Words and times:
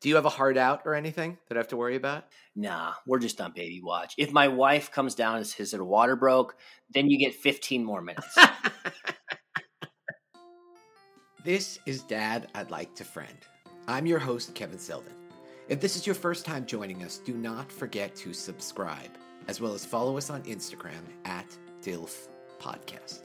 Do 0.00 0.08
you 0.08 0.14
have 0.14 0.26
a 0.26 0.30
heart 0.30 0.56
out 0.56 0.82
or 0.84 0.94
anything 0.94 1.38
that 1.48 1.56
I 1.56 1.58
have 1.58 1.68
to 1.68 1.76
worry 1.76 1.96
about? 1.96 2.26
Nah, 2.54 2.92
we're 3.04 3.18
just 3.18 3.40
on 3.40 3.50
baby 3.50 3.80
watch. 3.82 4.14
If 4.16 4.30
my 4.30 4.46
wife 4.46 4.92
comes 4.92 5.16
down 5.16 5.38
and 5.38 5.46
says 5.46 5.72
her 5.72 5.84
water 5.84 6.14
broke, 6.14 6.56
then 6.94 7.10
you 7.10 7.18
get 7.18 7.34
15 7.34 7.84
more 7.84 8.00
minutes. 8.00 8.38
this 11.44 11.80
is 11.84 12.04
Dad 12.04 12.46
I'd 12.54 12.70
Like 12.70 12.94
to 12.94 13.04
Friend. 13.04 13.36
I'm 13.88 14.06
your 14.06 14.20
host, 14.20 14.54
Kevin 14.54 14.78
Sylvan. 14.78 15.14
If 15.68 15.80
this 15.80 15.96
is 15.96 16.06
your 16.06 16.14
first 16.14 16.46
time 16.46 16.64
joining 16.64 17.02
us, 17.02 17.18
do 17.18 17.34
not 17.34 17.72
forget 17.72 18.14
to 18.16 18.32
subscribe, 18.32 19.10
as 19.48 19.60
well 19.60 19.74
as 19.74 19.84
follow 19.84 20.16
us 20.16 20.30
on 20.30 20.44
Instagram 20.44 21.02
at 21.24 21.46
DILF 21.82 22.28
Podcast. 22.60 23.22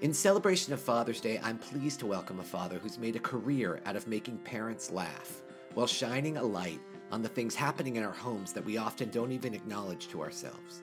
In 0.00 0.14
celebration 0.14 0.72
of 0.72 0.80
Father's 0.80 1.20
Day, 1.20 1.38
I'm 1.42 1.58
pleased 1.58 2.00
to 2.00 2.06
welcome 2.06 2.40
a 2.40 2.44
father 2.44 2.78
who's 2.78 2.96
made 2.96 3.16
a 3.16 3.20
career 3.20 3.82
out 3.84 3.96
of 3.96 4.08
making 4.08 4.38
parents 4.38 4.90
laugh 4.90 5.42
while 5.74 5.86
shining 5.86 6.36
a 6.36 6.42
light 6.42 6.80
on 7.10 7.22
the 7.22 7.28
things 7.28 7.54
happening 7.54 7.96
in 7.96 8.04
our 8.04 8.12
homes 8.12 8.52
that 8.52 8.64
we 8.64 8.76
often 8.76 9.10
don't 9.10 9.32
even 9.32 9.54
acknowledge 9.54 10.08
to 10.08 10.22
ourselves. 10.22 10.82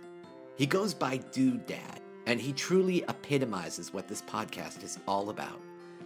He 0.56 0.66
goes 0.66 0.94
by 0.94 1.18
Dude 1.18 1.66
Dad, 1.66 2.02
and 2.26 2.42
he 2.42 2.52
truly 2.52 3.04
epitomizes 3.08 3.94
what 3.94 4.08
this 4.08 4.22
podcast 4.24 4.84
is 4.84 5.00
all 5.08 5.30
about 5.30 5.62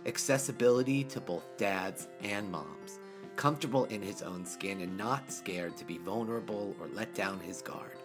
accessibility 0.05 1.03
to 1.03 1.21
both 1.21 1.45
dads 1.57 2.07
and 2.23 2.51
moms, 2.51 2.99
comfortable 3.35 3.85
in 3.85 4.01
his 4.01 4.21
own 4.21 4.45
skin 4.45 4.81
and 4.81 4.97
not 4.97 5.31
scared 5.31 5.77
to 5.77 5.85
be 5.85 5.99
vulnerable 5.99 6.75
or 6.79 6.87
let 6.87 7.13
down 7.13 7.39
his 7.39 7.61
guard. 7.61 7.97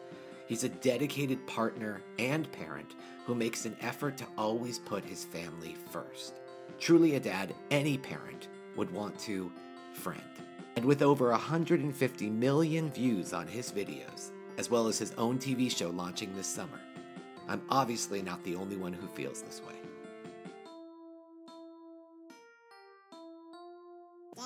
He's 0.46 0.64
a 0.64 0.68
dedicated 0.68 1.44
partner 1.46 2.02
and 2.18 2.50
parent 2.52 2.94
who 3.24 3.34
makes 3.34 3.64
an 3.64 3.76
effort 3.80 4.16
to 4.18 4.26
always 4.38 4.78
put 4.78 5.04
his 5.04 5.24
family 5.24 5.74
first. 5.90 6.34
Truly 6.78 7.16
a 7.16 7.20
dad 7.20 7.54
any 7.70 7.98
parent 7.98 8.48
would 8.76 8.90
want 8.92 9.18
to 9.20 9.50
friend. 9.94 10.20
And 10.76 10.84
with 10.84 11.00
over 11.00 11.30
150 11.30 12.28
million 12.28 12.90
views 12.90 13.32
on 13.32 13.46
his 13.46 13.72
videos, 13.72 14.30
as 14.58 14.70
well 14.70 14.88
as 14.88 14.98
his 14.98 15.12
own 15.12 15.38
TV 15.38 15.74
show 15.74 15.88
launching 15.88 16.36
this 16.36 16.46
summer, 16.46 16.78
I'm 17.48 17.62
obviously 17.70 18.20
not 18.20 18.44
the 18.44 18.56
only 18.56 18.76
one 18.76 18.92
who 18.92 19.06
feels 19.08 19.40
this 19.40 19.62
way. 19.62 19.74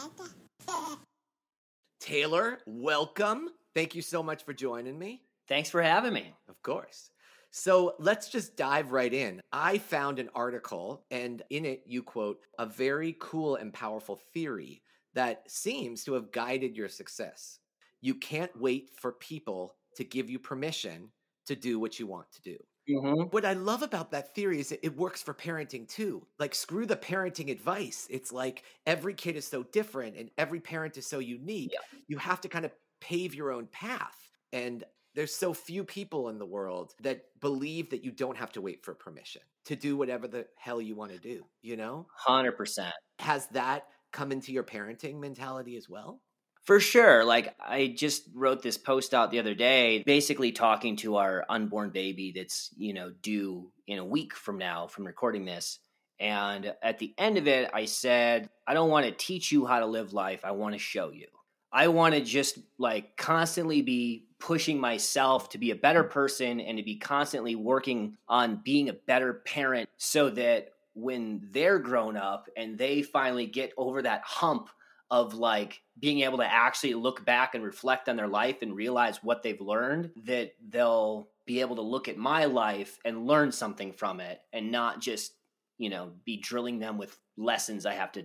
Taylor, 2.00 2.58
welcome. 2.64 3.48
Thank 3.74 3.96
you 3.96 4.02
so 4.02 4.22
much 4.22 4.44
for 4.44 4.52
joining 4.52 4.96
me. 4.96 5.22
Thanks 5.48 5.68
for 5.68 5.82
having 5.82 6.12
me. 6.12 6.32
Of 6.48 6.62
course. 6.62 7.10
So 7.50 7.96
let's 7.98 8.28
just 8.28 8.56
dive 8.56 8.92
right 8.92 9.12
in. 9.12 9.40
I 9.52 9.78
found 9.78 10.20
an 10.20 10.30
article, 10.36 11.04
and 11.10 11.42
in 11.50 11.64
it, 11.64 11.82
you 11.86 12.04
quote 12.04 12.38
a 12.56 12.66
very 12.66 13.16
cool 13.18 13.56
and 13.56 13.72
powerful 13.72 14.20
theory 14.32 14.82
that 15.14 15.50
seems 15.50 16.04
to 16.04 16.14
have 16.14 16.32
guided 16.32 16.76
your 16.76 16.88
success. 16.88 17.58
You 18.00 18.14
can't 18.14 18.50
wait 18.58 18.90
for 18.96 19.12
people 19.12 19.76
to 19.96 20.04
give 20.04 20.30
you 20.30 20.38
permission 20.38 21.10
to 21.46 21.56
do 21.56 21.78
what 21.78 21.98
you 21.98 22.06
want 22.06 22.30
to 22.32 22.42
do. 22.42 22.56
Mm-hmm. 22.88 23.22
What 23.30 23.44
I 23.44 23.52
love 23.52 23.82
about 23.82 24.10
that 24.12 24.34
theory 24.34 24.60
is 24.60 24.72
it 24.72 24.96
works 24.96 25.22
for 25.22 25.34
parenting 25.34 25.88
too. 25.88 26.26
Like, 26.38 26.54
screw 26.54 26.86
the 26.86 26.96
parenting 26.96 27.50
advice. 27.50 28.06
It's 28.10 28.32
like 28.32 28.64
every 28.86 29.14
kid 29.14 29.36
is 29.36 29.46
so 29.46 29.62
different 29.64 30.16
and 30.16 30.30
every 30.38 30.60
parent 30.60 30.96
is 30.96 31.06
so 31.06 31.18
unique. 31.18 31.70
Yeah. 31.72 31.98
You 32.08 32.18
have 32.18 32.40
to 32.40 32.48
kind 32.48 32.64
of 32.64 32.72
pave 33.00 33.34
your 33.34 33.52
own 33.52 33.66
path. 33.66 34.16
And 34.52 34.84
there's 35.14 35.34
so 35.34 35.52
few 35.52 35.84
people 35.84 36.28
in 36.28 36.38
the 36.38 36.46
world 36.46 36.94
that 37.02 37.24
believe 37.40 37.90
that 37.90 38.04
you 38.04 38.10
don't 38.10 38.36
have 38.36 38.52
to 38.52 38.60
wait 38.60 38.84
for 38.84 38.94
permission 38.94 39.42
to 39.66 39.76
do 39.76 39.96
whatever 39.96 40.26
the 40.26 40.46
hell 40.56 40.80
you 40.80 40.94
want 40.94 41.12
to 41.12 41.18
do, 41.18 41.44
you 41.62 41.76
know? 41.76 42.06
100%. 42.26 42.90
Has 43.18 43.46
that 43.48 43.86
come 44.12 44.32
into 44.32 44.52
your 44.52 44.64
parenting 44.64 45.20
mentality 45.20 45.76
as 45.76 45.88
well? 45.88 46.20
For 46.62 46.78
sure. 46.78 47.24
Like 47.24 47.54
I 47.58 47.94
just 47.96 48.24
wrote 48.34 48.62
this 48.62 48.78
post 48.78 49.14
out 49.14 49.30
the 49.30 49.38
other 49.38 49.54
day, 49.54 50.02
basically 50.04 50.52
talking 50.52 50.96
to 50.96 51.16
our 51.16 51.44
unborn 51.48 51.90
baby 51.90 52.32
that's, 52.34 52.70
you 52.76 52.92
know, 52.92 53.12
due 53.22 53.72
in 53.86 53.98
a 53.98 54.04
week 54.04 54.34
from 54.34 54.58
now 54.58 54.86
from 54.86 55.06
recording 55.06 55.44
this. 55.44 55.78
And 56.18 56.74
at 56.82 56.98
the 56.98 57.14
end 57.16 57.38
of 57.38 57.48
it, 57.48 57.70
I 57.72 57.86
said, 57.86 58.50
I 58.66 58.74
don't 58.74 58.90
want 58.90 59.06
to 59.06 59.12
teach 59.12 59.50
you 59.50 59.64
how 59.64 59.80
to 59.80 59.86
live 59.86 60.12
life. 60.12 60.44
I 60.44 60.50
want 60.50 60.74
to 60.74 60.78
show 60.78 61.10
you. 61.10 61.28
I 61.72 61.88
want 61.88 62.14
to 62.14 62.20
just 62.20 62.58
like 62.78 63.16
constantly 63.16 63.80
be 63.80 64.26
pushing 64.38 64.78
myself 64.78 65.50
to 65.50 65.58
be 65.58 65.70
a 65.70 65.76
better 65.76 66.02
person 66.02 66.60
and 66.60 66.78
to 66.78 66.84
be 66.84 66.96
constantly 66.96 67.54
working 67.54 68.16
on 68.28 68.60
being 68.62 68.88
a 68.88 68.92
better 68.92 69.34
parent 69.34 69.88
so 69.96 70.30
that 70.30 70.72
when 70.94 71.40
they're 71.50 71.78
grown 71.78 72.16
up 72.16 72.48
and 72.56 72.76
they 72.76 73.02
finally 73.02 73.46
get 73.46 73.72
over 73.76 74.02
that 74.02 74.22
hump 74.24 74.68
of 75.10 75.34
like 75.34 75.82
being 75.98 76.20
able 76.20 76.38
to 76.38 76.52
actually 76.52 76.94
look 76.94 77.24
back 77.24 77.54
and 77.54 77.64
reflect 77.64 78.08
on 78.08 78.16
their 78.16 78.28
life 78.28 78.62
and 78.62 78.76
realize 78.76 79.22
what 79.22 79.42
they've 79.42 79.60
learned 79.60 80.10
that 80.24 80.54
they'll 80.68 81.28
be 81.46 81.60
able 81.60 81.76
to 81.76 81.82
look 81.82 82.08
at 82.08 82.16
my 82.16 82.44
life 82.44 82.98
and 83.04 83.26
learn 83.26 83.50
something 83.50 83.92
from 83.92 84.20
it 84.20 84.40
and 84.52 84.70
not 84.70 85.00
just 85.00 85.32
you 85.78 85.90
know 85.90 86.12
be 86.24 86.36
drilling 86.36 86.78
them 86.78 86.96
with 86.96 87.18
lessons 87.36 87.86
i 87.86 87.94
have 87.94 88.12
to 88.12 88.24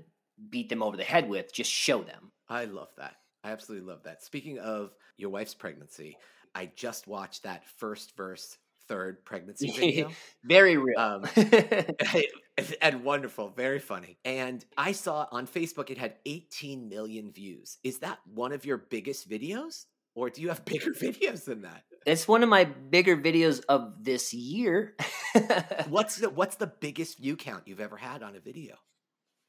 beat 0.49 0.69
them 0.69 0.83
over 0.83 0.97
the 0.97 1.03
head 1.03 1.27
with 1.27 1.51
just 1.53 1.71
show 1.71 2.03
them 2.03 2.31
i 2.49 2.65
love 2.65 2.89
that 2.97 3.15
i 3.43 3.51
absolutely 3.51 3.87
love 3.87 4.03
that 4.03 4.23
speaking 4.23 4.59
of 4.59 4.93
your 5.17 5.31
wife's 5.31 5.55
pregnancy 5.55 6.17
i 6.53 6.69
just 6.75 7.07
watched 7.07 7.43
that 7.43 7.65
first 7.77 8.15
verse 8.15 8.57
third 8.87 9.23
pregnancy 9.25 9.71
video. 9.77 10.11
very 10.43 10.77
real. 10.77 10.99
Um, 10.99 11.25
and 12.81 13.03
wonderful, 13.03 13.49
very 13.49 13.79
funny. 13.79 14.17
And 14.23 14.63
I 14.77 14.91
saw 14.91 15.27
on 15.31 15.47
Facebook 15.47 15.89
it 15.89 15.97
had 15.97 16.15
18 16.25 16.87
million 16.89 17.31
views. 17.31 17.77
Is 17.83 17.99
that 17.99 18.19
one 18.33 18.51
of 18.51 18.65
your 18.65 18.77
biggest 18.77 19.29
videos? 19.29 19.85
Or 20.15 20.29
do 20.29 20.41
you 20.41 20.49
have 20.49 20.63
bigger 20.65 20.91
videos 20.91 21.45
than 21.45 21.63
that? 21.63 21.83
It's 22.05 22.27
one 22.27 22.43
of 22.43 22.49
my 22.49 22.65
bigger 22.65 23.17
videos 23.17 23.61
of 23.67 24.03
this 24.03 24.33
year. 24.33 24.95
what's 25.89 26.17
the 26.17 26.29
what's 26.29 26.55
the 26.55 26.67
biggest 26.67 27.17
view 27.17 27.35
count 27.35 27.63
you've 27.67 27.81
ever 27.81 27.97
had 27.97 28.23
on 28.23 28.35
a 28.35 28.39
video? 28.39 28.75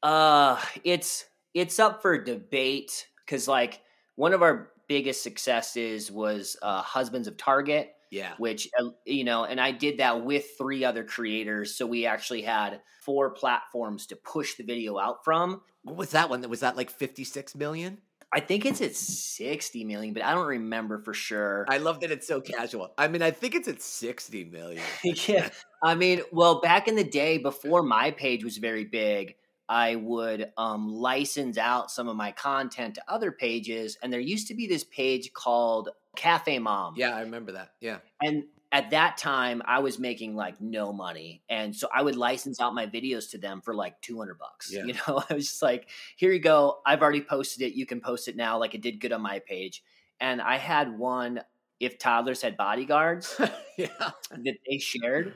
Uh 0.03 0.61
it's 0.83 1.25
it's 1.53 1.79
up 1.79 2.01
for 2.01 2.17
debate 2.17 3.07
cuz 3.25 3.47
like 3.47 3.81
one 4.15 4.33
of 4.33 4.41
our 4.41 4.71
biggest 4.87 5.21
successes 5.21 6.11
was 6.11 6.57
uh, 6.61 6.81
Husbands 6.81 7.27
of 7.27 7.37
Target 7.37 7.93
yeah. 8.09 8.33
Which, 8.37 8.69
uh, 8.79 8.89
you 9.05 9.23
know, 9.23 9.43
and 9.43 9.59
I 9.59 9.71
did 9.71 9.99
that 9.99 10.23
with 10.23 10.45
three 10.57 10.83
other 10.83 11.03
creators. 11.03 11.75
So 11.75 11.85
we 11.85 12.05
actually 12.05 12.41
had 12.41 12.81
four 13.01 13.31
platforms 13.31 14.07
to 14.07 14.15
push 14.15 14.55
the 14.55 14.63
video 14.63 14.97
out 14.97 15.23
from. 15.23 15.61
What 15.83 15.97
was 15.97 16.11
that 16.11 16.29
one? 16.29 16.47
Was 16.49 16.61
that 16.61 16.77
like 16.77 16.89
56 16.89 17.55
million? 17.55 17.99
I 18.31 18.41
think 18.41 18.65
it's 18.65 18.81
at 18.81 18.93
60 18.93 19.85
million, 19.85 20.13
but 20.13 20.23
I 20.23 20.33
don't 20.33 20.47
remember 20.47 20.99
for 20.99 21.13
sure. 21.13 21.65
I 21.69 21.77
love 21.77 22.01
that 22.01 22.11
it's 22.11 22.27
so 22.27 22.41
casual. 22.41 22.93
I 22.97 23.07
mean, 23.07 23.21
I 23.21 23.31
think 23.31 23.55
it's 23.55 23.69
at 23.69 23.81
60 23.81 24.45
million. 24.45 24.83
yeah. 25.03 25.49
I 25.81 25.95
mean, 25.95 26.21
well, 26.33 26.59
back 26.59 26.89
in 26.89 26.95
the 26.95 27.05
day 27.05 27.37
before 27.37 27.83
my 27.83 28.11
page 28.11 28.43
was 28.43 28.57
very 28.57 28.83
big, 28.83 29.35
I 29.69 29.95
would 29.95 30.51
um, 30.57 30.93
license 30.93 31.57
out 31.57 31.89
some 31.89 32.09
of 32.09 32.17
my 32.17 32.31
content 32.33 32.95
to 32.95 33.03
other 33.07 33.31
pages. 33.31 33.97
And 34.01 34.11
there 34.11 34.19
used 34.19 34.47
to 34.47 34.55
be 34.55 34.67
this 34.67 34.83
page 34.83 35.31
called 35.33 35.89
Cafe 36.17 36.59
Mom. 36.59 36.95
Yeah, 36.97 37.15
I 37.15 37.21
remember 37.21 37.53
that. 37.53 37.71
Yeah. 37.79 37.99
And 38.21 38.43
at 38.71 38.89
that 38.91 39.17
time, 39.17 39.61
I 39.65 39.79
was 39.79 39.97
making 39.97 40.35
like 40.35 40.59
no 40.59 40.91
money. 40.91 41.41
And 41.49 41.73
so 41.73 41.87
I 41.93 42.01
would 42.01 42.17
license 42.17 42.59
out 42.59 42.73
my 42.73 42.85
videos 42.85 43.29
to 43.31 43.37
them 43.37 43.61
for 43.61 43.73
like 43.73 44.01
200 44.01 44.37
bucks. 44.37 44.73
Yeah. 44.73 44.83
You 44.83 44.93
know, 44.93 45.23
I 45.29 45.33
was 45.33 45.47
just 45.47 45.61
like, 45.61 45.87
here 46.17 46.33
you 46.33 46.39
go. 46.39 46.79
I've 46.85 47.01
already 47.01 47.21
posted 47.21 47.61
it. 47.61 47.75
You 47.75 47.85
can 47.85 48.01
post 48.01 48.27
it 48.27 48.35
now. 48.35 48.59
Like 48.59 48.75
it 48.75 48.81
did 48.81 48.99
good 48.99 49.13
on 49.13 49.21
my 49.21 49.39
page. 49.39 49.83
And 50.19 50.41
I 50.41 50.57
had 50.57 50.97
one, 50.97 51.41
if 51.79 51.99
toddlers 51.99 52.41
had 52.41 52.57
bodyguards, 52.57 53.39
yeah. 53.77 53.87
that 54.31 54.57
they 54.67 54.77
shared. 54.79 55.35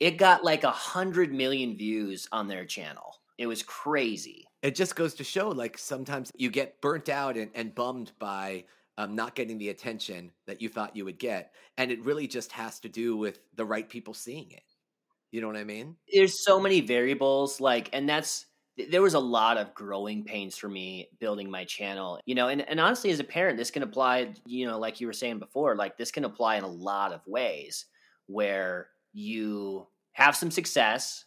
It 0.00 0.18
got 0.18 0.42
like 0.42 0.64
a 0.64 0.70
hundred 0.70 1.32
million 1.32 1.76
views 1.76 2.26
on 2.32 2.48
their 2.48 2.64
channel. 2.64 3.14
It 3.38 3.46
was 3.46 3.62
crazy. 3.62 4.46
It 4.62 4.74
just 4.74 4.96
goes 4.96 5.14
to 5.14 5.24
show 5.24 5.50
like 5.50 5.78
sometimes 5.78 6.32
you 6.36 6.50
get 6.50 6.80
burnt 6.80 7.08
out 7.08 7.36
and, 7.36 7.50
and 7.54 7.74
bummed 7.74 8.12
by 8.18 8.64
um, 8.98 9.14
not 9.14 9.34
getting 9.34 9.58
the 9.58 9.68
attention 9.68 10.32
that 10.46 10.60
you 10.60 10.68
thought 10.68 10.96
you 10.96 11.04
would 11.04 11.18
get. 11.18 11.52
And 11.76 11.90
it 11.90 12.04
really 12.04 12.26
just 12.26 12.52
has 12.52 12.80
to 12.80 12.88
do 12.88 13.16
with 13.16 13.40
the 13.54 13.64
right 13.64 13.88
people 13.88 14.14
seeing 14.14 14.50
it. 14.50 14.62
You 15.32 15.40
know 15.40 15.48
what 15.48 15.56
I 15.56 15.64
mean? 15.64 15.96
There's 16.12 16.44
so 16.44 16.58
many 16.60 16.80
variables, 16.80 17.60
like, 17.60 17.90
and 17.92 18.08
that's, 18.08 18.46
there 18.90 19.02
was 19.02 19.14
a 19.14 19.18
lot 19.18 19.56
of 19.56 19.74
growing 19.74 20.22
pains 20.24 20.56
for 20.56 20.68
me 20.68 21.08
building 21.18 21.50
my 21.50 21.64
channel, 21.64 22.20
you 22.26 22.34
know, 22.34 22.48
and, 22.48 22.66
and 22.68 22.78
honestly, 22.78 23.10
as 23.10 23.20
a 23.20 23.24
parent, 23.24 23.56
this 23.56 23.70
can 23.70 23.82
apply, 23.82 24.34
you 24.44 24.66
know, 24.66 24.78
like 24.78 25.00
you 25.00 25.06
were 25.06 25.12
saying 25.12 25.38
before, 25.38 25.74
like 25.76 25.96
this 25.96 26.10
can 26.10 26.24
apply 26.24 26.56
in 26.56 26.64
a 26.64 26.68
lot 26.68 27.12
of 27.12 27.20
ways 27.26 27.86
where 28.26 28.88
you 29.12 29.86
have 30.12 30.36
some 30.36 30.50
success 30.50 31.24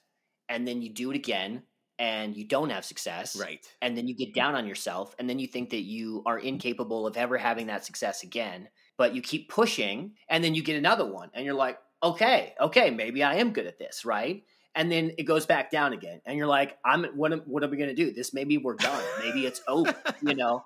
and 0.48 0.68
then 0.68 0.82
you 0.82 0.90
do 0.90 1.12
it 1.12 1.16
again 1.16 1.64
and 2.00 2.36
you 2.36 2.46
don't 2.46 2.70
have 2.72 2.86
success. 2.86 3.36
Right. 3.36 3.64
And 3.82 3.96
then 3.96 4.08
you 4.08 4.16
get 4.16 4.34
down 4.34 4.56
on 4.56 4.66
yourself 4.66 5.14
and 5.20 5.30
then 5.30 5.38
you 5.38 5.48
think 5.48 5.70
that 5.72 5.82
you 5.82 6.24
are 6.26 6.40
incapable 6.40 7.06
of 7.06 7.18
ever 7.18 7.38
having 7.38 7.68
that 7.68 7.86
success 7.86 8.24
again. 8.24 8.70
But 8.98 9.14
you 9.14 9.22
keep 9.22 9.50
pushing 9.50 10.14
and 10.30 10.44
then 10.44 10.56
you 10.56 10.64
get 10.64 10.78
another 10.78 11.06
one 11.06 11.30
and 11.34 11.46
you're 11.46 11.54
like, 11.54 11.78
okay, 12.02 12.54
okay, 12.60 12.90
maybe 12.90 13.22
I 13.24 13.36
am 13.36 13.52
good 13.52 13.68
at 13.68 13.78
this, 13.78 14.06
right? 14.06 14.44
and 14.76 14.92
then 14.92 15.12
it 15.18 15.24
goes 15.24 15.48
back 15.48 15.72
down 15.72 15.94
again 15.94 16.22
and 16.28 16.38
you're 16.38 16.48
like 16.48 16.78
i'm 16.86 17.04
what 17.16 17.34
am, 17.34 17.40
what 17.48 17.64
are 17.64 17.68
we 17.68 17.76
going 17.76 17.90
to 17.90 17.96
do 17.96 18.12
this 18.12 18.36
maybe 18.36 18.58
we're 18.60 18.76
done 18.76 19.04
maybe 19.20 19.46
it's 19.46 19.62
over 19.68 19.96
you 20.22 20.36
know 20.36 20.64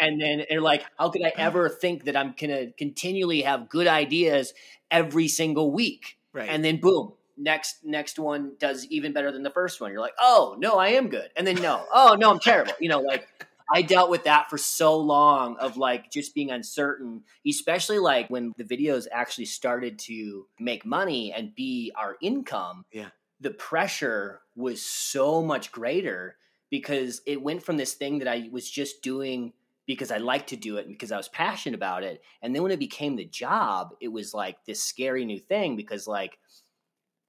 and 0.00 0.20
then 0.20 0.44
you're 0.50 0.60
like 0.60 0.84
how 0.98 1.08
could 1.08 1.22
i 1.24 1.32
ever 1.36 1.68
think 1.68 2.04
that 2.04 2.16
i'm 2.16 2.34
going 2.36 2.50
to 2.50 2.72
continually 2.72 3.42
have 3.42 3.68
good 3.68 3.86
ideas 3.86 4.52
every 4.90 5.28
single 5.28 5.70
week 5.70 6.18
Right. 6.32 6.48
and 6.50 6.64
then 6.64 6.80
boom 6.80 7.12
next 7.36 7.84
next 7.84 8.18
one 8.18 8.52
does 8.58 8.86
even 8.86 9.12
better 9.12 9.32
than 9.32 9.42
the 9.42 9.50
first 9.50 9.80
one 9.80 9.90
you're 9.90 10.00
like 10.00 10.14
oh 10.20 10.56
no 10.58 10.78
i 10.78 10.88
am 10.88 11.08
good 11.08 11.28
and 11.36 11.46
then 11.46 11.56
no 11.56 11.84
oh 11.92 12.16
no 12.18 12.30
i'm 12.30 12.38
terrible 12.38 12.72
you 12.80 12.88
know 12.88 13.00
like 13.00 13.28
I 13.72 13.82
dealt 13.82 14.10
with 14.10 14.24
that 14.24 14.50
for 14.50 14.58
so 14.58 14.96
long 14.98 15.56
of 15.56 15.76
like 15.76 16.10
just 16.10 16.34
being 16.34 16.50
uncertain, 16.50 17.22
especially 17.48 17.98
like 17.98 18.28
when 18.28 18.52
the 18.56 18.64
videos 18.64 19.06
actually 19.10 19.46
started 19.46 19.98
to 20.00 20.46
make 20.58 20.84
money 20.84 21.32
and 21.32 21.54
be 21.54 21.92
our 21.96 22.16
income. 22.20 22.84
Yeah. 22.92 23.08
The 23.40 23.50
pressure 23.50 24.42
was 24.54 24.82
so 24.82 25.42
much 25.42 25.72
greater 25.72 26.36
because 26.70 27.22
it 27.26 27.42
went 27.42 27.62
from 27.62 27.76
this 27.76 27.94
thing 27.94 28.18
that 28.18 28.28
I 28.28 28.48
was 28.50 28.70
just 28.70 29.02
doing 29.02 29.52
because 29.86 30.10
I 30.10 30.16
liked 30.16 30.48
to 30.50 30.56
do 30.56 30.78
it 30.78 30.86
and 30.86 30.94
because 30.94 31.12
I 31.12 31.16
was 31.16 31.28
passionate 31.28 31.76
about 31.76 32.04
it. 32.04 32.22
And 32.42 32.54
then 32.54 32.62
when 32.62 32.72
it 32.72 32.78
became 32.78 33.16
the 33.16 33.24
job, 33.24 33.94
it 34.00 34.08
was 34.08 34.32
like 34.32 34.64
this 34.64 34.82
scary 34.82 35.24
new 35.24 35.38
thing 35.38 35.76
because 35.76 36.06
like 36.06 36.38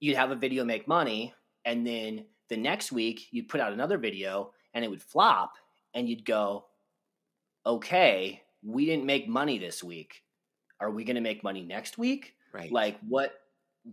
you'd 0.00 0.16
have 0.16 0.30
a 0.30 0.36
video 0.36 0.64
make 0.64 0.86
money 0.86 1.34
and 1.64 1.86
then 1.86 2.24
the 2.48 2.56
next 2.56 2.92
week 2.92 3.26
you'd 3.30 3.48
put 3.48 3.60
out 3.60 3.72
another 3.72 3.98
video 3.98 4.52
and 4.74 4.84
it 4.84 4.88
would 4.88 5.02
flop 5.02 5.54
and 5.94 6.08
you'd 6.08 6.24
go, 6.24 6.66
okay, 7.64 8.42
we 8.62 8.86
didn't 8.86 9.06
make 9.06 9.28
money 9.28 9.58
this 9.58 9.82
week. 9.82 10.22
Are 10.80 10.90
we 10.90 11.04
going 11.04 11.16
to 11.16 11.22
make 11.22 11.42
money 11.42 11.62
next 11.62 11.98
week? 11.98 12.34
right. 12.52 12.72
Like, 12.72 12.98
what, 13.08 13.34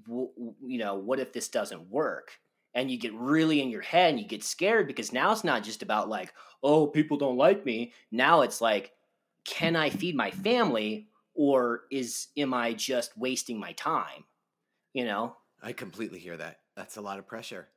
w- 0.07 0.29
you 0.65 0.77
know, 0.79 0.95
what 0.95 1.19
if 1.19 1.33
this 1.33 1.47
doesn't 1.47 1.89
work? 1.89 2.31
And 2.75 2.89
you 2.89 2.97
get 2.97 3.13
really 3.13 3.61
in 3.61 3.69
your 3.69 3.81
head 3.81 4.11
and 4.11 4.19
you 4.19 4.27
get 4.27 4.43
scared 4.43 4.87
because 4.87 5.13
now 5.13 5.31
it's 5.31 5.43
not 5.43 5.63
just 5.63 5.83
about 5.83 6.09
like, 6.09 6.33
oh, 6.63 6.87
people 6.87 7.17
don't 7.17 7.37
like 7.37 7.65
me. 7.65 7.93
Now 8.11 8.41
it's 8.41 8.61
like, 8.61 8.91
can 9.45 9.75
I 9.75 9.89
feed 9.89 10.15
my 10.15 10.31
family 10.31 11.07
or 11.35 11.83
is, 11.91 12.27
am 12.37 12.53
I 12.53 12.73
just 12.73 13.15
wasting 13.17 13.59
my 13.59 13.73
time? 13.73 14.23
You 14.93 15.05
know? 15.05 15.35
I 15.63 15.73
completely 15.73 16.19
hear 16.19 16.37
that. 16.37 16.61
That's 16.75 16.97
a 16.97 17.01
lot 17.01 17.19
of 17.19 17.27
pressure. 17.27 17.71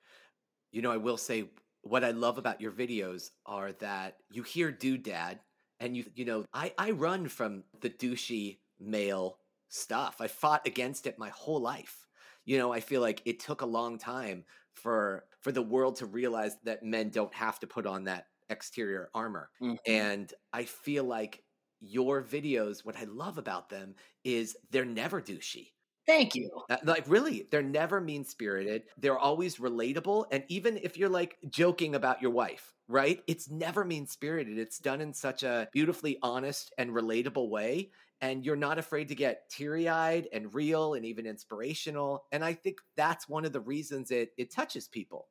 You 0.72 0.82
know, 0.82 0.92
I 0.92 0.98
will 0.98 1.18
say 1.18 1.52
what 1.82 2.04
I 2.04 2.12
love 2.12 2.38
about 2.38 2.60
your 2.60 2.72
videos 2.72 3.30
are 3.46 3.72
that 3.74 4.18
you 4.30 4.42
hear 4.42 4.72
dude 4.72 5.04
dad 5.04 5.42
and 5.80 5.96
you 5.96 6.10
you 6.14 6.24
know, 6.24 6.46
I 6.54 6.74
I 6.78 6.92
run 6.92 7.28
from 7.28 7.64
the 7.80 7.90
douchey 7.90 8.60
male 8.78 9.40
stuff. 9.68 10.20
I 10.20 10.28
fought 10.28 10.66
against 10.66 11.06
it 11.06 11.18
my 11.18 11.30
whole 11.30 11.60
life. 11.60 12.08
You 12.44 12.58
know, 12.58 12.72
I 12.72 12.80
feel 12.80 13.02
like 13.02 13.22
it 13.26 13.40
took 13.40 13.62
a 13.62 13.66
long 13.66 13.98
time 13.98 14.46
for 14.74 15.28
for 15.42 15.52
the 15.52 15.62
world 15.62 15.96
to 15.98 16.06
realize 16.06 16.56
that 16.64 16.84
men 16.84 17.10
don't 17.10 17.34
have 17.34 17.60
to 17.60 17.68
put 17.68 17.86
on 17.86 18.04
that 18.04 18.28
exterior 18.50 19.10
armor. 19.14 19.50
Mhm. 19.60 19.76
And 19.86 20.32
I 20.52 20.64
feel 20.64 21.04
like 21.04 21.44
your 21.80 22.22
videos 22.24 22.84
what 22.84 22.96
I 22.96 23.04
love 23.04 23.38
about 23.38 23.70
them 23.70 23.96
is 24.24 24.56
they're 24.70 24.84
never 24.86 25.22
douchey. 25.22 25.72
Thank 26.06 26.34
you. 26.34 26.50
Uh, 26.68 26.78
Like 26.84 27.04
really, 27.08 27.48
they're 27.50 27.62
never 27.62 28.00
mean 28.00 28.24
spirited. 28.24 28.84
They're 28.96 29.18
always 29.18 29.56
relatable, 29.56 30.26
and 30.32 30.44
even 30.48 30.76
if 30.78 30.96
you're 30.96 31.08
like 31.08 31.38
joking 31.48 31.94
about 31.94 32.20
your 32.20 32.32
wife, 32.32 32.74
right? 32.88 33.22
It's 33.28 33.48
never 33.50 33.84
mean 33.84 34.06
spirited. 34.06 34.58
It's 34.58 34.78
done 34.78 35.00
in 35.00 35.12
such 35.14 35.42
a 35.44 35.68
beautifully 35.72 36.18
honest 36.22 36.72
and 36.76 36.90
relatable 36.90 37.48
way, 37.50 37.92
and 38.20 38.44
you're 38.44 38.56
not 38.56 38.78
afraid 38.78 39.08
to 39.08 39.14
get 39.14 39.48
teary 39.48 39.88
eyed 39.88 40.28
and 40.32 40.52
real 40.54 40.94
and 40.94 41.04
even 41.06 41.24
inspirational. 41.26 42.26
And 42.32 42.44
I 42.44 42.54
think 42.54 42.80
that's 42.96 43.28
one 43.28 43.44
of 43.44 43.52
the 43.52 43.60
reasons 43.60 44.10
it 44.10 44.30
it 44.36 44.50
touches 44.50 44.88
people 44.88 45.28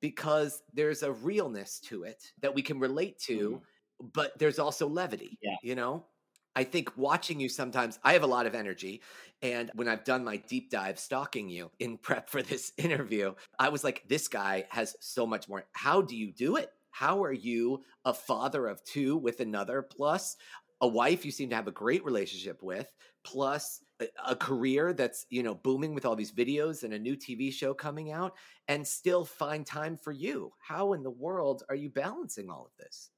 because 0.00 0.62
there's 0.72 1.02
a 1.02 1.12
realness 1.12 1.80
to 1.80 2.04
it 2.04 2.32
that 2.38 2.54
we 2.54 2.62
can 2.62 2.80
relate 2.80 3.18
to, 3.20 3.62
but 4.00 4.38
there's 4.38 4.58
also 4.58 4.88
levity. 4.88 5.40
Yeah. 5.42 5.56
you 5.62 5.74
know. 5.76 6.06
I 6.54 6.64
think 6.64 6.96
watching 6.96 7.40
you 7.40 7.48
sometimes, 7.48 7.98
I 8.04 8.12
have 8.12 8.22
a 8.22 8.26
lot 8.26 8.46
of 8.46 8.54
energy. 8.54 9.00
And 9.40 9.70
when 9.74 9.88
I've 9.88 10.04
done 10.04 10.24
my 10.24 10.36
deep 10.36 10.70
dive 10.70 10.98
stalking 10.98 11.48
you 11.48 11.70
in 11.78 11.98
prep 11.98 12.28
for 12.28 12.42
this 12.42 12.72
interview, 12.76 13.34
I 13.58 13.68
was 13.68 13.84
like, 13.84 14.04
this 14.08 14.28
guy 14.28 14.66
has 14.70 14.96
so 15.00 15.26
much 15.26 15.48
more. 15.48 15.64
How 15.72 16.02
do 16.02 16.16
you 16.16 16.32
do 16.32 16.56
it? 16.56 16.70
How 16.90 17.24
are 17.24 17.32
you 17.32 17.82
a 18.04 18.12
father 18.12 18.66
of 18.66 18.84
two 18.84 19.16
with 19.16 19.40
another, 19.40 19.80
plus 19.80 20.36
a 20.82 20.86
wife 20.86 21.24
you 21.24 21.30
seem 21.30 21.48
to 21.48 21.56
have 21.56 21.68
a 21.68 21.72
great 21.72 22.04
relationship 22.04 22.62
with, 22.62 22.92
plus 23.24 23.80
a, 24.26 24.36
career 24.36 24.92
that's, 24.92 25.24
you 25.30 25.42
know, 25.42 25.54
booming 25.54 25.94
with 25.94 26.04
all 26.04 26.16
these 26.16 26.32
videos 26.32 26.82
and 26.82 26.92
a 26.92 26.98
new 26.98 27.16
TV 27.16 27.50
show 27.52 27.72
coming 27.72 28.12
out, 28.12 28.34
and 28.68 28.86
still 28.86 29.24
find 29.24 29.64
time 29.64 29.96
for 29.96 30.12
you? 30.12 30.52
How 30.60 30.92
in 30.92 31.02
the 31.02 31.10
world 31.10 31.62
are 31.70 31.76
you 31.76 31.88
balancing 31.88 32.50
all 32.50 32.66
of 32.66 32.76
this? 32.78 33.11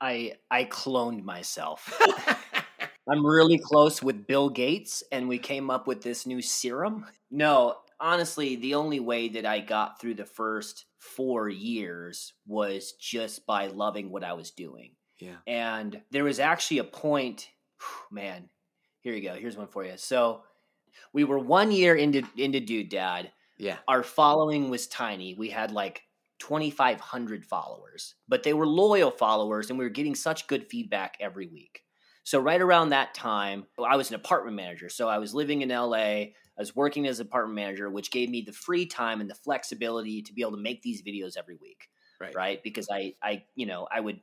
I 0.00 0.34
I 0.50 0.64
cloned 0.64 1.22
myself. 1.24 1.92
I'm 3.10 3.26
really 3.26 3.58
close 3.58 4.02
with 4.02 4.26
Bill 4.26 4.48
Gates, 4.48 5.02
and 5.10 5.28
we 5.28 5.38
came 5.38 5.70
up 5.70 5.86
with 5.86 6.02
this 6.02 6.26
new 6.26 6.40
serum. 6.40 7.06
No, 7.30 7.76
honestly, 7.98 8.56
the 8.56 8.74
only 8.74 9.00
way 9.00 9.28
that 9.30 9.46
I 9.46 9.60
got 9.60 10.00
through 10.00 10.14
the 10.14 10.24
first 10.24 10.86
four 10.98 11.48
years 11.48 12.32
was 12.46 12.92
just 12.92 13.46
by 13.46 13.66
loving 13.66 14.10
what 14.10 14.24
I 14.24 14.34
was 14.34 14.50
doing. 14.50 14.92
yeah. 15.18 15.36
And 15.46 16.00
there 16.10 16.24
was 16.24 16.40
actually 16.40 16.78
a 16.78 16.84
point, 16.84 17.48
man, 18.10 18.48
here 19.00 19.14
you 19.14 19.22
go. 19.22 19.34
Here's 19.34 19.56
one 19.56 19.68
for 19.68 19.84
you. 19.84 19.94
So 19.96 20.42
we 21.12 21.24
were 21.24 21.38
one 21.38 21.72
year 21.72 21.94
into 21.96 22.22
into 22.36 22.60
Dude 22.60 22.90
Dad. 22.90 23.32
Yeah. 23.58 23.76
Our 23.88 24.02
following 24.02 24.70
was 24.70 24.86
tiny. 24.86 25.34
We 25.34 25.50
had 25.50 25.72
like 25.72 26.02
2,500 26.40 27.44
followers, 27.46 28.16
but 28.28 28.42
they 28.42 28.52
were 28.54 28.66
loyal 28.66 29.10
followers, 29.10 29.70
and 29.70 29.78
we 29.78 29.84
were 29.84 29.90
getting 29.90 30.14
such 30.14 30.46
good 30.48 30.66
feedback 30.66 31.16
every 31.20 31.46
week. 31.46 31.84
So 32.24 32.38
right 32.38 32.60
around 32.60 32.90
that 32.90 33.14
time, 33.14 33.66
I 33.82 33.96
was 33.96 34.10
an 34.10 34.16
apartment 34.16 34.56
manager. 34.56 34.88
So 34.88 35.08
I 35.08 35.18
was 35.18 35.34
living 35.34 35.62
in 35.62 35.70
LA. 35.70 35.96
I 35.96 36.34
was 36.58 36.76
working 36.76 37.06
as 37.06 37.20
an 37.20 37.26
apartment 37.26 37.56
manager, 37.56 37.88
which 37.88 38.10
gave 38.10 38.28
me 38.28 38.42
the 38.42 38.52
free 38.52 38.86
time 38.86 39.20
and 39.20 39.30
the 39.30 39.34
flexibility 39.34 40.22
to 40.22 40.32
be 40.32 40.42
able 40.42 40.52
to 40.52 40.62
make 40.62 40.82
these 40.82 41.02
videos 41.02 41.36
every 41.36 41.56
week 41.56 41.88
Right. 42.20 42.36
right? 42.36 42.62
Because 42.62 42.88
I, 42.90 43.14
I, 43.22 43.44
you 43.56 43.66
know, 43.66 43.88
I 43.90 43.98
would 44.00 44.20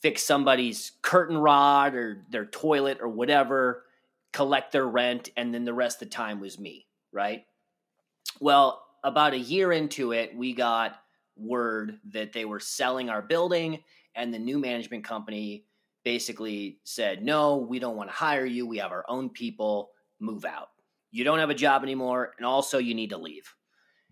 fix 0.00 0.22
somebody's 0.22 0.92
curtain 1.02 1.36
rod 1.36 1.94
or 1.94 2.24
their 2.30 2.46
toilet 2.46 2.98
or 3.00 3.08
whatever, 3.08 3.84
collect 4.32 4.72
their 4.72 4.86
rent, 4.86 5.28
and 5.36 5.54
then 5.54 5.64
the 5.64 5.74
rest 5.74 6.02
of 6.02 6.08
the 6.08 6.14
time 6.14 6.40
was 6.40 6.58
me, 6.58 6.88
right? 7.12 7.44
Well, 8.40 8.84
about 9.02 9.34
a 9.34 9.38
year 9.38 9.72
into 9.72 10.12
it, 10.12 10.34
we 10.36 10.54
got 10.54 11.00
word 11.36 11.98
that 12.12 12.32
they 12.32 12.44
were 12.44 12.60
selling 12.60 13.10
our 13.10 13.22
building, 13.22 13.82
and 14.14 14.32
the 14.32 14.38
new 14.38 14.58
management 14.58 15.04
company 15.04 15.64
basically 16.04 16.78
said, 16.84 17.22
No, 17.24 17.56
we 17.56 17.78
don't 17.78 17.96
want 17.96 18.10
to 18.10 18.16
hire 18.16 18.44
you. 18.44 18.66
We 18.66 18.78
have 18.78 18.92
our 18.92 19.04
own 19.08 19.30
people. 19.30 19.90
Move 20.20 20.44
out. 20.44 20.68
You 21.10 21.24
don't 21.24 21.38
have 21.40 21.50
a 21.50 21.54
job 21.54 21.82
anymore, 21.82 22.32
and 22.38 22.46
also 22.46 22.78
you 22.78 22.94
need 22.94 23.10
to 23.10 23.18
leave. 23.18 23.54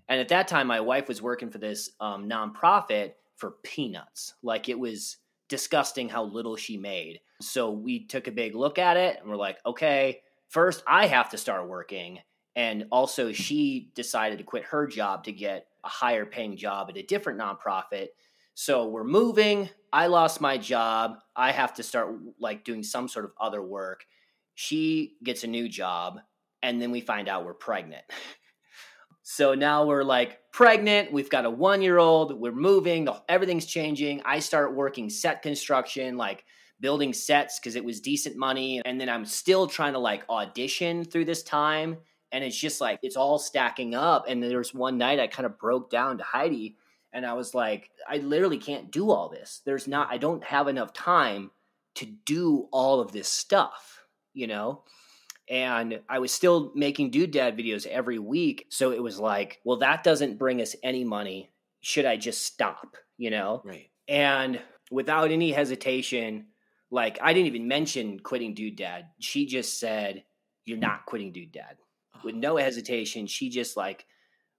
And 0.08 0.20
at 0.20 0.28
that 0.28 0.48
time, 0.48 0.66
my 0.66 0.80
wife 0.80 1.08
was 1.08 1.22
working 1.22 1.50
for 1.50 1.58
this 1.58 1.90
um, 2.00 2.28
nonprofit 2.28 3.12
for 3.36 3.52
peanuts. 3.62 4.34
Like 4.42 4.68
it 4.68 4.78
was 4.78 5.18
disgusting 5.48 6.08
how 6.08 6.24
little 6.24 6.56
she 6.56 6.76
made. 6.76 7.20
So 7.40 7.70
we 7.70 8.06
took 8.06 8.26
a 8.26 8.32
big 8.32 8.54
look 8.54 8.78
at 8.78 8.96
it 8.96 9.18
and 9.20 9.28
we're 9.28 9.36
like, 9.36 9.58
okay, 9.66 10.20
first 10.48 10.82
I 10.86 11.06
have 11.06 11.30
to 11.30 11.38
start 11.38 11.68
working. 11.68 12.20
And 12.54 12.86
also, 12.92 13.32
she 13.32 13.90
decided 13.94 14.38
to 14.38 14.44
quit 14.44 14.64
her 14.64 14.86
job 14.86 15.24
to 15.24 15.32
get 15.32 15.66
a 15.84 15.88
higher 15.88 16.26
paying 16.26 16.56
job 16.56 16.88
at 16.90 16.96
a 16.96 17.02
different 17.02 17.40
nonprofit. 17.40 18.08
So 18.54 18.88
we're 18.88 19.04
moving. 19.04 19.70
I 19.92 20.06
lost 20.06 20.40
my 20.40 20.58
job. 20.58 21.16
I 21.34 21.52
have 21.52 21.74
to 21.74 21.82
start 21.82 22.14
like 22.38 22.64
doing 22.64 22.82
some 22.82 23.08
sort 23.08 23.24
of 23.24 23.32
other 23.40 23.62
work. 23.62 24.04
She 24.54 25.16
gets 25.22 25.44
a 25.44 25.46
new 25.46 25.68
job. 25.68 26.20
And 26.62 26.80
then 26.80 26.90
we 26.90 27.00
find 27.00 27.28
out 27.28 27.44
we're 27.44 27.54
pregnant. 27.54 28.04
So 29.24 29.54
now 29.54 29.86
we're 29.86 30.02
like 30.02 30.40
pregnant. 30.52 31.12
We've 31.12 31.30
got 31.30 31.44
a 31.44 31.50
one 31.50 31.80
year 31.80 31.98
old. 31.98 32.38
We're 32.38 32.52
moving. 32.52 33.08
Everything's 33.28 33.66
changing. 33.66 34.20
I 34.24 34.40
start 34.40 34.74
working 34.74 35.08
set 35.08 35.42
construction, 35.42 36.16
like 36.16 36.44
building 36.80 37.12
sets 37.12 37.58
because 37.58 37.76
it 37.76 37.84
was 37.84 38.00
decent 38.00 38.36
money. 38.36 38.82
And 38.84 39.00
then 39.00 39.08
I'm 39.08 39.24
still 39.24 39.66
trying 39.68 39.92
to 39.92 40.00
like 40.00 40.28
audition 40.28 41.04
through 41.04 41.26
this 41.26 41.44
time. 41.44 41.98
And 42.32 42.42
it's 42.42 42.58
just 42.58 42.80
like, 42.80 42.98
it's 43.02 43.16
all 43.16 43.38
stacking 43.38 43.94
up. 43.94 44.24
And 44.28 44.42
there's 44.42 44.74
one 44.74 44.98
night 44.98 45.20
I 45.20 45.26
kind 45.26 45.46
of 45.46 45.58
broke 45.58 45.90
down 45.90 46.18
to 46.18 46.24
Heidi 46.24 46.76
and 47.12 47.26
I 47.26 47.34
was 47.34 47.54
like, 47.54 47.90
I 48.08 48.16
literally 48.18 48.58
can't 48.58 48.90
do 48.90 49.10
all 49.10 49.28
this. 49.28 49.60
There's 49.66 49.86
not, 49.86 50.08
I 50.10 50.16
don't 50.16 50.42
have 50.44 50.66
enough 50.66 50.92
time 50.94 51.50
to 51.96 52.06
do 52.06 52.68
all 52.72 53.00
of 53.00 53.12
this 53.12 53.28
stuff, 53.28 54.02
you 54.32 54.46
know? 54.46 54.82
and 55.48 56.00
I 56.08 56.18
was 56.18 56.32
still 56.32 56.72
making 56.74 57.10
dude 57.10 57.32
dad 57.32 57.58
videos 57.58 57.86
every 57.86 58.18
week. 58.18 58.66
So 58.70 58.92
it 58.92 59.02
was 59.02 59.18
like, 59.18 59.60
well, 59.64 59.78
that 59.78 60.02
doesn't 60.04 60.38
bring 60.38 60.60
us 60.60 60.76
any 60.82 61.04
money. 61.04 61.50
Should 61.82 62.06
I 62.06 62.16
just 62.16 62.44
stop? 62.44 62.96
You 63.18 63.30
know? 63.30 63.62
Right. 63.64 63.90
And 64.08 64.60
without 64.90 65.30
any 65.30 65.52
hesitation, 65.52 66.46
like 66.90 67.18
I 67.20 67.32
didn't 67.32 67.48
even 67.48 67.68
mention 67.68 68.20
quitting 68.20 68.54
dude 68.54 68.76
dad. 68.76 69.06
She 69.18 69.46
just 69.46 69.78
said, 69.78 70.24
You're 70.64 70.78
not 70.78 71.06
quitting 71.06 71.32
dude 71.32 71.52
dad. 71.52 71.76
With 72.24 72.34
no 72.34 72.56
hesitation, 72.56 73.26
she 73.26 73.50
just 73.50 73.76
like 73.76 74.06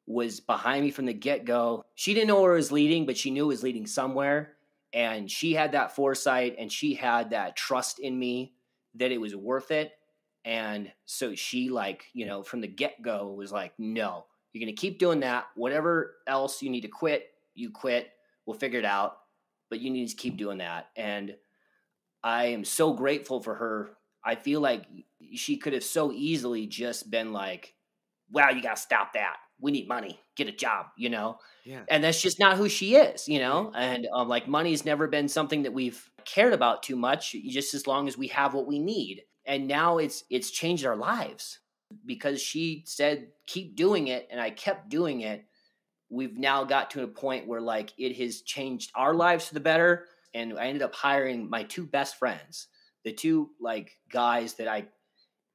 was 0.05 0.39
behind 0.39 0.83
me 0.83 0.91
from 0.91 1.05
the 1.05 1.13
get 1.13 1.45
go. 1.45 1.85
She 1.95 2.13
didn't 2.13 2.27
know 2.27 2.41
where 2.41 2.53
it 2.53 2.57
was 2.57 2.71
leading, 2.71 3.05
but 3.05 3.17
she 3.17 3.31
knew 3.31 3.45
it 3.45 3.47
was 3.47 3.63
leading 3.63 3.87
somewhere. 3.87 4.53
And 4.93 5.29
she 5.31 5.53
had 5.53 5.71
that 5.71 5.95
foresight 5.95 6.55
and 6.59 6.71
she 6.71 6.93
had 6.93 7.31
that 7.31 7.55
trust 7.55 7.99
in 7.99 8.17
me 8.17 8.53
that 8.95 9.11
it 9.11 9.19
was 9.19 9.35
worth 9.35 9.71
it. 9.71 9.91
And 10.45 10.91
so 11.05 11.35
she, 11.35 11.69
like, 11.69 12.05
you 12.13 12.25
know, 12.25 12.43
from 12.43 12.61
the 12.61 12.67
get 12.67 13.01
go 13.01 13.33
was 13.33 13.51
like, 13.51 13.73
no, 13.79 14.25
you're 14.51 14.63
going 14.63 14.75
to 14.75 14.79
keep 14.79 14.99
doing 14.99 15.21
that. 15.21 15.45
Whatever 15.55 16.15
else 16.27 16.61
you 16.61 16.69
need 16.69 16.81
to 16.81 16.89
quit, 16.89 17.27
you 17.55 17.71
quit. 17.71 18.09
We'll 18.45 18.57
figure 18.57 18.79
it 18.79 18.85
out. 18.85 19.17
But 19.69 19.79
you 19.79 19.89
need 19.89 20.07
to 20.09 20.15
keep 20.15 20.37
doing 20.37 20.59
that. 20.59 20.89
And 20.95 21.35
I 22.23 22.45
am 22.47 22.65
so 22.65 22.93
grateful 22.93 23.41
for 23.41 23.55
her. 23.55 23.91
I 24.23 24.35
feel 24.35 24.61
like 24.61 24.85
she 25.33 25.57
could 25.57 25.73
have 25.73 25.83
so 25.83 26.11
easily 26.11 26.67
just 26.67 27.09
been 27.09 27.33
like, 27.33 27.73
wow, 28.31 28.49
you 28.49 28.61
got 28.61 28.75
to 28.75 28.81
stop 28.81 29.13
that. 29.13 29.37
We 29.59 29.71
need 29.71 29.87
money. 29.87 30.19
Get 30.35 30.47
a 30.47 30.51
job, 30.51 30.87
you 30.97 31.09
know? 31.09 31.37
Yeah. 31.63 31.81
And 31.89 32.03
that's 32.03 32.21
just 32.21 32.39
not 32.39 32.57
who 32.57 32.67
she 32.67 32.95
is, 32.95 33.27
you 33.27 33.39
know? 33.39 33.71
And 33.75 34.07
um, 34.13 34.27
like 34.27 34.47
money's 34.47 34.85
never 34.85 35.07
been 35.07 35.27
something 35.27 35.63
that 35.63 35.73
we've 35.73 36.09
cared 36.25 36.53
about 36.53 36.83
too 36.83 36.95
much, 36.95 37.33
just 37.47 37.73
as 37.73 37.87
long 37.87 38.07
as 38.07 38.17
we 38.17 38.27
have 38.27 38.53
what 38.53 38.67
we 38.67 38.79
need. 38.79 39.23
And 39.45 39.67
now 39.67 39.97
it's 39.97 40.23
it's 40.29 40.51
changed 40.51 40.85
our 40.85 40.95
lives 40.95 41.59
because 42.05 42.41
she 42.41 42.83
said 42.85 43.27
keep 43.45 43.75
doing 43.75 44.07
it 44.07 44.27
and 44.31 44.39
I 44.41 44.49
kept 44.49 44.89
doing 44.89 45.21
it. 45.21 45.45
We've 46.09 46.37
now 46.37 46.63
got 46.63 46.91
to 46.91 47.03
a 47.03 47.07
point 47.07 47.47
where 47.47 47.61
like 47.61 47.93
it 47.97 48.15
has 48.17 48.41
changed 48.41 48.91
our 48.95 49.13
lives 49.13 49.47
for 49.47 49.53
the 49.53 49.59
better 49.59 50.05
and 50.33 50.57
I 50.57 50.67
ended 50.67 50.81
up 50.81 50.95
hiring 50.95 51.49
my 51.49 51.63
two 51.63 51.85
best 51.85 52.17
friends, 52.17 52.67
the 53.03 53.13
two 53.13 53.49
like 53.59 53.97
guys 54.11 54.55
that 54.55 54.67
I 54.67 54.87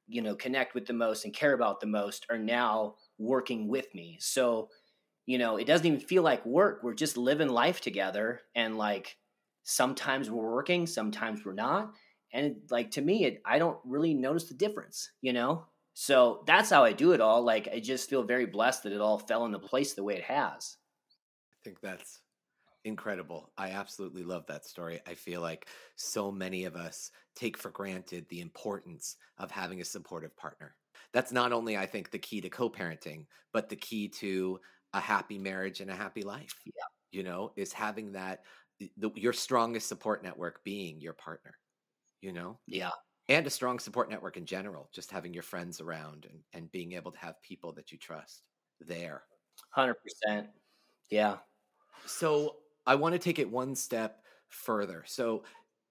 you 0.07 0.21
know 0.21 0.35
connect 0.35 0.73
with 0.73 0.85
the 0.85 0.93
most 0.93 1.25
and 1.25 1.33
care 1.33 1.53
about 1.53 1.79
the 1.79 1.87
most 1.87 2.25
are 2.29 2.37
now 2.37 2.95
working 3.17 3.67
with 3.67 3.93
me. 3.93 4.17
So, 4.19 4.69
you 5.25 5.37
know, 5.37 5.57
it 5.57 5.67
doesn't 5.67 5.85
even 5.85 5.99
feel 5.99 6.23
like 6.23 6.45
work. 6.45 6.81
We're 6.83 6.93
just 6.93 7.17
living 7.17 7.49
life 7.49 7.81
together 7.81 8.41
and 8.55 8.77
like 8.77 9.17
sometimes 9.63 10.29
we're 10.31 10.51
working, 10.51 10.87
sometimes 10.87 11.45
we're 11.45 11.53
not. 11.53 11.93
And 12.33 12.57
like 12.69 12.91
to 12.91 13.01
me, 13.01 13.25
it, 13.25 13.41
I 13.45 13.59
don't 13.59 13.77
really 13.85 14.13
notice 14.13 14.45
the 14.45 14.53
difference, 14.53 15.11
you 15.21 15.33
know? 15.33 15.65
So 15.93 16.43
that's 16.47 16.69
how 16.69 16.83
I 16.83 16.93
do 16.93 17.11
it 17.11 17.21
all. 17.21 17.43
Like 17.43 17.67
I 17.67 17.79
just 17.79 18.09
feel 18.09 18.23
very 18.23 18.45
blessed 18.45 18.83
that 18.83 18.93
it 18.93 19.01
all 19.01 19.19
fell 19.19 19.45
into 19.45 19.59
place 19.59 19.93
the 19.93 20.03
way 20.03 20.15
it 20.15 20.23
has. 20.23 20.77
I 21.51 21.57
think 21.63 21.81
that's 21.81 22.19
incredible. 22.89 23.51
I 23.57 23.69
absolutely 23.69 24.23
love 24.23 24.45
that 24.47 24.65
story. 24.65 24.99
I 25.07 25.13
feel 25.13 25.39
like 25.39 25.67
so 25.95 26.31
many 26.31 26.65
of 26.65 26.75
us 26.75 27.11
take 27.35 27.57
for 27.57 27.71
granted 27.71 28.25
the 28.27 28.41
importance 28.41 29.15
of 29.37 29.49
having 29.49 29.79
a 29.79 29.85
supportive 29.85 30.35
partner. 30.35 30.75
That's 31.13 31.31
not 31.31 31.53
only, 31.53 31.77
I 31.77 31.85
think, 31.85 32.11
the 32.11 32.19
key 32.19 32.41
to 32.41 32.49
co 32.49 32.69
parenting, 32.69 33.25
but 33.53 33.69
the 33.69 33.75
key 33.77 34.09
to 34.09 34.59
a 34.93 34.99
happy 34.99 35.37
marriage 35.37 35.79
and 35.79 35.89
a 35.89 35.95
happy 35.95 36.23
life. 36.23 36.53
Yeah. 36.65 36.71
You 37.11 37.23
know, 37.23 37.53
is 37.55 37.71
having 37.71 38.11
that, 38.11 38.41
the, 38.97 39.11
your 39.15 39.33
strongest 39.33 39.87
support 39.87 40.23
network 40.23 40.63
being 40.63 40.99
your 40.99 41.13
partner, 41.13 41.55
you 42.21 42.33
know? 42.33 42.59
Yeah. 42.67 42.91
And 43.29 43.45
a 43.45 43.49
strong 43.51 43.79
support 43.79 44.09
network 44.09 44.37
in 44.37 44.45
general, 44.45 44.89
just 44.91 45.11
having 45.11 45.33
your 45.33 45.43
friends 45.43 45.79
around 45.79 46.25
and, 46.29 46.39
and 46.53 46.71
being 46.71 46.93
able 46.93 47.11
to 47.11 47.19
have 47.19 47.41
people 47.41 47.71
that 47.73 47.91
you 47.91 47.97
trust 47.97 48.43
there. 48.81 49.23
100%. 49.77 49.93
Yeah. 51.09 51.37
So 52.05 52.57
I 52.89 52.95
want 52.95 53.13
to 53.13 53.19
take 53.19 53.37
it 53.37 53.51
one 53.51 53.75
step 53.75 54.23
further. 54.47 55.03
So 55.05 55.43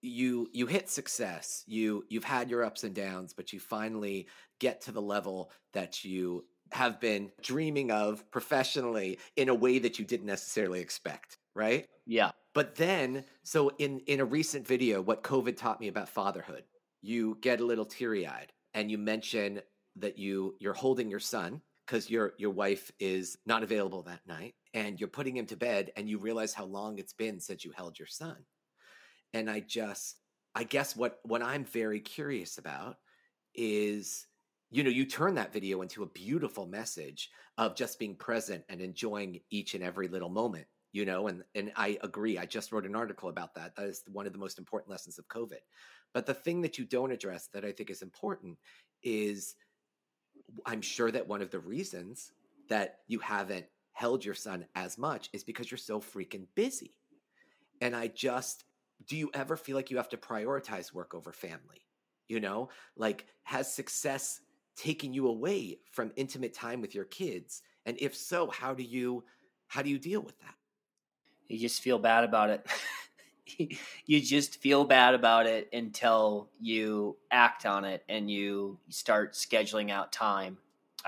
you 0.03 0.49
you 0.53 0.67
hit 0.67 0.89
success. 0.89 1.63
You 1.69 2.05
you've 2.09 2.25
had 2.25 2.51
your 2.51 2.65
ups 2.65 2.83
and 2.83 2.93
downs, 2.93 3.33
but 3.33 3.53
you 3.53 3.61
finally 3.61 4.27
get 4.59 4.81
to 4.83 4.93
the 4.93 5.01
level 5.01 5.53
that 5.75 6.05
you 6.05 6.45
have 6.73 7.01
been 7.01 7.31
dreaming 7.41 7.93
of 7.93 8.29
professionally 8.33 9.21
in 9.37 9.49
a 9.49 9.55
way 9.55 9.79
that 9.79 10.01
you 10.01 10.05
didn't 10.05 10.27
necessarily 10.27 10.81
expect, 10.81 11.39
right? 11.55 11.87
Yeah. 12.05 12.33
But 12.53 12.75
then, 12.75 13.25
so 13.45 13.71
in 13.79 14.01
in 14.01 14.19
a 14.19 14.25
recent 14.25 14.67
video, 14.67 15.01
what 15.01 15.23
COVID 15.23 15.57
taught 15.57 15.81
me 15.81 15.87
about 15.87 16.09
fatherhood, 16.09 16.65
you 17.01 17.39
get 17.41 17.61
a 17.61 17.65
little 17.65 17.85
teary 17.85 18.27
eyed, 18.27 18.53
and 18.75 18.91
you 18.91 18.99
mention 18.99 19.61
that 19.95 20.19
you 20.19 20.57
you're 20.59 20.75
holding 20.75 21.09
your 21.09 21.21
son 21.21 21.63
because 21.87 22.11
your 22.11 22.33
your 22.39 22.51
wife 22.51 22.91
is 22.99 23.39
not 23.47 23.63
available 23.63 24.03
that 24.03 24.27
night, 24.27 24.57
and 24.75 24.99
you're 24.99 25.09
putting 25.09 25.37
him 25.37 25.47
to 25.47 25.57
bed, 25.57 25.93
and 25.97 26.09
you 26.09 26.19
realize 26.19 26.55
how 26.55 26.65
long 26.65 26.99
it's 26.99 27.13
been 27.13 27.41
since 27.41 27.65
you 27.65 27.73
held 27.73 27.99
your 27.99 28.09
son, 28.09 28.37
and 29.33 29.51
I 29.51 29.61
just 29.61 30.17
I 30.55 30.65
guess 30.65 30.97
what 30.97 31.19
what 31.23 31.43
I'm 31.43 31.65
very 31.65 32.01
curious 32.01 32.59
about 32.59 32.97
is 33.55 34.27
you 34.71 34.83
know 34.83 34.91
you 34.91 35.05
turn 35.05 35.35
that 35.35 35.53
video 35.53 35.83
into 35.83 36.03
a 36.03 36.09
beautiful 36.09 36.67
message 36.67 37.31
of 37.57 37.75
just 37.75 37.99
being 37.99 38.17
present 38.17 38.65
and 38.69 38.81
enjoying 38.81 39.41
each 39.51 39.75
and 39.75 39.83
every 39.83 40.09
little 40.09 40.29
moment 40.29 40.67
you 40.93 41.05
know 41.05 41.29
and 41.29 41.43
and 41.55 41.73
i 41.77 41.99
agree 42.03 42.39
i 42.39 42.45
just 42.45 42.73
wrote 42.73 42.87
an 42.87 42.95
article 42.95 43.29
about 43.29 43.55
that 43.55 43.75
that 43.77 43.87
is 43.87 44.03
one 44.11 44.27
of 44.27 44.33
the 44.33 44.39
most 44.39 44.59
important 44.59 44.91
lessons 44.91 45.19
of 45.19 45.29
covid. 45.29 45.61
But 46.15 46.25
the 46.25 46.35
thing 46.35 46.63
that 46.63 46.79
you 46.79 46.85
don't 46.85 47.13
address 47.13 47.49
that 47.53 47.65
i 47.65 47.73
think 47.73 47.91
is 47.91 48.03
important 48.03 48.59
is 49.03 49.55
i'm 50.67 50.83
sure 50.83 51.11
that 51.11 51.29
one 51.29 51.43
of 51.43 51.51
the 51.51 51.61
reasons 51.61 52.33
that 52.69 52.99
you 53.07 53.19
haven't 53.19 53.67
held 53.99 54.25
your 54.25 54.35
son 54.35 54.65
as 54.75 54.97
much 54.99 55.29
is 55.33 55.45
because 55.45 55.71
you're 55.71 55.79
so 55.79 56.01
freaking 56.01 56.47
busy 56.55 56.95
and 57.81 57.95
i 57.95 58.07
just 58.09 58.65
do 59.07 59.17
you 59.17 59.31
ever 59.35 59.57
feel 59.57 59.77
like 59.77 59.91
you 59.91 59.97
have 59.97 60.09
to 60.09 60.17
prioritize 60.17 60.93
work 60.93 61.15
over 61.15 61.33
family 61.33 61.87
you 62.29 62.41
know 62.41 62.69
like 62.97 63.27
has 63.43 63.73
success 63.73 64.41
taken 64.77 65.13
you 65.13 65.27
away 65.27 65.79
from 65.91 66.13
intimate 66.17 66.55
time 66.55 66.81
with 66.81 66.95
your 66.95 67.07
kids 67.07 67.63
and 67.87 67.97
if 68.01 68.15
so 68.15 68.49
how 68.51 68.73
do 68.73 68.83
you 68.83 69.25
how 69.67 69.83
do 69.83 69.91
you 69.91 69.99
deal 69.99 70.21
with 70.21 70.39
that 70.41 70.55
you 71.49 71.59
just 71.59 71.83
feel 71.83 71.99
bad 71.99 72.25
about 72.25 72.51
it. 72.51 72.67
you 74.07 74.21
just 74.21 74.61
feel 74.61 74.85
bad 74.85 75.15
about 75.15 75.47
it 75.47 75.69
until 75.73 76.51
you 76.61 77.17
act 77.31 77.65
on 77.65 77.85
it 77.85 78.05
and 78.09 78.31
you 78.31 78.79
start 78.91 79.33
scheduling 79.33 79.91
out 79.91 80.13
time. 80.13 80.59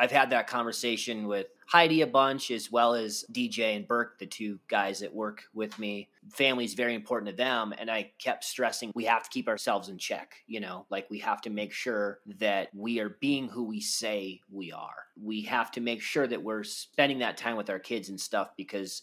I've 0.01 0.11
had 0.11 0.31
that 0.31 0.47
conversation 0.47 1.27
with 1.27 1.49
Heidi 1.67 2.01
a 2.01 2.07
bunch, 2.07 2.51
as 2.51 2.73
well 2.73 2.95
as 2.95 3.23
DJ 3.31 3.77
and 3.77 3.87
Burke, 3.87 4.19
the 4.19 4.25
two 4.25 4.59
guys 4.67 5.01
that 5.01 5.15
work 5.15 5.43
with 5.53 5.79
me. 5.79 6.09
Family 6.33 6.65
is 6.65 6.73
very 6.73 6.95
important 6.95 7.31
to 7.31 7.37
them. 7.37 7.75
And 7.79 7.91
I 7.91 8.11
kept 8.19 8.45
stressing 8.45 8.93
we 8.95 9.05
have 9.05 9.25
to 9.25 9.31
keep 9.31 9.47
ourselves 9.47 9.91
in 9.91 9.99
check. 9.99 10.37
You 10.47 10.61
know, 10.61 10.87
like 10.89 11.11
we 11.11 11.19
have 11.19 11.43
to 11.43 11.51
make 11.51 11.73
sure 11.73 12.21
that 12.39 12.71
we 12.75 12.99
are 12.99 13.11
being 13.21 13.47
who 13.47 13.65
we 13.65 13.83
say 13.83 14.41
we 14.51 14.73
are. 14.73 15.05
We 15.23 15.43
have 15.43 15.71
to 15.73 15.83
make 15.83 16.01
sure 16.01 16.27
that 16.27 16.43
we're 16.43 16.65
spending 16.65 17.19
that 17.19 17.37
time 17.37 17.59
with 17.59 17.69
our 17.69 17.79
kids 17.79 18.09
and 18.09 18.19
stuff 18.19 18.49
because 18.57 19.03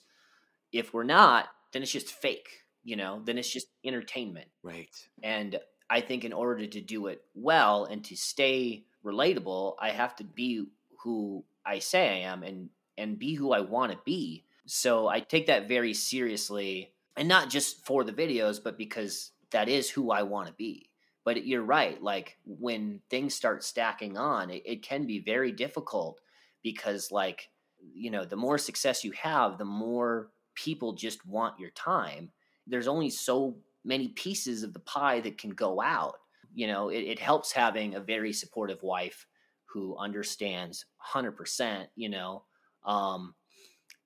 if 0.73 0.95
we're 0.95 1.03
not, 1.03 1.45
then 1.73 1.83
it's 1.83 1.91
just 1.91 2.09
fake, 2.09 2.63
you 2.83 2.95
know, 2.95 3.21
then 3.23 3.37
it's 3.37 3.51
just 3.51 3.67
entertainment. 3.85 4.47
right 4.63 4.89
And 5.21 5.59
I 5.91 6.01
think 6.01 6.25
in 6.25 6.33
order 6.33 6.65
to 6.65 6.81
do 6.81 7.05
it 7.05 7.23
well 7.35 7.85
and 7.85 8.03
to 8.05 8.17
stay 8.17 8.85
relatable, 9.05 9.75
I 9.79 9.91
have 9.91 10.15
to 10.17 10.23
be 10.23 10.65
who 11.03 11.43
I 11.65 11.79
say 11.79 12.23
I 12.23 12.29
am 12.29 12.43
and 12.43 12.69
and 12.97 13.19
be 13.19 13.35
who 13.35 13.51
I 13.51 13.61
want 13.61 13.91
to 13.91 13.99
be. 14.05 14.43
So 14.65 15.07
I 15.07 15.19
take 15.19 15.47
that 15.47 15.67
very 15.67 15.93
seriously 15.93 16.91
and 17.15 17.27
not 17.27 17.49
just 17.49 17.85
for 17.85 18.03
the 18.03 18.13
videos, 18.13 18.61
but 18.63 18.77
because 18.77 19.31
that 19.51 19.69
is 19.69 19.89
who 19.89 20.11
I 20.11 20.23
want 20.23 20.47
to 20.47 20.53
be. 20.53 20.89
But 21.23 21.45
you're 21.45 21.63
right, 21.63 22.01
like 22.01 22.37
when 22.45 23.01
things 23.09 23.35
start 23.35 23.63
stacking 23.63 24.17
on, 24.17 24.49
it, 24.49 24.63
it 24.65 24.81
can 24.81 25.05
be 25.05 25.19
very 25.19 25.51
difficult 25.51 26.19
because 26.63 27.11
like 27.11 27.49
you 27.93 28.11
know, 28.11 28.25
the 28.25 28.35
more 28.35 28.57
success 28.57 29.03
you 29.03 29.11
have, 29.11 29.57
the 29.57 29.65
more 29.65 30.29
people 30.55 30.93
just 30.93 31.25
want 31.25 31.59
your 31.59 31.69
time. 31.71 32.31
There's 32.65 32.87
only 32.87 33.09
so 33.09 33.57
many 33.83 34.09
pieces 34.09 34.63
of 34.63 34.73
the 34.73 34.79
pie 34.79 35.19
that 35.21 35.37
can 35.37 35.51
go 35.51 35.81
out. 35.81 36.15
You 36.53 36.67
know, 36.67 36.89
it, 36.89 36.99
it 36.99 37.19
helps 37.19 37.51
having 37.51 37.95
a 37.95 37.99
very 37.99 38.33
supportive 38.33 38.81
wife 38.81 39.25
who 39.71 39.97
understands 39.97 40.85
100%, 41.13 41.85
you 41.95 42.09
know, 42.09 42.43
um, 42.85 43.35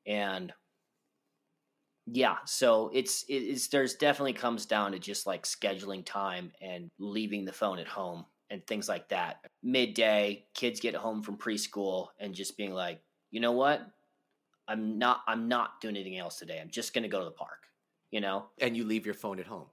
and 0.06 0.52
yeah, 2.08 2.38
so 2.46 2.90
it's 2.94 3.24
it's 3.30 3.68
there's 3.68 3.96
definitely 3.96 4.34
comes 4.34 4.66
down 4.66 4.92
to 4.92 5.00
just 5.00 5.28
like 5.28 5.44
scheduling 5.44 6.04
time 6.04 6.52
and 6.62 6.90
leaving 7.00 7.46
the 7.46 7.54
phone 7.54 7.80
at 7.80 7.88
home 7.88 8.26
and 8.50 8.66
things 8.66 8.90
like 8.90 9.08
that. 9.10 9.38
Midday, 9.64 10.46
kids 10.56 10.80
get 10.80 10.96
home 10.96 11.22
from 11.22 11.38
preschool 11.38 12.08
and 12.20 12.34
just 12.34 12.58
being 12.58 12.74
like, 12.74 13.02
you 13.30 13.40
know 13.40 13.52
what, 13.52 13.82
I'm 14.68 14.98
not 14.98 15.22
I'm 15.28 15.48
not 15.48 15.80
doing 15.80 15.96
anything 15.96 16.18
else 16.18 16.38
today. 16.38 16.60
I'm 16.60 16.72
just 16.72 16.94
going 16.94 17.04
to 17.04 17.10
go 17.10 17.20
to 17.20 17.26
the 17.26 17.32
park. 17.32 17.60
You 18.10 18.20
know, 18.20 18.48
and 18.60 18.76
you 18.76 18.84
leave 18.84 19.06
your 19.06 19.16
phone 19.16 19.40
at 19.40 19.48
home 19.48 19.68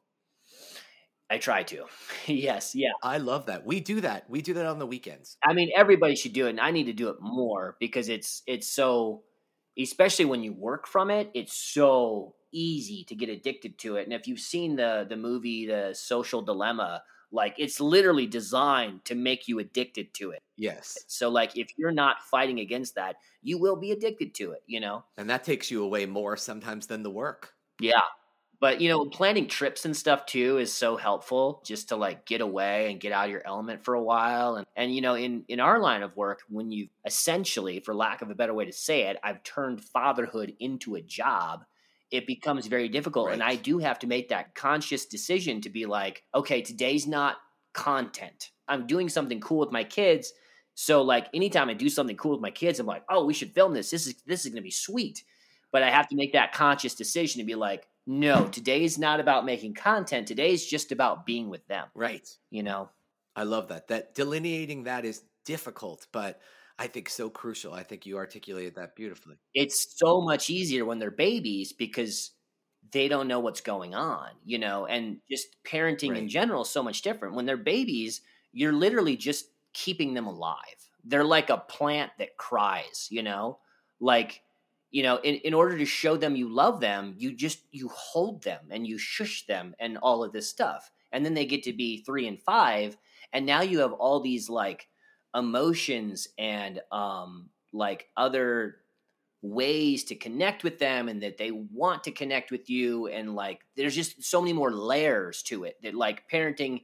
I 1.31 1.39
try 1.39 1.63
to. 1.65 1.85
yes, 2.27 2.75
yeah. 2.75 2.89
i 3.03 3.19
love 3.19 3.47
that 3.47 3.67
we 3.67 3.81
do 3.81 4.01
that 4.01 4.29
we 4.31 4.41
do 4.43 4.55
that 4.55 4.67
on 4.67 4.79
the 4.79 4.87
weekends 4.87 5.37
I 5.45 5.53
mean, 5.53 5.71
everybody 5.77 6.17
should 6.17 6.33
do 6.33 6.47
it, 6.47 6.51
and 6.51 6.61
I 6.61 6.71
need 6.71 6.85
to 6.85 6.93
do 6.93 7.09
it 7.09 7.17
more 7.21 7.77
because 7.81 8.09
it's 8.09 8.43
it's 8.47 8.69
so, 8.69 9.23
especially 9.79 10.25
when 10.25 10.43
you 10.43 10.53
work 10.53 10.87
from 10.87 11.11
it, 11.11 11.31
it's 11.35 11.55
so 11.57 12.35
easy 12.53 13.05
to 13.05 13.15
get 13.15 13.29
addicted 13.29 13.79
to 13.79 13.97
it. 13.97 14.05
And 14.05 14.13
if 14.13 14.27
you've 14.27 14.41
seen 14.41 14.77
the 14.77 15.07
the 15.09 15.17
movie 15.17 15.67
The 15.67 15.95
Social 15.95 16.43
Dilemma, 16.43 17.03
Like 17.31 17.55
it's 17.59 17.81
literally 17.81 18.27
designed 18.27 19.05
to 19.05 19.15
make 19.15 19.49
you 19.49 19.59
addicted 19.59 20.15
to 20.15 20.31
it. 20.31 20.41
Yes. 20.57 21.05
So 21.09 21.29
like 21.29 21.57
if 21.57 21.69
you're 21.77 21.93
not 21.93 22.23
fighting 22.31 22.59
against 22.61 22.95
that, 22.95 23.17
you 23.43 23.59
will 23.59 23.77
be 23.77 23.93
addicted 23.93 24.35
to 24.37 24.53
it, 24.53 24.63
you 24.67 24.81
know? 24.81 25.05
And 25.19 25.29
that 25.31 25.45
takes 25.45 25.71
you 25.71 25.85
away 25.85 26.07
more 26.07 26.37
sometimes 26.37 26.87
than 26.87 27.03
the 27.03 27.11
work. 27.11 27.53
Yeah. 27.81 28.01
But 28.61 28.81
you 28.81 28.89
know, 28.89 29.05
planning 29.05 29.47
trips 29.47 29.85
and 29.85 29.97
stuff 29.97 30.27
too 30.27 30.59
is 30.59 30.73
so 30.73 30.97
helpful 30.97 31.63
just 31.65 31.91
to 31.91 31.97
like 31.97 32.27
get 32.27 32.41
away 32.41 32.91
and 32.91 33.01
get 33.01 33.13
out 33.13 33.27
of 33.27 33.31
your 33.31 33.47
element 33.47 33.85
for 33.85 33.95
a 33.95 34.03
while. 34.03 34.57
And 34.57 34.67
and 34.75 34.95
you 34.95 35.01
know, 35.01 35.15
in 35.15 35.45
in 35.49 35.61
our 35.61 35.79
line 35.79 36.03
of 36.03 36.17
work, 36.17 36.43
when 36.49 36.73
you 36.73 36.89
essentially, 37.05 37.81
for 37.81 37.95
lack 37.95 38.21
of 38.21 38.31
a 38.31 38.35
better 38.35 38.55
way 38.55 38.65
to 38.65 38.73
say 38.73 39.03
it, 39.03 39.17
I've 39.23 39.43
turned 39.45 39.85
fatherhood 39.85 40.55
into 40.59 40.97
a 40.97 41.01
job, 41.01 41.65
it 42.11 42.27
becomes 42.27 42.67
very 42.67 42.89
difficult. 42.89 43.27
Right. 43.27 43.35
And 43.35 43.43
I 43.43 43.55
do 43.55 43.79
have 43.79 44.01
to 44.01 44.09
make 44.09 44.31
that 44.31 44.55
conscious 44.55 45.07
decision 45.07 45.61
to 45.61 45.71
be 45.71 45.87
like, 45.87 46.25
okay, 46.35 46.61
today's 46.61 47.07
not 47.07 47.37
content. 47.73 48.51
I'm 48.67 48.87
doing 48.87 49.09
something 49.09 49.41
cool 49.41 49.61
with 49.61 49.73
my 49.73 49.85
kids. 49.85 50.33
So 50.75 51.03
like 51.03 51.29
anytime 51.33 51.69
I 51.69 51.75
do 51.75 51.89
something 51.89 52.17
cool 52.17 52.33
with 52.33 52.41
my 52.41 52.51
kids, 52.51 52.81
I'm 52.81 52.87
like, 52.87 53.05
oh, 53.09 53.25
we 53.25 53.35
should 53.35 53.53
film 53.53 53.73
this. 53.73 53.91
This 53.91 54.07
is 54.07 54.15
this 54.27 54.45
is 54.45 54.51
gonna 54.51 54.63
be 54.63 54.71
sweet. 54.71 55.23
But 55.71 55.83
I 55.83 55.91
have 55.91 56.09
to 56.09 56.17
make 56.17 56.33
that 56.33 56.53
conscious 56.53 56.95
decision 56.95 57.41
to 57.41 57.47
be 57.47 57.55
like, 57.55 57.87
no, 58.09 58.49
today 58.49 58.83
is 58.83 58.99
not 58.99 59.21
about 59.21 59.45
making 59.45 59.75
content. 59.75 60.27
Today 60.27 60.53
is 60.53 60.67
just 60.67 60.91
about 60.93 61.27
being 61.27 61.49
with 61.49 61.67
them. 61.69 61.89
Right. 61.95 62.29
You 62.51 62.63
know? 62.65 62.91
I 63.37 63.45
love 63.45 63.69
that. 63.69 63.89
That 63.89 64.15
delineating 64.15 64.85
that 64.85 65.05
is 65.05 65.25
difficult, 65.45 66.07
but 66.13 66.41
I 66.79 66.87
think 66.87 67.09
so 67.09 67.31
crucial. 67.31 67.73
I 67.73 67.83
think 67.83 68.07
you 68.07 68.17
articulated 68.17 68.75
that 68.77 68.97
beautifully. 68.97 69.37
It's 69.55 69.99
so 69.99 70.21
much 70.21 70.51
easier 70.51 70.85
when 70.85 70.99
they're 70.99 71.11
babies 71.11 71.73
because 71.73 72.33
they 72.93 73.09
don't 73.09 73.29
know 73.29 73.41
what's 73.41 73.61
going 73.61 73.95
on, 73.95 74.31
you 74.45 74.59
know, 74.59 74.87
and 74.87 75.21
just 75.31 75.63
parenting 75.65 76.11
Right. 76.11 76.19
in 76.19 76.29
general 76.29 76.63
is 76.63 76.71
so 76.71 76.83
much 76.83 77.03
different. 77.03 77.35
When 77.35 77.47
they're 77.47 77.57
babies, 77.57 78.23
you're 78.53 78.73
literally 78.73 79.17
just 79.17 79.47
keeping 79.73 80.15
them 80.15 80.27
alive. 80.27 80.91
They're 81.05 81.25
like 81.25 81.51
a 81.51 81.59
plant 81.59 82.13
that 82.19 82.37
cries, 82.39 83.09
you 83.11 83.23
know? 83.23 83.59
Like, 84.01 84.43
you 84.91 85.03
know, 85.03 85.17
in, 85.19 85.37
in 85.37 85.55
order 85.55 85.77
to 85.77 85.85
show 85.85 86.17
them 86.17 86.37
you 86.37 86.49
love 86.49 86.81
them, 86.81 87.15
you 87.17 87.35
just 87.35 87.61
you 87.71 87.89
hold 87.89 88.43
them 88.43 88.61
and 88.71 88.87
you 88.87 88.99
shush 88.99 89.47
them 89.47 89.75
and 89.79 89.99
all 89.99 90.25
of 90.25 90.33
this 90.33 90.49
stuff. 90.49 90.91
And 91.13 91.25
then 91.25 91.35
they 91.35 91.47
get 91.47 91.63
to 91.65 91.73
be 91.73 92.03
three 92.03 92.27
and 92.27 92.41
five, 92.41 92.97
and 93.33 93.47
now 93.47 93.63
you 93.63 93.81
have 93.81 93.93
all 93.93 94.21
these 94.21 94.49
like 94.49 94.89
emotions 95.35 96.29
and 96.39 96.81
um 96.91 97.51
like 97.73 98.09
other 98.17 98.77
ways 99.43 100.05
to 100.05 100.15
connect 100.15 100.65
with 100.65 100.79
them 100.79 101.09
and 101.09 101.23
that 101.23 101.39
they 101.39 101.53
want 101.53 102.03
to 102.03 102.11
connect 102.11 102.51
with 102.51 102.69
you 102.69 103.07
and 103.07 103.37
like 103.37 103.61
there's 103.77 103.95
just 103.95 104.23
so 104.25 104.41
many 104.41 104.53
more 104.53 104.73
layers 104.73 105.43
to 105.43 105.65
it 105.65 105.77
that 105.83 105.95
like 105.95 106.29
parenting 106.29 106.83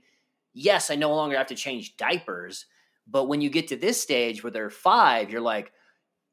yes 0.53 0.91
i 0.91 0.95
no 0.95 1.13
longer 1.13 1.37
have 1.37 1.49
to 1.49 1.55
change 1.55 1.97
diapers 1.97 2.67
but 3.09 3.25
when 3.25 3.41
you 3.41 3.51
get 3.51 3.67
to 3.67 3.77
this 3.77 4.01
stage 4.01 4.45
where 4.45 4.53
they're 4.53 4.71
five 4.71 5.31
you're 5.31 5.41
like 5.41 5.73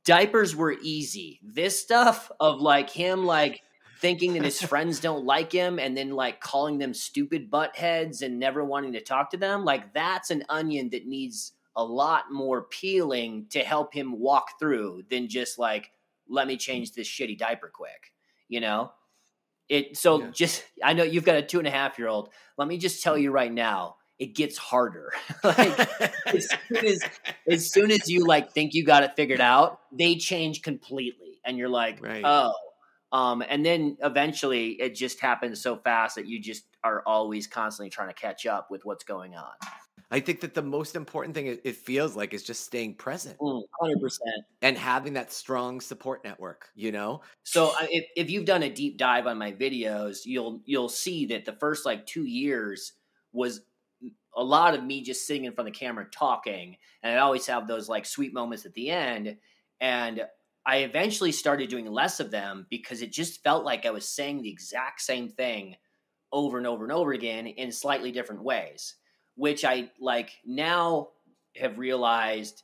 diapers 0.06 0.56
were 0.56 0.76
easy. 0.82 1.40
This 1.44 1.80
stuff 1.80 2.32
of 2.40 2.60
like 2.60 2.90
him 2.90 3.26
like 3.26 3.62
thinking 4.00 4.34
that 4.34 4.44
his 4.44 4.62
friends 4.72 5.00
don't 5.00 5.26
like 5.26 5.52
him 5.52 5.80
and 5.80 5.96
then 5.96 6.12
like 6.12 6.40
calling 6.40 6.78
them 6.78 6.94
stupid 6.94 7.50
butt 7.50 7.76
heads 7.76 8.22
and 8.22 8.40
never 8.40 8.64
wanting 8.64 8.94
to 8.94 9.02
talk 9.02 9.30
to 9.30 9.38
them 9.38 9.64
like 9.64 9.94
that's 9.94 10.32
an 10.32 10.44
onion 10.50 10.90
that 10.90 11.06
needs 11.06 11.54
a 11.76 11.84
lot 11.84 12.32
more 12.32 12.64
peeling 12.64 13.46
to 13.50 13.60
help 13.60 13.94
him 13.94 14.20
walk 14.20 14.60
through 14.60 15.04
than 15.10 15.28
just 15.30 15.60
like 15.60 15.92
let 16.28 16.48
me 16.48 16.58
change 16.58 16.94
this 16.94 17.08
shitty 17.08 17.38
diaper 17.38 17.72
quick 17.74 18.12
you 18.50 18.60
know? 18.60 18.92
It 19.70 19.96
so 19.96 20.20
Yeah. 20.20 20.30
just 20.32 20.64
i 20.84 20.92
know 20.94 21.04
you've 21.04 21.24
got 21.24 21.38
a 21.38 21.42
two 21.42 21.60
and 21.60 21.68
a 21.68 21.72
half 21.72 21.98
year 21.98 22.10
old. 22.10 22.30
Let 22.58 22.68
me 22.68 22.78
just 22.78 23.02
tell 23.02 23.18
you 23.18 23.32
right 23.32 23.52
now 23.52 23.96
it 24.22 24.36
gets 24.36 24.58
harder. 24.58 25.12
Like 25.44 25.58
as 26.28 26.48
soon 26.48 26.86
as 26.86 27.04
as 27.48 27.72
soon 27.72 27.92
as 27.92 28.08
you 28.08 28.26
like 28.26 28.52
think 28.52 28.74
you 28.76 28.86
got 28.86 29.04
it 29.04 29.16
figured 29.16 29.42
out 29.42 29.80
they 29.92 30.16
change 30.16 30.62
completely 30.62 31.40
and 31.44 31.58
you're 31.58 31.68
like 31.70 32.02
Right. 32.02 32.22
oh. 32.24 32.54
Um 33.12 33.44
and 33.50 33.66
then 33.66 33.98
eventually 34.04 34.74
it 34.74 34.94
just 34.96 35.20
happens 35.20 35.60
so 35.60 35.78
fast 35.78 36.16
that 36.16 36.28
you 36.28 36.40
just 36.40 36.64
are 36.84 37.02
always 37.08 37.48
constantly 37.48 37.90
trying 37.90 38.10
to 38.10 38.14
catch 38.14 38.46
up 38.46 38.70
with 38.70 38.86
what's 38.86 39.04
going 39.04 39.36
on. 39.36 39.52
I 40.12 40.20
think 40.20 40.42
that 40.42 40.54
the 40.54 40.62
most 40.62 40.96
important 40.96 41.34
thing 41.34 41.48
it 41.48 41.76
feels 41.76 42.16
like 42.16 42.34
is 42.34 42.44
just 42.44 42.66
staying 42.66 42.96
present. 42.96 43.38
Mm, 43.40 43.64
100% 43.82 44.18
and 44.62 44.78
having 44.78 45.14
that 45.14 45.32
strong 45.32 45.80
support 45.80 46.24
network, 46.24 46.70
you 46.76 46.92
know? 46.92 47.22
So 47.44 47.72
if, 47.84 48.06
if 48.18 48.30
you've 48.30 48.46
done 48.46 48.64
a 48.64 48.70
deep 48.70 48.98
dive 48.98 49.26
on 49.26 49.38
my 49.38 49.54
videos, 49.54 50.20
you'll 50.26 50.62
you'll 50.66 50.90
see 50.90 51.26
that 51.28 51.46
the 51.46 51.54
first 51.54 51.86
like 51.86 52.06
two 52.06 52.26
years 52.26 52.94
was 53.32 53.62
a 54.36 54.44
lot 54.44 54.74
of 54.76 54.84
me 54.84 55.02
just 55.04 55.28
sitting 55.28 55.46
in 55.46 55.54
front 55.54 55.68
of 55.68 55.74
the 55.74 55.80
camera 55.80 56.10
talking, 56.10 56.78
and 57.04 57.14
I 57.14 57.20
always 57.22 57.46
have 57.48 57.68
those 57.68 57.90
like 57.90 58.06
sweet 58.06 58.34
moments 58.34 58.66
at 58.66 58.74
the 58.74 58.90
end. 58.90 59.38
And 59.80 60.26
I 60.66 60.78
eventually 60.80 61.32
started 61.32 61.70
doing 61.70 61.86
less 61.88 62.20
of 62.20 62.32
them 62.32 62.68
because 62.70 63.02
it 63.02 63.12
just 63.12 63.44
felt 63.44 63.66
like 63.66 63.86
I 63.86 63.92
was 63.92 64.08
saying 64.08 64.42
the 64.42 64.50
exact 64.52 65.02
same 65.02 65.30
thing 65.30 65.76
over 66.32 66.58
and 66.58 66.68
over 66.68 66.84
and 66.84 66.94
over 66.94 67.14
again 67.14 67.48
in 67.48 67.72
slightly 67.72 68.12
different 68.12 68.44
ways, 68.44 68.96
which 69.36 69.66
I 69.66 69.92
like 70.00 70.40
now 70.46 71.12
have 71.58 71.80
realized 71.80 72.64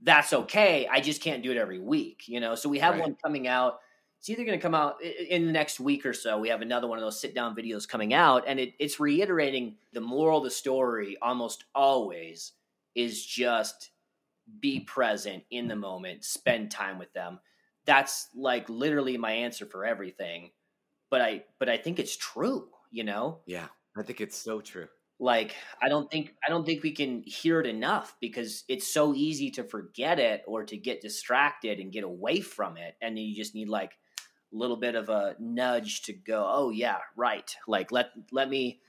that's 0.00 0.32
okay. 0.32 0.86
I 0.86 1.00
just 1.00 1.22
can't 1.22 1.42
do 1.42 1.50
it 1.50 1.56
every 1.56 1.78
week, 1.78 2.28
you 2.28 2.40
know. 2.40 2.54
So 2.54 2.68
we 2.68 2.78
have 2.80 2.96
Right. 2.96 3.02
one 3.02 3.16
coming 3.24 3.48
out. 3.48 3.80
It's 4.18 4.30
either 4.30 4.44
going 4.44 4.58
to 4.58 4.62
come 4.62 4.74
out 4.74 5.00
in 5.02 5.46
the 5.46 5.52
next 5.52 5.78
week 5.78 6.04
or 6.04 6.12
so. 6.12 6.38
We 6.38 6.48
have 6.48 6.62
another 6.62 6.88
one 6.88 6.98
of 6.98 7.04
those 7.04 7.20
sit 7.20 7.34
down 7.34 7.54
videos 7.54 7.86
coming 7.88 8.12
out, 8.14 8.44
and 8.46 8.58
it, 8.58 8.74
it's 8.80 8.98
reiterating 8.98 9.76
the 9.92 10.00
moral 10.00 10.38
of 10.38 10.44
the 10.44 10.50
story 10.50 11.16
almost 11.22 11.64
always 11.74 12.52
is 12.94 13.24
just 13.24 13.90
be 14.60 14.80
present 14.80 15.44
in 15.50 15.68
the 15.68 15.76
moment, 15.76 16.24
spend 16.24 16.70
time 16.70 16.98
with 16.98 17.12
them. 17.12 17.40
That's 17.84 18.28
like 18.34 18.68
literally 18.68 19.16
my 19.16 19.32
answer 19.32 19.66
for 19.66 19.84
everything. 19.84 20.50
But 21.10 21.20
I 21.20 21.44
but 21.58 21.68
I 21.68 21.76
think 21.78 21.98
it's 21.98 22.16
true, 22.16 22.68
you 22.90 23.04
know? 23.04 23.40
Yeah. 23.46 23.68
I 23.96 24.02
think 24.02 24.20
it's 24.20 24.36
so 24.36 24.60
true. 24.60 24.88
like 25.18 25.54
i 25.82 25.88
don't 25.88 26.10
think 26.10 26.34
i 26.46 26.50
don't 26.50 26.66
think 26.66 26.82
we 26.82 26.92
can 26.92 27.22
hear 27.26 27.58
it 27.60 27.66
enough 27.66 28.14
because 28.20 28.64
it's 28.68 28.92
so 28.92 29.14
easy 29.14 29.50
to 29.50 29.64
forget 29.64 30.18
it 30.18 30.42
or 30.46 30.62
to 30.64 30.76
get 30.76 31.00
distracted 31.00 31.80
and 31.80 31.92
get 31.92 32.04
away 32.04 32.40
from 32.40 32.76
it 32.76 32.96
and 33.00 33.18
you 33.18 33.34
just 33.34 33.54
need 33.54 33.68
like 33.68 33.92
little 34.56 34.76
bit 34.76 34.94
of 34.94 35.08
a 35.08 35.36
nudge 35.38 36.02
to 36.02 36.12
go 36.12 36.44
oh 36.48 36.70
yeah 36.70 36.98
right 37.16 37.56
like 37.66 37.92
let 37.92 38.10
let 38.32 38.48
me 38.48 38.80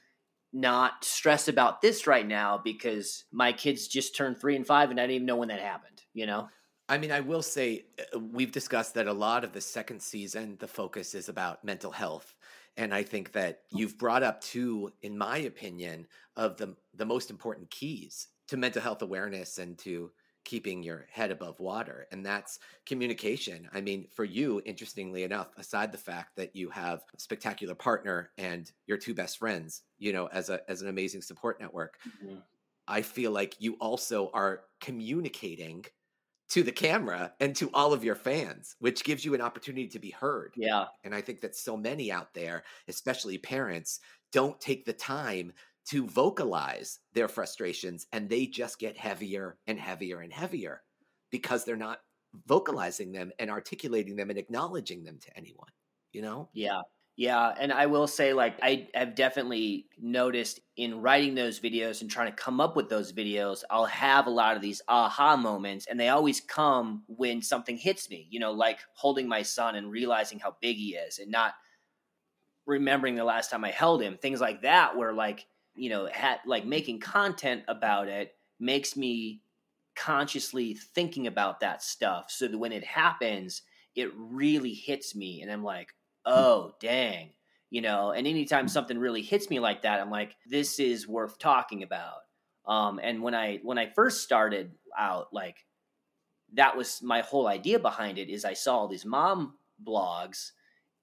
not 0.54 1.04
stress 1.04 1.48
about 1.48 1.82
this 1.82 2.08
right 2.08 2.28
now 2.28 2.60
because 2.64 3.26
my 3.32 3.52
kids 3.52 3.88
just 3.88 4.16
turned 4.16 4.40
three 4.40 4.56
and 4.56 4.66
five 4.66 4.90
and 4.90 5.00
i 5.00 5.04
didn't 5.04 5.16
even 5.16 5.26
know 5.26 5.36
when 5.36 5.50
that 5.50 5.62
happened 5.62 6.02
you 6.14 6.26
know 6.26 6.48
I 6.90 6.98
mean, 6.98 7.12
I 7.12 7.20
will 7.20 7.42
say 7.42 7.86
uh, 8.00 8.20
we've 8.20 8.52
discussed 8.52 8.94
that 8.94 9.08
a 9.08 9.14
lot 9.14 9.44
of 9.44 9.52
the 9.52 9.62
second 9.62 10.02
season, 10.02 10.56
the 10.60 10.68
focus 10.68 11.14
is 11.16 11.28
about 11.28 11.64
mental 11.64 11.92
health. 11.92 12.34
And 12.78 12.94
I 12.94 13.04
think 13.04 13.34
that 13.34 13.62
you've 13.72 13.98
brought 13.98 14.24
up 14.24 14.40
two, 14.40 14.94
in 15.02 15.18
my 15.18 15.40
opinion, 15.40 16.08
of 16.36 16.58
the 16.58 16.76
the 16.94 17.06
most 17.06 17.30
important 17.30 17.72
keys 17.72 18.28
to 18.48 18.58
mental 18.58 18.82
health 18.82 19.02
awareness 19.02 19.58
and 19.58 19.78
to 19.80 20.12
keeping 20.48 20.82
your 20.82 21.06
head 21.12 21.30
above 21.30 21.60
water. 21.60 22.08
And 22.10 22.26
that's 22.26 22.60
communication. 22.86 23.68
I 23.74 23.82
mean, 23.82 24.08
for 24.16 24.24
you, 24.24 24.62
interestingly 24.66 25.24
enough, 25.24 25.50
aside 25.58 25.92
the 25.92 25.98
fact 25.98 26.38
that 26.38 26.56
you 26.56 26.70
have 26.70 27.04
a 27.14 27.20
spectacular 27.20 27.76
partner 27.76 28.30
and 28.38 28.72
your 28.86 28.98
two 28.98 29.14
best 29.14 29.40
friends, 29.40 29.82
you 30.00 30.14
know, 30.14 30.28
as 30.28 30.50
a 30.50 30.62
as 30.70 30.82
an 30.82 30.88
amazing 30.88 31.22
support 31.22 31.60
network, 31.60 31.98
mm-hmm. 32.08 32.38
I 32.88 33.02
feel 33.02 33.32
like 33.32 33.58
you 33.60 33.74
also 33.82 34.32
are 34.34 34.62
communicating 34.80 35.84
to 36.52 36.64
the 36.64 36.72
camera 36.72 37.34
and 37.42 37.54
to 37.58 37.70
all 37.74 37.92
of 37.92 38.06
your 38.06 38.16
fans, 38.16 38.78
which 38.80 39.04
gives 39.04 39.26
you 39.26 39.34
an 39.34 39.42
opportunity 39.42 39.90
to 39.90 40.00
be 40.00 40.12
heard. 40.12 40.54
yeah 40.56 40.86
And 41.04 41.14
I 41.14 41.20
think 41.20 41.42
that 41.42 41.58
so 41.58 41.76
many 41.76 42.10
out 42.10 42.34
there, 42.34 42.64
especially 42.88 43.38
parents, 43.38 44.00
don't 44.32 44.62
take 44.62 44.86
the 44.86 44.94
time 44.94 45.52
to 45.88 46.08
vocalize 46.08 47.00
their 47.14 47.28
frustrations 47.28 48.08
and 48.12 48.30
they 48.30 48.46
just 48.48 48.80
get 48.80 48.98
heavier 48.98 49.60
and 49.68 49.80
heavier 49.80 50.20
and 50.22 50.34
heavier 50.34 50.84
because 51.32 51.66
they're 51.66 51.76
not 51.78 52.02
vocalizing 52.46 53.12
them 53.12 53.32
and 53.40 53.50
articulating 53.50 54.16
them 54.16 54.30
and 54.30 54.40
acknowledging 54.40 55.04
them 55.04 55.20
to 55.20 55.36
anyone, 55.38 55.72
you 56.12 56.22
know? 56.22 56.52
Yeah. 56.54 56.82
Yeah. 57.16 57.56
And 57.60 57.74
I 57.74 57.88
will 57.88 58.06
say, 58.08 58.34
like, 58.34 58.60
I 58.62 58.90
have 58.94 59.16
definitely 59.16 59.90
noticed 59.98 60.60
in 60.76 61.02
writing 61.02 61.34
those 61.34 61.60
videos 61.60 62.02
and 62.02 62.12
trying 62.12 62.30
to 62.30 62.36
come 62.36 62.62
up 62.62 62.76
with 62.76 62.90
those 62.90 63.12
videos, 63.12 63.64
I'll 63.72 63.86
have 63.86 64.28
a 64.28 64.32
lot 64.32 64.56
of 64.56 64.62
these 64.62 64.84
aha 64.88 65.36
moments, 65.36 65.88
and 65.88 66.00
they 66.00 66.10
always 66.10 66.40
come 66.40 67.04
when 67.08 67.42
something 67.42 67.76
hits 67.76 68.08
me, 68.12 68.28
you 68.30 68.40
know, 68.40 68.52
like 68.52 68.82
holding 68.94 69.28
my 69.28 69.42
son 69.42 69.76
and 69.76 69.90
realizing 69.90 70.38
how 70.38 70.58
big 70.62 70.78
he 70.78 70.96
is 70.96 71.18
and 71.18 71.32
not 71.32 71.56
remembering 72.66 73.16
the 73.16 73.24
last 73.24 73.50
time 73.50 73.64
I 73.64 73.72
held 73.72 74.02
him, 74.02 74.18
things 74.18 74.42
like 74.42 74.62
that, 74.62 74.98
where, 74.98 75.14
like, 75.14 75.48
you 75.78 75.90
know, 75.90 76.10
like 76.46 76.66
making 76.66 77.00
content 77.00 77.64
about 77.68 78.08
it 78.08 78.36
makes 78.60 78.98
me 78.98 79.42
consciously 79.96 80.74
thinking 80.74 81.28
about 81.28 81.60
that 81.60 81.82
stuff 81.82 82.26
so 82.30 82.48
that 82.48 82.58
when 82.58 82.72
it 82.72 82.84
happens, 82.84 83.62
it 83.96 84.12
really 84.16 84.74
hits 84.74 85.16
me 85.16 85.42
and 85.42 85.52
I'm 85.52 85.64
like, 85.64 85.94
oh, 86.26 86.74
dang. 86.80 87.32
you 87.70 87.82
know. 87.82 88.12
And 88.12 88.28
anytime 88.28 88.68
something 88.68 88.98
really 88.98 89.22
hits 89.22 89.50
me 89.50 89.60
like 89.60 89.82
that, 89.84 90.00
I'm 90.00 90.12
like, 90.12 90.36
this 90.46 90.80
is 90.80 91.08
worth 91.08 91.40
talking 91.40 91.84
about. 91.84 92.22
Um, 92.66 93.00
and 93.02 93.22
when 93.22 93.34
I 93.34 93.60
when 93.64 93.78
I 93.78 93.88
first 93.88 94.24
started 94.24 94.72
out, 94.98 95.34
like 95.34 95.66
that 96.54 96.76
was 96.78 97.02
my 97.02 97.22
whole 97.22 97.48
idea 97.48 97.80
behind 97.80 98.18
it. 98.18 98.30
Is 98.30 98.46
I 98.46 98.54
saw 98.54 98.78
all 98.78 98.88
these 98.88 99.06
mom 99.06 99.56
blogs 99.86 100.52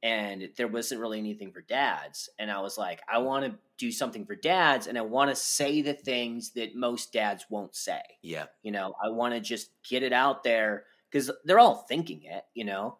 and 0.04 0.50
there 0.58 0.68
wasn't 0.68 1.00
really 1.00 1.18
anything 1.18 1.50
for 1.50 1.62
dads. 1.62 2.28
And 2.38 2.50
I 2.50 2.60
was 2.60 2.76
like, 2.76 3.00
I 3.10 3.18
want 3.18 3.46
to 3.46 3.58
do 3.78 3.90
something 3.90 4.26
for 4.26 4.36
dads 4.36 4.86
and 4.86 4.98
I 4.98 5.00
want 5.00 5.30
to 5.30 5.34
say 5.34 5.80
the 5.80 5.94
things 5.94 6.52
that 6.52 6.76
most 6.76 7.10
dads 7.10 7.46
won't 7.48 7.74
say. 7.74 8.02
Yeah. 8.22 8.44
You 8.62 8.70
know, 8.70 8.94
I 9.02 9.08
want 9.08 9.32
to 9.32 9.40
just 9.40 9.70
get 9.88 10.02
it 10.02 10.12
out 10.12 10.44
there 10.44 10.84
because 11.10 11.30
they're 11.46 11.58
all 11.58 11.86
thinking 11.88 12.22
it, 12.24 12.44
you 12.52 12.64
know. 12.64 12.98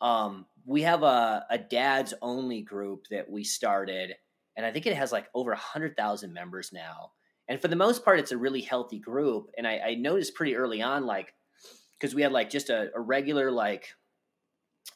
Um, 0.00 0.46
we 0.64 0.82
have 0.82 1.02
a, 1.02 1.44
a 1.50 1.58
dads 1.58 2.14
only 2.22 2.62
group 2.62 3.06
that 3.10 3.28
we 3.28 3.42
started, 3.42 4.14
and 4.56 4.64
I 4.64 4.70
think 4.70 4.86
it 4.86 4.96
has 4.96 5.10
like 5.10 5.26
over 5.34 5.50
a 5.50 5.56
hundred 5.56 5.96
thousand 5.96 6.32
members 6.32 6.70
now. 6.72 7.10
And 7.48 7.60
for 7.60 7.68
the 7.68 7.76
most 7.76 8.04
part, 8.04 8.20
it's 8.20 8.32
a 8.32 8.38
really 8.38 8.60
healthy 8.60 8.98
group. 8.98 9.50
And 9.56 9.66
I, 9.66 9.78
I 9.78 9.94
noticed 9.94 10.34
pretty 10.34 10.54
early 10.54 10.82
on, 10.82 11.06
like, 11.06 11.32
because 11.98 12.14
we 12.14 12.22
had 12.22 12.32
like 12.32 12.50
just 12.50 12.70
a, 12.70 12.90
a 12.94 13.00
regular 13.00 13.50
like 13.50 13.88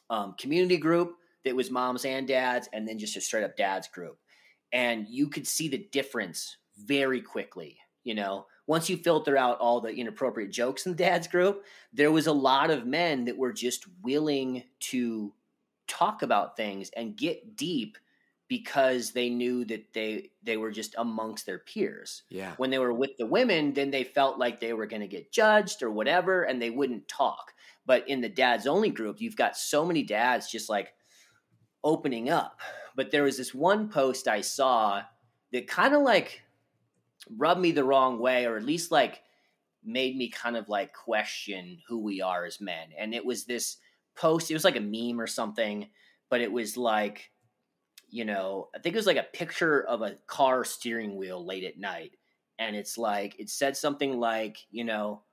um, 0.09 0.35
community 0.37 0.77
group 0.77 1.15
that 1.45 1.55
was 1.55 1.71
moms 1.71 2.05
and 2.05 2.27
dads, 2.27 2.69
and 2.73 2.87
then 2.87 2.99
just 2.99 3.17
a 3.17 3.21
straight 3.21 3.43
up 3.43 3.55
dads 3.55 3.87
group. 3.87 4.17
And 4.71 5.07
you 5.07 5.27
could 5.27 5.47
see 5.47 5.67
the 5.67 5.87
difference 5.91 6.57
very 6.77 7.21
quickly. 7.21 7.77
You 8.03 8.15
know, 8.15 8.47
once 8.65 8.89
you 8.89 8.97
filter 8.97 9.37
out 9.37 9.59
all 9.59 9.81
the 9.81 9.93
inappropriate 9.93 10.51
jokes 10.51 10.85
in 10.85 10.93
the 10.93 10.97
dads 10.97 11.27
group, 11.27 11.63
there 11.93 12.11
was 12.11 12.27
a 12.27 12.33
lot 12.33 12.71
of 12.71 12.85
men 12.85 13.25
that 13.25 13.37
were 13.37 13.53
just 13.53 13.85
willing 14.01 14.63
to 14.79 15.33
talk 15.87 16.21
about 16.21 16.55
things 16.55 16.89
and 16.95 17.17
get 17.17 17.55
deep 17.55 17.97
because 18.47 19.11
they 19.11 19.29
knew 19.29 19.63
that 19.63 19.93
they 19.93 20.29
they 20.43 20.57
were 20.57 20.71
just 20.71 20.95
amongst 20.97 21.45
their 21.45 21.59
peers. 21.59 22.23
Yeah. 22.29 22.53
When 22.57 22.69
they 22.69 22.79
were 22.79 22.93
with 22.93 23.11
the 23.17 23.25
women, 23.25 23.73
then 23.73 23.91
they 23.91 24.03
felt 24.03 24.39
like 24.39 24.59
they 24.59 24.73
were 24.73 24.87
going 24.87 25.01
to 25.01 25.07
get 25.07 25.31
judged 25.31 25.83
or 25.83 25.91
whatever 25.91 26.43
and 26.43 26.61
they 26.61 26.69
wouldn't 26.69 27.07
talk. 27.07 27.53
But 27.85 28.09
in 28.09 28.19
the 28.19 28.29
dads 28.29 28.67
only 28.67 28.89
group, 28.89 29.21
you've 29.21 29.37
got 29.37 29.55
so 29.55 29.85
many 29.85 30.03
dads 30.03 30.51
just 30.51 30.69
like 30.69 30.93
opening 31.83 32.29
up. 32.29 32.59
But 32.95 33.11
there 33.11 33.23
was 33.23 33.37
this 33.37 33.53
one 33.53 33.89
post 33.89 34.27
I 34.27 34.41
saw 34.41 35.03
that 35.51 35.67
kind 35.67 35.93
of 35.93 36.01
like 36.01 36.41
rubbed 37.37 37.61
me 37.61 37.71
the 37.71 37.83
wrong 37.83 38.19
way, 38.19 38.45
or 38.45 38.57
at 38.57 38.63
least 38.63 38.91
like 38.91 39.21
made 39.83 40.15
me 40.15 40.29
kind 40.29 40.55
of 40.55 40.69
like 40.69 40.93
question 40.93 41.79
who 41.87 41.99
we 41.99 42.21
are 42.21 42.45
as 42.45 42.61
men. 42.61 42.89
And 42.97 43.13
it 43.13 43.25
was 43.25 43.45
this 43.45 43.77
post, 44.15 44.51
it 44.51 44.53
was 44.53 44.63
like 44.63 44.75
a 44.75 44.81
meme 44.81 45.19
or 45.19 45.27
something, 45.27 45.89
but 46.29 46.41
it 46.41 46.51
was 46.51 46.77
like, 46.77 47.31
you 48.09 48.25
know, 48.25 48.69
I 48.75 48.79
think 48.79 48.93
it 48.93 48.99
was 48.99 49.07
like 49.07 49.17
a 49.17 49.23
picture 49.23 49.81
of 49.83 50.01
a 50.01 50.17
car 50.27 50.65
steering 50.65 51.15
wheel 51.15 51.43
late 51.43 51.63
at 51.63 51.79
night. 51.79 52.11
And 52.59 52.75
it's 52.75 52.97
like, 52.97 53.39
it 53.39 53.49
said 53.49 53.75
something 53.75 54.19
like, 54.19 54.57
you 54.69 54.83
know, 54.83 55.23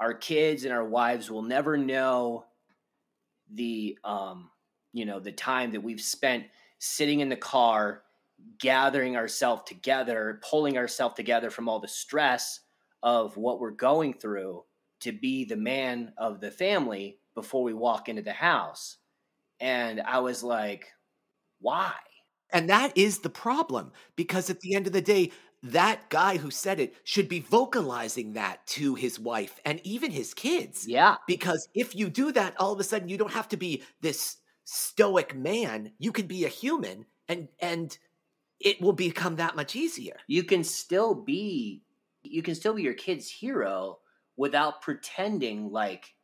our 0.00 0.14
kids 0.14 0.64
and 0.64 0.72
our 0.72 0.84
wives 0.84 1.30
will 1.30 1.42
never 1.42 1.76
know 1.76 2.46
the, 3.52 3.98
um, 4.02 4.50
you 4.94 5.04
know, 5.04 5.20
the 5.20 5.32
time 5.32 5.72
that 5.72 5.82
we've 5.82 6.00
spent 6.00 6.44
sitting 6.78 7.20
in 7.20 7.28
the 7.28 7.36
car 7.36 8.02
gathering 8.58 9.16
ourselves 9.16 9.62
together, 9.66 10.40
pulling 10.48 10.78
ourselves 10.78 11.16
together 11.16 11.50
from 11.50 11.68
all 11.68 11.80
the 11.80 11.88
stress 11.88 12.60
of 13.02 13.36
what 13.36 13.60
we're 13.60 13.70
going 13.70 14.14
through 14.14 14.64
to 15.00 15.12
be 15.12 15.44
the 15.44 15.56
man 15.56 16.12
of 16.16 16.40
the 16.40 16.50
family 16.50 17.18
before 17.34 17.62
we 17.62 17.74
walk 17.74 18.08
into 18.08 18.22
the 18.22 18.32
house. 18.32 18.96
And 19.60 20.00
I 20.00 20.20
was 20.20 20.42
like, 20.42 20.86
why? 21.60 21.92
And 22.50 22.70
that 22.70 22.96
is 22.96 23.18
the 23.18 23.30
problem 23.30 23.92
because 24.16 24.48
at 24.48 24.60
the 24.60 24.74
end 24.74 24.86
of 24.86 24.92
the 24.92 25.02
day, 25.02 25.32
that 25.62 26.10
guy 26.10 26.36
who 26.36 26.50
said 26.50 26.78
it 26.78 26.94
should 27.04 27.28
be 27.28 27.40
vocalizing 27.40 28.34
that 28.34 28.66
to 28.66 28.94
his 28.94 29.18
wife 29.18 29.58
and 29.64 29.80
even 29.82 30.10
his 30.10 30.34
kids. 30.34 30.86
Yeah. 30.86 31.16
Because 31.26 31.68
if 31.74 31.94
you 31.96 32.10
do 32.10 32.32
that, 32.32 32.54
all 32.60 32.72
of 32.72 32.80
a 32.80 32.84
sudden 32.84 33.08
you 33.08 33.18
don't 33.18 33.32
have 33.32 33.48
to 33.48 33.56
be 33.56 33.82
this 34.00 34.36
stoic 34.64 35.34
man. 35.34 35.92
You 35.98 36.12
can 36.12 36.26
be 36.26 36.44
a 36.44 36.48
human 36.48 37.06
and 37.28 37.48
and 37.60 37.96
it 38.60 38.80
will 38.80 38.92
become 38.92 39.36
that 39.36 39.56
much 39.56 39.76
easier. 39.76 40.16
You 40.26 40.44
can 40.44 40.64
still 40.64 41.14
be 41.14 41.82
you 42.22 42.42
can 42.42 42.54
still 42.54 42.74
be 42.74 42.82
your 42.82 42.94
kid's 42.94 43.28
hero 43.28 43.98
without 44.36 44.82
pretending 44.82 45.70
like 45.70 46.14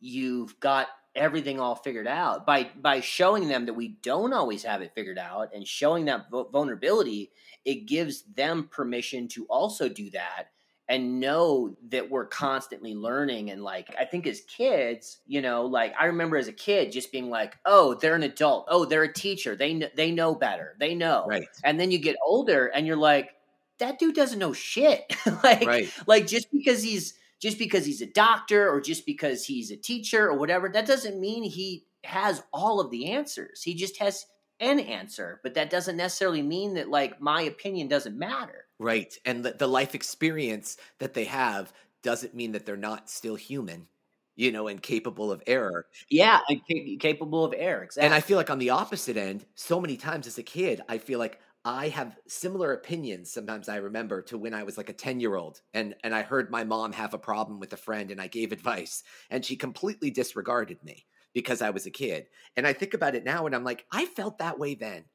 you've 0.00 0.58
got 0.60 0.88
everything 1.14 1.60
all 1.60 1.74
figured 1.74 2.06
out 2.06 2.46
by 2.46 2.70
by 2.80 3.00
showing 3.00 3.46
them 3.46 3.66
that 3.66 3.74
we 3.74 3.88
don't 4.02 4.32
always 4.32 4.62
have 4.62 4.80
it 4.80 4.94
figured 4.94 5.18
out 5.18 5.50
and 5.54 5.66
showing 5.66 6.06
that 6.06 6.30
vulnerability 6.30 7.30
it 7.66 7.86
gives 7.86 8.22
them 8.34 8.66
permission 8.70 9.28
to 9.28 9.44
also 9.46 9.88
do 9.90 10.08
that 10.10 10.51
and 10.88 11.20
know 11.20 11.74
that 11.88 12.10
we're 12.10 12.26
constantly 12.26 12.94
learning 12.94 13.50
and 13.50 13.62
like 13.62 13.94
i 13.98 14.04
think 14.04 14.26
as 14.26 14.40
kids 14.42 15.18
you 15.26 15.40
know 15.40 15.64
like 15.64 15.94
i 15.98 16.06
remember 16.06 16.36
as 16.36 16.48
a 16.48 16.52
kid 16.52 16.90
just 16.90 17.12
being 17.12 17.30
like 17.30 17.56
oh 17.66 17.94
they're 17.94 18.16
an 18.16 18.24
adult. 18.24 18.66
Oh 18.68 18.84
they're 18.84 19.04
a 19.04 19.12
teacher. 19.12 19.54
They 19.56 19.78
kn- 19.78 19.90
they 19.96 20.10
know 20.10 20.34
better. 20.34 20.74
They 20.80 20.94
know. 20.94 21.24
Right. 21.28 21.46
and 21.64 21.78
then 21.78 21.90
you 21.90 21.98
get 21.98 22.16
older 22.26 22.66
and 22.66 22.86
you're 22.86 22.96
like 22.96 23.30
that 23.78 23.98
dude 23.98 24.14
doesn't 24.14 24.38
know 24.38 24.52
shit. 24.52 25.12
Like 25.44 25.66
Right. 25.66 25.92
like 26.06 26.26
just 26.26 26.50
because 26.52 26.82
he's 26.82 27.14
just 27.40 27.58
because 27.58 27.84
he's 27.86 28.02
a 28.02 28.06
doctor 28.06 28.68
or 28.68 28.80
just 28.80 29.06
because 29.06 29.44
he's 29.44 29.70
a 29.70 29.76
teacher 29.76 30.28
or 30.28 30.36
whatever 30.38 30.68
that 30.68 30.86
doesn't 30.86 31.18
mean 31.20 31.42
he 31.44 31.84
has 32.04 32.42
all 32.52 32.80
of 32.80 32.90
the 32.90 33.10
answers. 33.12 33.62
He 33.62 33.74
just 33.74 33.98
has 33.98 34.26
an 34.62 34.80
answer 34.80 35.40
but 35.42 35.54
that 35.54 35.70
doesn't 35.70 35.96
necessarily 35.98 36.42
mean 36.42 36.74
that 36.74 36.88
like 36.88 37.20
my 37.20 37.42
opinion 37.42 37.88
doesn't 37.88 38.18
matter 38.18 38.68
Right. 38.78 39.16
And 39.24 39.44
the, 39.44 39.52
the 39.52 39.66
life 39.68 39.94
experience 39.94 40.76
that 40.98 41.14
they 41.14 41.24
have 41.24 41.72
doesn't 42.02 42.34
mean 42.34 42.52
that 42.52 42.66
they're 42.66 42.76
not 42.76 43.08
still 43.10 43.36
human, 43.36 43.88
you 44.34 44.50
know, 44.50 44.66
and 44.68 44.82
capable 44.82 45.30
of 45.30 45.42
error. 45.46 45.86
yeah 46.10 46.40
and 46.48 46.60
ca- 46.70 46.96
capable 46.98 47.44
of 47.44 47.54
error 47.56 47.82
exactly 47.82 48.00
And 48.00 48.12
I 48.14 48.20
feel 48.20 48.36
like 48.36 48.50
on 48.50 48.58
the 48.58 48.70
opposite 48.70 49.16
end, 49.16 49.46
so 49.54 49.80
many 49.80 49.96
times 49.96 50.26
as 50.26 50.38
a 50.38 50.42
kid, 50.42 50.80
I 50.88 50.98
feel 50.98 51.18
like 51.18 51.40
I 51.64 51.88
have 51.88 52.18
similar 52.26 52.72
opinions. 52.72 53.30
Sometimes 53.30 53.68
I 53.68 53.76
remember 53.76 54.22
to 54.22 54.36
when 54.38 54.52
I 54.54 54.64
was 54.64 54.76
like 54.76 54.88
a 54.88 54.92
10 54.94 55.20
year 55.20 55.36
old 55.36 55.62
and, 55.72 55.94
and 56.02 56.14
I 56.14 56.22
heard 56.22 56.50
my 56.50 56.64
mom 56.64 56.92
have 56.92 57.14
a 57.14 57.18
problem 57.18 57.60
with 57.60 57.72
a 57.72 57.76
friend 57.76 58.10
and 58.10 58.20
I 58.20 58.26
gave 58.26 58.50
advice 58.50 59.04
and 59.30 59.44
she 59.44 59.56
completely 59.56 60.10
disregarded 60.10 60.82
me 60.82 61.06
because 61.34 61.62
I 61.62 61.70
was 61.70 61.86
a 61.86 61.90
kid. 61.90 62.28
And 62.56 62.66
I 62.66 62.72
think 62.72 62.94
about 62.94 63.14
it 63.14 63.24
now 63.24 63.46
and 63.46 63.54
I'm 63.54 63.64
like, 63.64 63.86
I 63.92 64.06
felt 64.06 64.38
that 64.38 64.58
way 64.58 64.74
then. 64.74 65.06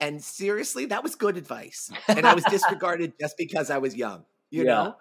And 0.00 0.22
seriously, 0.22 0.86
that 0.86 1.02
was 1.02 1.14
good 1.14 1.36
advice. 1.36 1.92
And 2.16 2.26
I 2.26 2.32
was 2.34 2.46
disregarded 2.46 3.12
just 3.20 3.36
because 3.38 3.70
I 3.70 3.78
was 3.78 3.96
young, 3.96 4.26
you 4.50 4.64
Yeah. 4.64 4.64
know? 4.64 4.98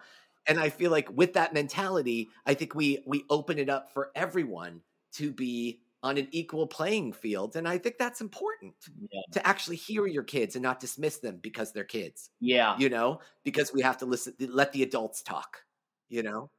And 0.48 0.60
I 0.60 0.70
feel 0.70 0.92
like 0.92 1.10
with 1.12 1.34
that 1.34 1.54
mentality, 1.54 2.30
I 2.46 2.54
think 2.54 2.76
we 2.76 3.04
we 3.08 3.24
open 3.30 3.60
it 3.60 3.70
up 3.70 3.92
for 3.94 4.12
everyone 4.16 4.82
to 5.14 5.32
be 5.32 5.82
on 6.04 6.18
an 6.18 6.28
equal 6.32 6.68
playing 6.68 7.14
field. 7.14 7.56
And 7.56 7.68
I 7.68 7.78
think 7.78 7.98
that's 7.98 8.22
important 8.22 8.76
Yeah. 9.12 9.22
to 9.32 9.46
actually 9.48 9.78
hear 9.78 10.06
your 10.06 10.24
kids 10.24 10.56
and 10.56 10.64
not 10.64 10.80
dismiss 10.80 11.18
them 11.20 11.38
because 11.38 11.72
they're 11.72 11.84
kids, 11.86 12.30
yeah 12.40 12.76
you 12.76 12.90
know, 12.90 13.20
because 13.44 13.72
we 13.74 13.82
have 13.82 13.98
to 14.00 14.06
listen, 14.06 14.36
let 14.40 14.72
the 14.74 14.84
adults 14.84 15.22
talk, 15.24 15.66
you 16.10 16.24
know? 16.24 16.50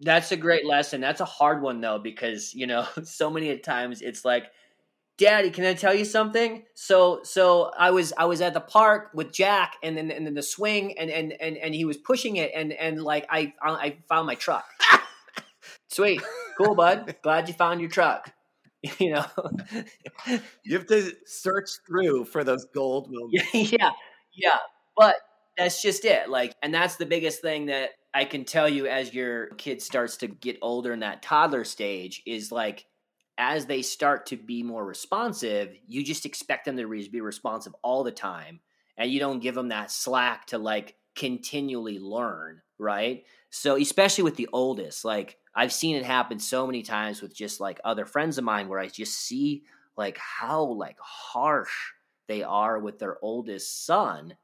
That's 0.00 0.30
a 0.32 0.36
great 0.36 0.64
lesson. 0.64 1.00
That's 1.00 1.20
a 1.20 1.24
hard 1.24 1.60
one 1.62 1.80
though, 1.80 1.98
because 1.98 2.54
you 2.54 2.66
know, 2.66 2.86
so 3.04 3.30
many 3.30 3.56
times 3.58 4.00
it's 4.02 4.24
like, 4.24 4.46
Daddy, 5.16 5.50
can 5.50 5.64
I 5.64 5.74
tell 5.74 5.94
you 5.94 6.04
something? 6.04 6.64
So, 6.74 7.20
so 7.24 7.72
I 7.76 7.90
was 7.90 8.12
I 8.16 8.26
was 8.26 8.40
at 8.40 8.54
the 8.54 8.60
park 8.60 9.10
with 9.14 9.32
Jack, 9.32 9.74
and 9.82 9.96
then 9.96 10.10
and 10.12 10.24
then 10.26 10.34
the 10.34 10.42
swing, 10.42 10.96
and 10.98 11.10
and 11.10 11.32
and 11.40 11.56
and 11.56 11.74
he 11.74 11.84
was 11.84 11.96
pushing 11.96 12.36
it, 12.36 12.52
and 12.54 12.72
and 12.72 13.02
like 13.02 13.26
I 13.28 13.52
I 13.62 13.96
found 14.08 14.26
my 14.28 14.36
truck. 14.36 14.64
Sweet, 15.88 16.22
cool, 16.56 16.74
bud. 16.74 17.16
Glad 17.22 17.48
you 17.48 17.54
found 17.54 17.80
your 17.80 17.90
truck. 17.90 18.32
You 19.00 19.10
know, 19.14 19.24
You 20.62 20.78
have 20.78 20.86
to 20.86 21.12
search 21.26 21.68
through 21.84 22.26
for 22.26 22.44
those 22.44 22.64
gold 22.66 23.10
moments. 23.10 23.44
yeah, 23.52 23.62
yeah, 23.80 23.90
yeah. 24.32 24.58
But 24.96 25.16
that's 25.56 25.82
just 25.82 26.04
it. 26.04 26.28
Like, 26.28 26.54
and 26.62 26.72
that's 26.72 26.94
the 26.96 27.04
biggest 27.04 27.40
thing 27.42 27.66
that 27.66 27.90
I 28.14 28.24
can 28.24 28.44
tell 28.44 28.68
you 28.68 28.86
as 28.86 29.14
your 29.14 29.48
kid 29.50 29.82
starts 29.82 30.16
to 30.18 30.28
get 30.28 30.58
older 30.62 30.92
in 30.92 31.00
that 31.00 31.22
toddler 31.22 31.64
stage 31.64 32.22
is 32.26 32.50
like, 32.50 32.86
as 33.36 33.66
they 33.66 33.82
start 33.82 34.26
to 34.26 34.36
be 34.36 34.62
more 34.62 34.84
responsive, 34.84 35.72
you 35.86 36.04
just 36.04 36.26
expect 36.26 36.64
them 36.64 36.76
to 36.76 37.08
be 37.08 37.20
responsive 37.20 37.74
all 37.82 38.02
the 38.02 38.10
time, 38.10 38.60
and 38.96 39.10
you 39.10 39.20
don't 39.20 39.40
give 39.40 39.54
them 39.54 39.68
that 39.68 39.92
slack 39.92 40.46
to 40.46 40.58
like 40.58 40.96
continually 41.14 41.98
learn, 42.00 42.60
right? 42.78 43.24
So, 43.50 43.76
especially 43.76 44.24
with 44.24 44.36
the 44.36 44.48
oldest, 44.52 45.04
like 45.04 45.36
I've 45.54 45.72
seen 45.72 45.96
it 45.96 46.04
happen 46.04 46.38
so 46.38 46.66
many 46.66 46.82
times 46.82 47.22
with 47.22 47.34
just 47.34 47.60
like 47.60 47.80
other 47.84 48.06
friends 48.06 48.38
of 48.38 48.44
mine 48.44 48.68
where 48.68 48.80
I 48.80 48.88
just 48.88 49.14
see 49.14 49.64
like 49.96 50.18
how 50.18 50.64
like 50.64 50.98
harsh 51.00 51.92
they 52.26 52.42
are 52.42 52.78
with 52.78 52.98
their 52.98 53.18
oldest 53.22 53.86
son 53.86 54.34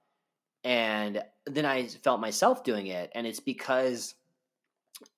and 0.65 1.23
then 1.47 1.65
i 1.65 1.87
felt 1.87 2.21
myself 2.21 2.65
doing 2.65 2.87
it 2.87 3.11
and 3.15 3.27
it's 3.27 3.41
because 3.41 4.15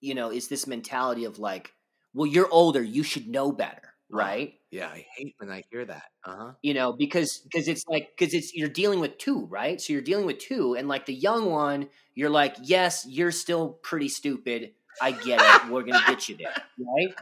you 0.01 0.15
know 0.15 0.31
it's 0.31 0.49
this 0.49 0.67
mentality 0.67 1.25
of 1.25 1.39
like 1.39 1.73
well 2.15 2.27
you're 2.27 2.51
older 2.51 2.83
you 2.83 3.03
should 3.03 3.29
know 3.29 3.53
better 3.53 3.87
right? 4.11 4.55
Yeah, 4.71 4.89
I 4.89 5.07
hate 5.17 5.35
when 5.39 5.51
I 5.51 5.63
hear 5.71 5.85
that. 5.85 6.05
Uh-huh. 6.25 6.53
You 6.63 6.75
know, 6.75 6.93
because 6.93 7.39
because 7.39 7.69
it's 7.69 7.85
like 7.89 8.11
because 8.17 8.35
it's 8.35 8.55
you're 8.55 8.69
dealing 8.69 9.01
with 9.01 9.19
two, 9.19 9.47
right? 9.47 9.81
So 9.81 9.93
you're 9.93 10.03
dealing 10.03 10.27
with 10.27 10.39
two, 10.39 10.75
and 10.75 10.89
like 10.89 11.07
the 11.07 11.15
young 11.15 11.51
one, 11.51 11.89
you're 12.15 12.31
like, 12.31 12.57
yes, 12.63 13.07
you're 13.09 13.33
still 13.33 13.71
pretty 13.83 14.09
stupid. 14.09 14.73
I 15.01 15.13
get 15.13 15.41
it. 15.41 15.71
We're 15.71 15.83
gonna 15.83 16.05
get 16.07 16.29
you 16.29 16.37
there, 16.37 16.55
right? 16.79 17.15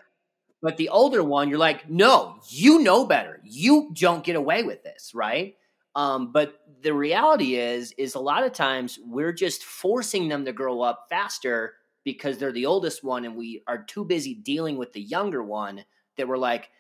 But 0.63 0.77
the 0.77 0.89
older 0.89 1.23
one, 1.23 1.51
you're 1.51 1.59
like, 1.59 1.91
no, 1.91 2.37
you 2.49 2.81
know 2.81 3.05
better. 3.05 3.41
You 3.45 3.91
don't 3.93 4.25
get 4.25 4.37
away 4.37 4.63
with 4.63 4.83
this, 4.83 5.13
right? 5.15 5.57
Um, 5.97 6.33
but 6.33 6.61
the 6.83 6.93
reality 6.93 7.55
is, 7.55 7.93
is 7.93 8.15
a 8.15 8.21
lot 8.21 8.45
of 8.45 8.53
times 8.53 8.99
we're 9.05 9.33
just 9.33 9.65
forcing 9.65 10.29
them 10.29 10.45
to 10.45 10.53
grow 10.53 10.81
up 10.83 11.07
faster 11.09 11.75
because 12.05 12.39
they're 12.39 12.53
the 12.53 12.67
oldest 12.67 13.03
one, 13.03 13.25
and 13.25 13.37
we 13.37 13.63
are 13.67 13.83
too 13.83 14.05
busy 14.05 14.35
dealing 14.35 14.77
with 14.77 14.93
the 14.93 15.01
younger 15.01 15.43
one 15.43 15.85
that 16.17 16.29
we're 16.29 16.37
like, 16.37 16.71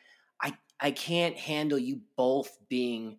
I 0.41 0.55
I 0.81 0.91
can't 0.91 1.37
handle 1.37 1.79
you 1.79 2.01
both 2.17 2.59
being 2.69 3.19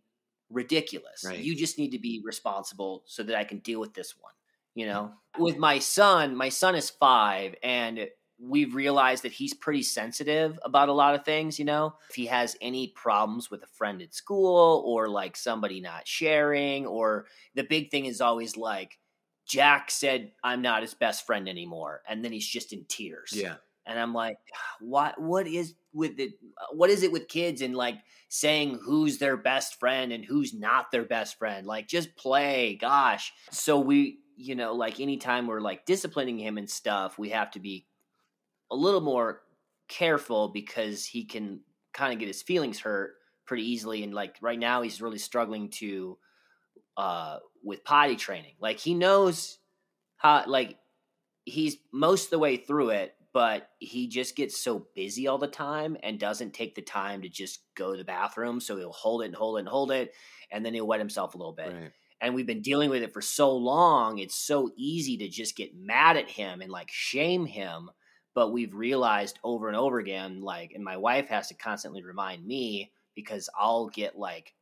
ridiculous. 0.49 1.23
Right. 1.25 1.39
You 1.39 1.55
just 1.55 1.79
need 1.79 1.91
to 1.91 1.99
be 1.99 2.21
responsible 2.23 3.03
so 3.05 3.23
that 3.23 3.35
I 3.35 3.43
can 3.43 3.59
deal 3.59 3.79
with 3.79 3.93
this 3.93 4.15
one. 4.19 4.33
You 4.75 4.87
know, 4.87 5.13
with 5.39 5.57
my 5.57 5.79
son, 5.79 6.35
my 6.35 6.49
son 6.49 6.75
is 6.75 6.89
five, 6.89 7.55
and 7.63 8.07
we've 8.39 8.75
realized 8.75 9.23
that 9.23 9.31
he's 9.31 9.53
pretty 9.53 9.83
sensitive 9.83 10.59
about 10.63 10.89
a 10.89 10.93
lot 10.93 11.15
of 11.15 11.23
things, 11.23 11.57
you 11.57 11.65
know. 11.65 11.95
If 12.09 12.15
he 12.15 12.25
has 12.27 12.55
any 12.61 12.89
problems 12.89 13.49
with 13.49 13.63
a 13.63 13.67
friend 13.67 14.01
at 14.01 14.13
school 14.13 14.83
or 14.85 15.07
like 15.07 15.37
somebody 15.37 15.79
not 15.79 16.07
sharing 16.07 16.85
or 16.85 17.27
the 17.53 17.63
big 17.63 17.91
thing 17.91 18.05
is 18.05 18.21
always 18.21 18.57
like 18.57 18.99
Jack 19.47 19.91
said 19.91 20.31
I'm 20.43 20.61
not 20.61 20.81
his 20.81 20.93
best 20.93 21.25
friend 21.25 21.47
anymore 21.47 22.01
and 22.07 22.23
then 22.23 22.31
he's 22.31 22.47
just 22.47 22.73
in 22.73 22.85
tears. 22.85 23.31
Yeah. 23.33 23.55
And 23.87 23.99
I'm 23.99 24.13
like, 24.13 24.37
what 24.81 25.21
what 25.21 25.47
is 25.47 25.75
with 25.93 26.19
it 26.19 26.31
what 26.71 26.89
is 26.89 27.03
it 27.03 27.11
with 27.11 27.27
kids 27.27 27.61
and 27.61 27.75
like 27.75 27.99
saying 28.27 28.79
who's 28.83 29.19
their 29.19 29.37
best 29.37 29.79
friend 29.79 30.11
and 30.11 30.25
who's 30.25 30.53
not 30.53 30.91
their 30.91 31.05
best 31.05 31.37
friend? 31.37 31.67
Like 31.67 31.87
just 31.87 32.15
play, 32.15 32.77
gosh. 32.81 33.31
So 33.51 33.79
we 33.79 34.19
you 34.37 34.55
know, 34.55 34.73
like 34.73 34.99
anytime 34.99 35.47
we're 35.47 35.61
like 35.61 35.85
disciplining 35.85 36.37
him 36.37 36.57
and 36.57 36.69
stuff, 36.69 37.17
we 37.17 37.29
have 37.29 37.51
to 37.51 37.59
be 37.59 37.85
a 38.71 38.75
little 38.75 39.01
more 39.01 39.41
careful 39.87 40.49
because 40.49 41.05
he 41.05 41.25
can 41.25 41.59
kind 41.93 42.11
of 42.13 42.19
get 42.19 42.27
his 42.27 42.41
feelings 42.41 42.79
hurt 42.79 43.15
pretty 43.45 43.63
easily 43.69 44.03
and 44.03 44.13
like 44.13 44.35
right 44.41 44.57
now 44.59 44.81
he's 44.81 45.01
really 45.01 45.19
struggling 45.19 45.69
to 45.69 46.17
uh 46.97 47.37
with 47.63 47.83
potty 47.83 48.15
training 48.15 48.53
like 48.59 48.79
he 48.79 48.93
knows 48.93 49.59
how 50.17 50.43
like 50.47 50.77
he's 51.45 51.77
most 51.93 52.25
of 52.25 52.29
the 52.31 52.39
way 52.39 52.57
through 52.57 52.89
it 52.89 53.13
but 53.33 53.69
he 53.79 54.07
just 54.07 54.35
gets 54.35 54.57
so 54.57 54.87
busy 54.95 55.27
all 55.27 55.37
the 55.37 55.45
time 55.47 55.95
and 56.03 56.19
doesn't 56.19 56.53
take 56.53 56.73
the 56.73 56.81
time 56.81 57.21
to 57.21 57.29
just 57.29 57.59
go 57.75 57.91
to 57.91 57.97
the 57.97 58.03
bathroom 58.03 58.59
so 58.59 58.75
he'll 58.77 58.91
hold 58.91 59.21
it 59.21 59.25
and 59.25 59.35
hold 59.35 59.57
it 59.57 59.59
and 59.59 59.67
hold 59.67 59.91
it 59.91 60.13
and 60.51 60.65
then 60.65 60.73
he'll 60.73 60.87
wet 60.87 60.99
himself 60.99 61.35
a 61.35 61.37
little 61.37 61.53
bit 61.53 61.71
Right. 61.71 61.91
and 62.21 62.33
we've 62.33 62.47
been 62.47 62.61
dealing 62.63 62.89
with 62.89 63.03
it 63.03 63.13
for 63.13 63.21
so 63.21 63.55
long 63.55 64.17
it's 64.17 64.35
so 64.35 64.71
easy 64.75 65.17
to 65.17 65.27
just 65.29 65.55
get 65.55 65.75
mad 65.75 66.17
at 66.17 66.29
him 66.29 66.61
and 66.61 66.71
like 66.71 66.89
shame 66.91 67.45
him 67.45 67.89
but 68.35 68.51
we've 68.51 68.75
realized 68.75 69.39
over 69.43 69.67
and 69.67 69.75
over 69.77 69.97
again 69.97 70.41
like 70.41 70.71
and 70.75 70.83
my 70.83 70.97
wife 70.97 71.27
has 71.29 71.47
to 71.47 71.55
constantly 71.55 72.03
remind 72.03 72.45
me 72.45 72.91
because 73.15 73.49
i'll 73.59 73.87
get 73.87 74.17
like 74.17 74.53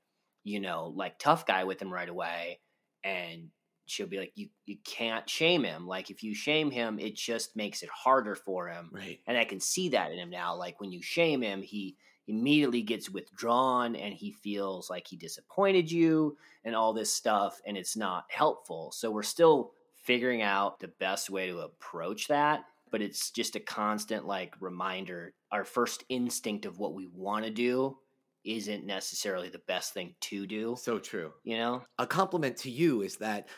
you 0.45 0.61
know 0.61 0.93
like 0.95 1.19
tough 1.19 1.45
guy 1.45 1.65
with 1.65 1.81
him 1.81 1.91
right 1.91 2.09
away 2.09 2.59
and 3.03 3.49
she'll 3.85 4.07
be 4.07 4.17
like 4.17 4.31
you 4.35 4.47
you 4.65 4.77
can't 4.85 5.29
shame 5.29 5.63
him. 5.63 5.87
Like 5.87 6.09
if 6.09 6.23
you 6.23 6.33
shame 6.33 6.71
him 6.71 6.99
it 6.99 7.15
just 7.15 7.55
makes 7.55 7.83
it 7.83 7.89
harder 7.89 8.35
for 8.35 8.67
him. 8.67 8.89
Right. 8.91 9.19
and 9.27 9.37
i 9.37 9.45
can 9.45 9.59
see 9.59 9.89
that 9.89 10.11
in 10.11 10.17
him 10.17 10.29
now. 10.29 10.55
Like 10.55 10.79
when 10.79 10.91
you 10.91 11.01
shame 11.01 11.41
him 11.41 11.61
he 11.61 11.97
immediately 12.27 12.81
gets 12.81 13.09
withdrawn 13.09 13.95
and 13.97 14.13
he 14.13 14.31
feels 14.31 14.89
like 14.89 15.05
he 15.07 15.17
disappointed 15.17 15.91
you 15.91 16.37
and 16.63 16.73
all 16.73 16.93
this 16.93 17.13
stuff 17.13 17.59
and 17.65 17.77
it's 17.77 17.97
not 17.97 18.25
helpful. 18.29 18.91
So 18.93 19.11
we're 19.11 19.23
still 19.23 19.71
figuring 20.03 20.41
out 20.41 20.79
the 20.79 20.87
best 20.87 21.29
way 21.29 21.47
to 21.47 21.59
approach 21.59 22.27
that 22.27 22.63
but 22.93 23.01
it's 23.01 23.31
just 23.31 23.57
a 23.57 23.59
constant 23.59 24.25
like 24.25 24.53
reminder 24.61 25.33
our 25.51 25.65
first 25.65 26.05
instinct 26.07 26.65
of 26.65 26.79
what 26.79 26.93
we 26.93 27.09
want 27.13 27.43
to 27.43 27.51
do 27.51 27.97
isn't 28.45 28.85
necessarily 28.85 29.49
the 29.49 29.61
best 29.67 29.93
thing 29.93 30.15
to 30.21 30.47
do 30.47 30.77
So 30.79 30.99
true. 30.99 31.33
you 31.43 31.57
know 31.57 31.83
a 31.99 32.07
compliment 32.07 32.55
to 32.57 32.69
you 32.71 33.01
is 33.01 33.17
that 33.17 33.49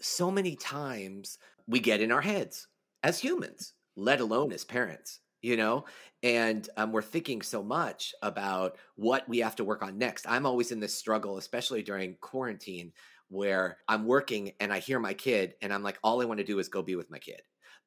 so 0.00 0.30
many 0.30 0.56
times 0.56 1.38
we 1.66 1.78
get 1.80 2.00
in 2.00 2.10
our 2.10 2.22
heads 2.22 2.66
as 3.02 3.20
humans, 3.20 3.74
let 3.96 4.20
alone 4.20 4.52
as 4.52 4.64
parents, 4.64 5.20
you 5.42 5.56
know? 5.56 5.84
And 6.22 6.68
um, 6.76 6.92
we're 6.92 7.02
thinking 7.02 7.42
so 7.42 7.62
much 7.62 8.14
about 8.22 8.78
what 8.96 9.28
we 9.28 9.38
have 9.38 9.56
to 9.56 9.64
work 9.64 9.82
on 9.82 9.98
next. 9.98 10.26
I'm 10.28 10.46
always 10.46 10.72
in 10.72 10.80
this 10.80 10.94
struggle, 10.94 11.38
especially 11.38 11.82
during 11.82 12.16
quarantine, 12.20 12.92
where 13.28 13.78
I'm 13.88 14.06
working 14.06 14.52
and 14.60 14.72
I 14.72 14.80
hear 14.80 14.98
my 14.98 15.14
kid 15.14 15.54
and 15.62 15.72
I'm 15.72 15.82
like, 15.82 15.98
all 16.02 16.20
I 16.20 16.24
want 16.24 16.38
to 16.38 16.44
do 16.44 16.58
is 16.58 16.68
go 16.68 16.82
be 16.82 16.96
with 16.96 17.10
my 17.10 17.18
kid. 17.18 17.40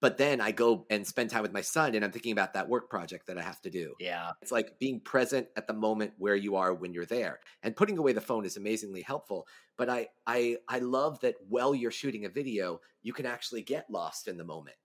But 0.04 0.18
then 0.18 0.42
I 0.42 0.52
go 0.52 0.86
and 0.90 1.08
spend 1.08 1.30
time 1.30 1.44
with 1.44 1.54
my 1.54 1.62
son 1.62 1.96
and 1.96 2.04
I'm 2.04 2.12
thinking 2.12 2.34
about 2.34 2.56
that 2.56 2.68
work 2.68 2.90
project 2.90 3.28
that 3.28 3.38
I 3.38 3.42
have 3.42 3.62
to 3.62 3.70
do. 3.70 3.94
yeah 4.02 4.32
It's 4.42 4.52
like 4.52 4.78
being 4.78 5.00
present 5.00 5.48
at 5.56 5.66
the 5.66 5.74
moment 5.74 6.12
where 6.18 6.36
you 6.36 6.58
are 6.58 6.74
when 6.74 6.94
you're 6.94 7.06
there. 7.06 7.40
And 7.64 7.74
putting 7.74 7.98
away 7.98 8.12
the 8.12 8.20
phone 8.20 8.44
is 8.44 8.58
amazingly 8.58 9.02
helpful. 9.02 9.48
But 9.78 9.90
I 9.90 10.10
I 10.28 10.58
I 10.68 10.80
love 10.80 11.22
that 11.22 11.36
while 11.48 11.74
you're 11.74 11.90
shooting 11.90 12.26
a 12.26 12.30
video, 12.30 12.82
you 13.02 13.14
can 13.14 13.26
actually 13.26 13.62
get 13.62 13.90
lost 13.90 14.28
in 14.28 14.36
the 14.36 14.44
moment 14.44 14.76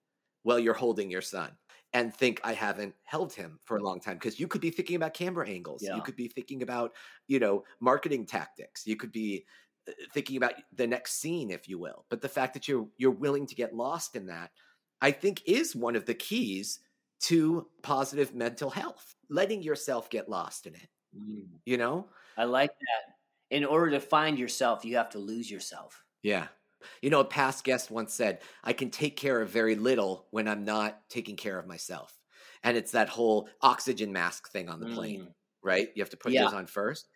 while 0.45 0.61
you're 0.61 0.73
holding 0.73 1.11
your 1.11 1.21
son 1.21 1.51
and 1.93 2.15
think 2.15 2.41
I 2.45 2.53
haven't 2.53 2.95
held 3.03 3.33
him 3.33 3.59
for 3.65 3.77
a 3.77 3.83
long 3.83 3.99
time 3.99 4.19
because 4.19 4.39
you 4.39 4.47
could 4.47 4.61
be 4.61 4.71
thinking 4.71 4.95
about 4.95 5.15
camera 5.15 5.49
angles. 5.49 5.83
Yeah. 5.83 5.97
You 5.97 6.03
could 6.03 6.15
be 6.15 6.29
thinking 6.29 6.63
about, 6.63 6.93
you 7.27 7.41
know, 7.41 7.65
marketing 7.81 8.25
tactics. 8.27 8.87
You 8.87 8.95
could 8.95 9.11
be 9.11 9.47
uh, 9.89 9.93
thinking 10.15 10.37
about 10.37 10.55
the 10.73 10.87
next 10.87 11.15
scene 11.15 11.51
if 11.51 11.69
you 11.69 11.77
will. 11.77 12.07
But 12.09 12.21
the 12.21 12.29
fact 12.29 12.55
that 12.55 12.69
you're 12.69 12.87
you're 12.99 13.11
willing 13.11 13.49
to 13.49 13.57
get 13.57 13.75
lost 13.75 14.15
in 14.15 14.27
that 14.27 14.53
I 15.01 15.11
think 15.13 15.43
is 15.47 15.77
one 15.77 15.97
of 15.97 16.07
the 16.07 16.15
keys 16.15 16.81
to 17.21 17.69
positive 17.83 18.35
mental 18.35 18.71
health. 18.71 19.15
Letting 19.31 19.63
yourself 19.63 20.11
get 20.11 20.29
lost 20.29 20.67
in 20.67 20.75
it, 20.75 20.89
Mm. 21.15 21.61
you 21.67 21.77
know? 21.79 22.11
i 22.37 22.45
like 22.45 22.71
that 22.71 23.15
in 23.51 23.65
order 23.65 23.91
to 23.93 24.01
find 24.01 24.39
yourself 24.39 24.85
you 24.85 24.97
have 24.97 25.11
to 25.11 25.19
lose 25.19 25.51
yourself 25.51 26.05
Yeah. 26.23 26.49
You 27.03 27.11
know, 27.11 27.21
a 27.21 27.25
past 27.25 27.65
guest 27.65 27.91
once 27.91 28.15
said, 28.15 28.43
I 28.63 28.73
can 28.73 28.91
take 28.91 29.17
care 29.17 29.41
of 29.41 29.51
very 29.51 29.75
little 29.75 30.29
when 30.31 30.47
I'm 30.47 30.65
not 30.65 31.09
taking 31.11 31.37
care 31.37 31.59
of 31.59 31.67
myself. 31.67 32.21
And 32.63 32.77
it's 32.77 32.93
that 32.93 33.09
whole 33.09 33.49
oxygen 33.63 34.13
mask 34.13 34.51
thing 34.51 34.69
on 34.69 34.79
the 34.81 34.87
plane, 34.87 35.23
Mm. 35.23 35.35
right? 35.63 35.91
You 35.97 36.03
have 36.03 36.11
to 36.11 36.17
put 36.17 36.35
Yeah. 36.35 36.37
those 36.37 36.53
on 36.53 36.67
first. 36.67 37.09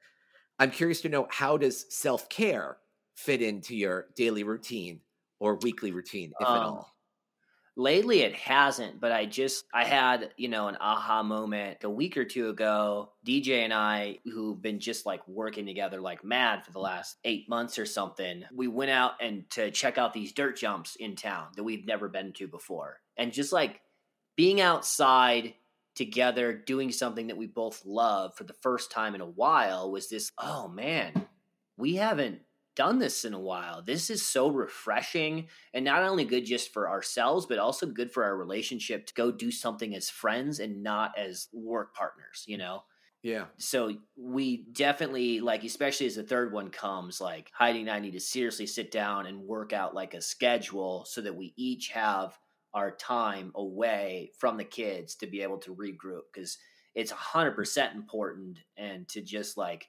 I'm 0.58 0.70
curious 0.72 1.02
to 1.02 1.08
know 1.10 1.28
how 1.30 1.56
does 1.58 1.86
self 1.94 2.28
care 2.30 2.80
fit 3.16 3.42
into 3.42 3.76
your 3.76 4.10
daily 4.16 4.44
routine 4.44 5.02
or 5.40 5.56
weekly 5.56 5.92
routine, 5.92 6.34
if 6.38 6.54
at 6.54 6.62
Um, 6.62 6.64
all? 6.64 6.91
Lately 7.74 8.20
it 8.20 8.34
hasn't 8.34 9.00
but 9.00 9.12
i 9.12 9.24
just 9.24 9.64
i 9.72 9.84
had 9.84 10.30
you 10.36 10.48
know 10.48 10.68
an 10.68 10.76
aha 10.78 11.22
moment 11.22 11.78
a 11.84 11.90
week 11.90 12.18
or 12.18 12.24
two 12.24 12.50
ago. 12.50 13.12
Dj 13.26 13.64
and 13.64 13.72
i 13.72 14.18
who've 14.24 14.60
been 14.60 14.78
just 14.78 15.06
like 15.06 15.26
working 15.26 15.64
together 15.64 16.00
like 16.00 16.22
mad 16.22 16.64
for 16.64 16.72
the 16.72 16.78
last 16.78 17.16
eight 17.24 17.48
months 17.48 17.78
or 17.78 17.86
something 17.86 18.44
we 18.54 18.68
went 18.68 18.90
out 18.90 19.12
and 19.20 19.48
to 19.50 19.70
check 19.70 19.96
out 19.96 20.12
these 20.12 20.32
dirt 20.32 20.56
jumps 20.56 20.96
in 20.96 21.16
town 21.16 21.48
that 21.56 21.64
we've 21.64 21.86
never 21.86 22.08
been 22.08 22.32
to 22.34 22.46
before. 22.46 23.00
And 23.16 23.32
just 23.32 23.52
like 23.52 23.80
being 24.36 24.60
outside 24.60 25.54
together 25.94 26.52
doing 26.54 26.90
something 26.90 27.26
that 27.26 27.36
we 27.36 27.46
both 27.46 27.84
love 27.84 28.34
for 28.36 28.44
the 28.44 28.54
first 28.62 28.90
time 28.90 29.14
in 29.14 29.20
a 29.20 29.26
while 29.26 29.90
was 29.90 30.08
this 30.08 30.30
oh 30.38 30.66
man 30.68 31.26
we 31.76 31.96
haven't 31.96 32.40
done 32.74 32.98
this 32.98 33.24
in 33.24 33.34
a 33.34 33.40
while. 33.40 33.82
This 33.82 34.10
is 34.10 34.24
so 34.24 34.48
refreshing 34.48 35.48
and 35.74 35.84
not 35.84 36.02
only 36.02 36.24
good 36.24 36.44
just 36.44 36.72
for 36.72 36.88
ourselves 36.88 37.46
but 37.46 37.58
also 37.58 37.86
good 37.86 38.12
for 38.12 38.24
our 38.24 38.36
relationship 38.36 39.06
to 39.06 39.14
go 39.14 39.30
do 39.30 39.50
something 39.50 39.94
as 39.94 40.10
friends 40.10 40.58
and 40.58 40.82
not 40.82 41.12
as 41.16 41.48
work 41.52 41.94
partners 41.94 42.44
you 42.46 42.58
know? 42.58 42.82
Yeah. 43.22 43.44
so 43.56 43.94
we 44.16 44.64
definitely 44.72 45.38
like 45.38 45.62
especially 45.62 46.06
as 46.06 46.16
the 46.16 46.24
third 46.24 46.52
one 46.52 46.70
comes 46.70 47.20
like 47.20 47.52
heidi 47.54 47.80
and 47.82 47.90
i 47.90 48.00
need 48.00 48.14
to 48.14 48.20
seriously 48.20 48.66
sit 48.66 48.90
down 48.90 49.26
and 49.26 49.46
work 49.46 49.72
out 49.72 49.94
like 49.94 50.14
a 50.14 50.20
schedule 50.20 51.04
so 51.04 51.20
that 51.20 51.36
we 51.36 51.54
each 51.56 51.90
have 51.90 52.36
our 52.74 52.90
time 52.90 53.52
away 53.54 54.32
from 54.38 54.56
the 54.56 54.64
kids 54.64 55.14
to 55.16 55.28
be 55.28 55.42
able 55.42 55.58
to 55.58 55.74
regroup 55.74 56.22
because 56.32 56.58
it's 56.94 57.12
100% 57.12 57.94
important 57.94 58.58
and 58.76 59.08
to 59.08 59.20
just 59.20 59.56
like 59.56 59.88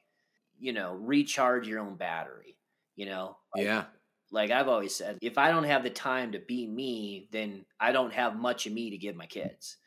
you 0.59 0.71
know 0.71 0.93
recharge 0.93 1.67
your 1.67 1.79
own 1.79 1.95
battery 1.95 2.57
you 2.95 3.05
know 3.05 3.37
Like, 3.55 3.63
Yeah. 3.65 3.85
like 4.31 4.51
I've 4.51 4.67
always 4.67 4.95
said, 4.95 5.17
if 5.21 5.37
I 5.37 5.49
don't 5.49 5.65
have 5.65 5.83
the 5.83 5.89
time 5.91 6.31
to 6.33 6.39
be 6.39 6.67
me, 6.67 7.29
then 7.31 7.65
I 7.79 7.91
don't 7.91 8.13
have 8.13 8.35
much 8.35 8.65
of 8.65 8.73
me 8.73 8.89
to 8.91 8.97
give 8.97 9.15
my 9.15 9.27
kids. 9.27 9.77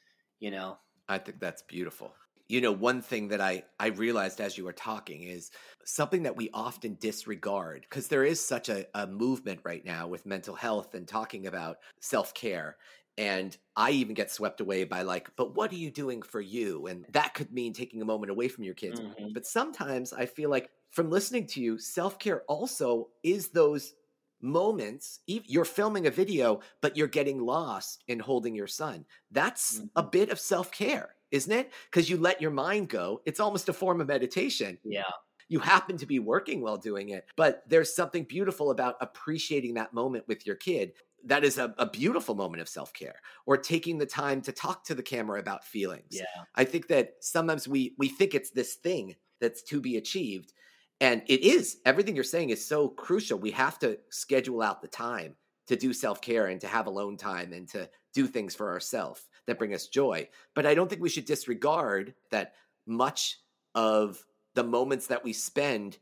You 0.40 0.50
know, 0.52 0.78
I 1.08 1.18
think 1.18 1.40
that's 1.40 1.62
beautiful. 1.62 2.14
You 2.48 2.60
know, 2.60 2.72
one 2.72 3.02
thing 3.02 3.28
that 3.28 3.40
I 3.40 3.64
I 3.80 3.88
realized 3.88 4.40
as 4.40 4.56
you 4.56 4.64
were 4.64 4.72
talking 4.72 5.22
is 5.22 5.50
something 5.84 6.22
that 6.24 6.36
we 6.36 6.50
often 6.54 6.96
disregard 7.00 7.82
because 7.82 8.08
there 8.08 8.24
is 8.24 8.44
such 8.44 8.68
a, 8.68 8.86
a 8.94 9.06
movement 9.06 9.60
right 9.64 9.84
now 9.84 10.06
with 10.06 10.26
mental 10.26 10.54
health 10.54 10.94
and 10.94 11.08
talking 11.08 11.46
about 11.46 11.78
self-care 12.00 12.76
and 13.18 13.56
I 13.76 13.92
even 13.92 14.14
get 14.14 14.30
swept 14.30 14.60
away 14.60 14.84
by 14.84 15.02
like, 15.02 15.34
but 15.36 15.54
what 15.56 15.72
are 15.72 15.76
you 15.76 15.90
doing 15.90 16.20
for 16.22 16.40
you? 16.40 16.86
And 16.86 17.06
that 17.12 17.32
could 17.34 17.50
mean 17.50 17.72
taking 17.72 18.02
a 18.02 18.04
moment 18.04 18.30
away 18.30 18.48
from 18.48 18.62
your 18.64 18.74
kids. 18.74 19.00
Mm-hmm. 19.00 19.28
But 19.32 19.46
sometimes 19.46 20.12
I 20.12 20.26
feel 20.26 20.50
like 20.50 20.70
from 20.96 21.10
listening 21.10 21.46
to 21.48 21.60
you, 21.60 21.78
self 21.78 22.18
care 22.18 22.40
also 22.48 23.08
is 23.22 23.48
those 23.50 23.92
moments. 24.40 25.20
You're 25.26 25.66
filming 25.66 26.06
a 26.06 26.10
video, 26.10 26.60
but 26.80 26.96
you're 26.96 27.06
getting 27.06 27.38
lost 27.38 28.02
in 28.08 28.18
holding 28.18 28.54
your 28.54 28.66
son. 28.66 29.04
That's 29.30 29.76
mm-hmm. 29.76 29.86
a 29.96 30.02
bit 30.02 30.30
of 30.30 30.40
self 30.40 30.72
care, 30.72 31.10
isn't 31.30 31.52
it? 31.52 31.70
Because 31.90 32.08
you 32.08 32.16
let 32.16 32.40
your 32.40 32.50
mind 32.50 32.88
go. 32.88 33.20
It's 33.26 33.40
almost 33.40 33.68
a 33.68 33.74
form 33.74 34.00
of 34.00 34.08
meditation. 34.08 34.78
Yeah 34.82 35.02
you 35.48 35.60
happen 35.60 35.96
to 35.96 36.06
be 36.06 36.18
working 36.18 36.60
while 36.60 36.76
doing 36.76 37.10
it 37.10 37.24
but 37.36 37.62
there's 37.68 37.94
something 37.94 38.24
beautiful 38.24 38.72
about 38.72 38.96
appreciating 39.00 39.74
that 39.74 39.94
moment 39.94 40.26
with 40.26 40.44
your 40.44 40.56
kid 40.56 40.92
that 41.24 41.44
is 41.44 41.56
a, 41.56 41.72
a 41.78 41.88
beautiful 41.88 42.34
moment 42.34 42.60
of 42.60 42.68
self-care 42.68 43.14
or 43.46 43.56
taking 43.56 43.96
the 43.96 44.04
time 44.04 44.40
to 44.40 44.50
talk 44.50 44.82
to 44.82 44.92
the 44.92 45.04
camera 45.04 45.38
about 45.38 45.64
feelings 45.64 46.08
yeah 46.10 46.24
i 46.56 46.64
think 46.64 46.88
that 46.88 47.12
sometimes 47.20 47.68
we 47.68 47.94
we 47.96 48.08
think 48.08 48.34
it's 48.34 48.50
this 48.50 48.74
thing 48.74 49.14
that's 49.40 49.62
to 49.62 49.80
be 49.80 49.98
achieved 49.98 50.52
and 51.00 51.22
it 51.26 51.40
is 51.40 51.78
everything 51.84 52.14
you're 52.14 52.24
saying 52.24 52.50
is 52.50 52.66
so 52.66 52.88
crucial 52.88 53.38
we 53.38 53.50
have 53.50 53.78
to 53.78 53.98
schedule 54.10 54.62
out 54.62 54.82
the 54.82 54.88
time 54.88 55.36
to 55.66 55.76
do 55.76 55.92
self-care 55.92 56.46
and 56.46 56.60
to 56.60 56.68
have 56.68 56.86
alone 56.86 57.16
time 57.16 57.52
and 57.52 57.68
to 57.68 57.88
do 58.14 58.26
things 58.26 58.54
for 58.54 58.70
ourselves 58.70 59.28
that 59.46 59.58
bring 59.58 59.74
us 59.74 59.88
joy 59.88 60.28
but 60.54 60.66
i 60.66 60.74
don't 60.74 60.88
think 60.88 61.02
we 61.02 61.08
should 61.08 61.24
disregard 61.24 62.14
that 62.30 62.54
much 62.86 63.38
of 63.74 64.24
the 64.54 64.64
moments 64.64 65.08
that 65.08 65.24
we 65.24 65.32
spend 65.32 65.98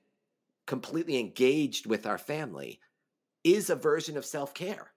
completely 0.67 1.19
engaged 1.19 1.87
with 1.87 2.07
our 2.07 2.19
family 2.19 2.81
is 3.45 3.71
a 3.71 3.77
version 3.77 4.17
of 4.17 4.25
self-care 4.25 4.93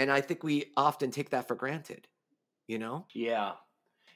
and 0.00 0.10
I 0.10 0.22
think 0.22 0.42
we 0.42 0.72
often 0.78 1.10
take 1.10 1.28
that 1.30 1.46
for 1.46 1.54
granted, 1.54 2.08
you 2.66 2.78
know? 2.78 3.06
Yeah. 3.14 3.52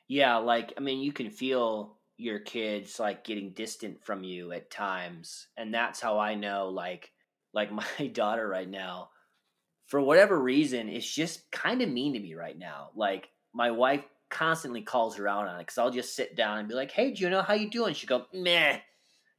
Yeah. 0.09 0.37
Like, 0.37 0.73
I 0.77 0.81
mean, 0.81 1.01
you 1.01 1.13
can 1.13 1.31
feel 1.31 1.99
your 2.17 2.39
kids 2.39 3.01
like 3.01 3.25
getting 3.25 3.53
distant 3.53 4.05
from 4.05 4.25
you 4.25 4.53
at 4.53 4.71
times. 4.71 5.49
And 5.57 5.75
that's 5.75 6.01
how 6.01 6.19
I 6.19 6.35
know, 6.35 6.69
like, 6.69 7.11
like 7.55 7.71
my 7.71 8.07
daughter 8.13 8.47
right 8.49 8.69
now, 8.69 9.11
for 9.87 10.01
whatever 10.01 10.41
reason, 10.41 10.89
is 10.89 11.09
just 11.09 11.51
kind 11.53 11.83
of 11.83 11.89
mean 11.89 12.15
to 12.15 12.21
me 12.21 12.35
right 12.35 12.59
now. 12.59 12.91
Like, 12.97 13.29
my 13.53 13.71
wife 13.71 14.05
constantly 14.29 14.83
calls 14.83 15.17
her 15.17 15.29
out 15.29 15.47
on 15.47 15.57
it 15.57 15.59
because 15.61 15.79
I'll 15.79 15.91
just 15.91 16.17
sit 16.17 16.37
down 16.37 16.59
and 16.59 16.69
be 16.69 16.75
like, 16.75 16.91
"Hey, 16.91 17.13
Juno, 17.13 17.43
how 17.43 17.55
you 17.55 17.71
doing?" 17.71 17.95
She 17.95 18.07
go, 18.09 18.27
"Meh," 18.33 18.81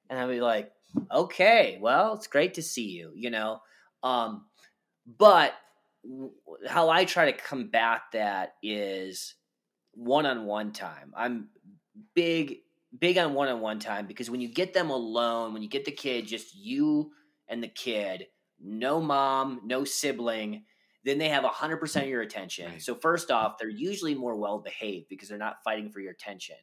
and 0.09 0.19
I'll 0.19 0.29
be 0.29 0.39
like, 0.39 0.71
"Okay, 1.11 1.77
well, 1.81 2.13
it's 2.13 2.27
great 2.27 2.53
to 2.53 2.61
see 2.61 2.87
you," 2.87 3.11
you 3.13 3.29
know. 3.29 3.59
Um, 4.03 4.45
but 5.05 5.53
how 6.67 6.89
I 6.89 7.05
try 7.05 7.31
to 7.31 7.37
combat 7.37 8.01
that 8.13 8.53
is 8.63 9.35
one 9.91 10.25
on 10.25 10.45
one 10.45 10.71
time. 10.71 11.13
I'm 11.15 11.49
big 12.13 12.59
big 12.99 13.17
on 13.17 13.33
one 13.33 13.47
on 13.47 13.61
one 13.61 13.79
time 13.79 14.07
because 14.07 14.29
when 14.29 14.41
you 14.41 14.47
get 14.47 14.73
them 14.73 14.89
alone, 14.89 15.53
when 15.53 15.61
you 15.61 15.69
get 15.69 15.85
the 15.85 15.91
kid 15.91 16.27
just 16.27 16.55
you 16.55 17.11
and 17.47 17.61
the 17.61 17.67
kid, 17.67 18.27
no 18.59 19.01
mom, 19.01 19.61
no 19.65 19.83
sibling, 19.83 20.63
then 21.03 21.17
they 21.17 21.29
have 21.29 21.43
100% 21.43 22.01
of 22.01 22.07
your 22.07 22.21
attention. 22.21 22.71
Right. 22.71 22.81
So 22.81 22.95
first 22.95 23.29
off, 23.29 23.57
they're 23.57 23.69
usually 23.69 24.15
more 24.15 24.35
well 24.35 24.59
behaved 24.59 25.07
because 25.09 25.29
they're 25.29 25.37
not 25.37 25.63
fighting 25.63 25.89
for 25.89 25.99
your 25.99 26.11
attention. 26.11 26.55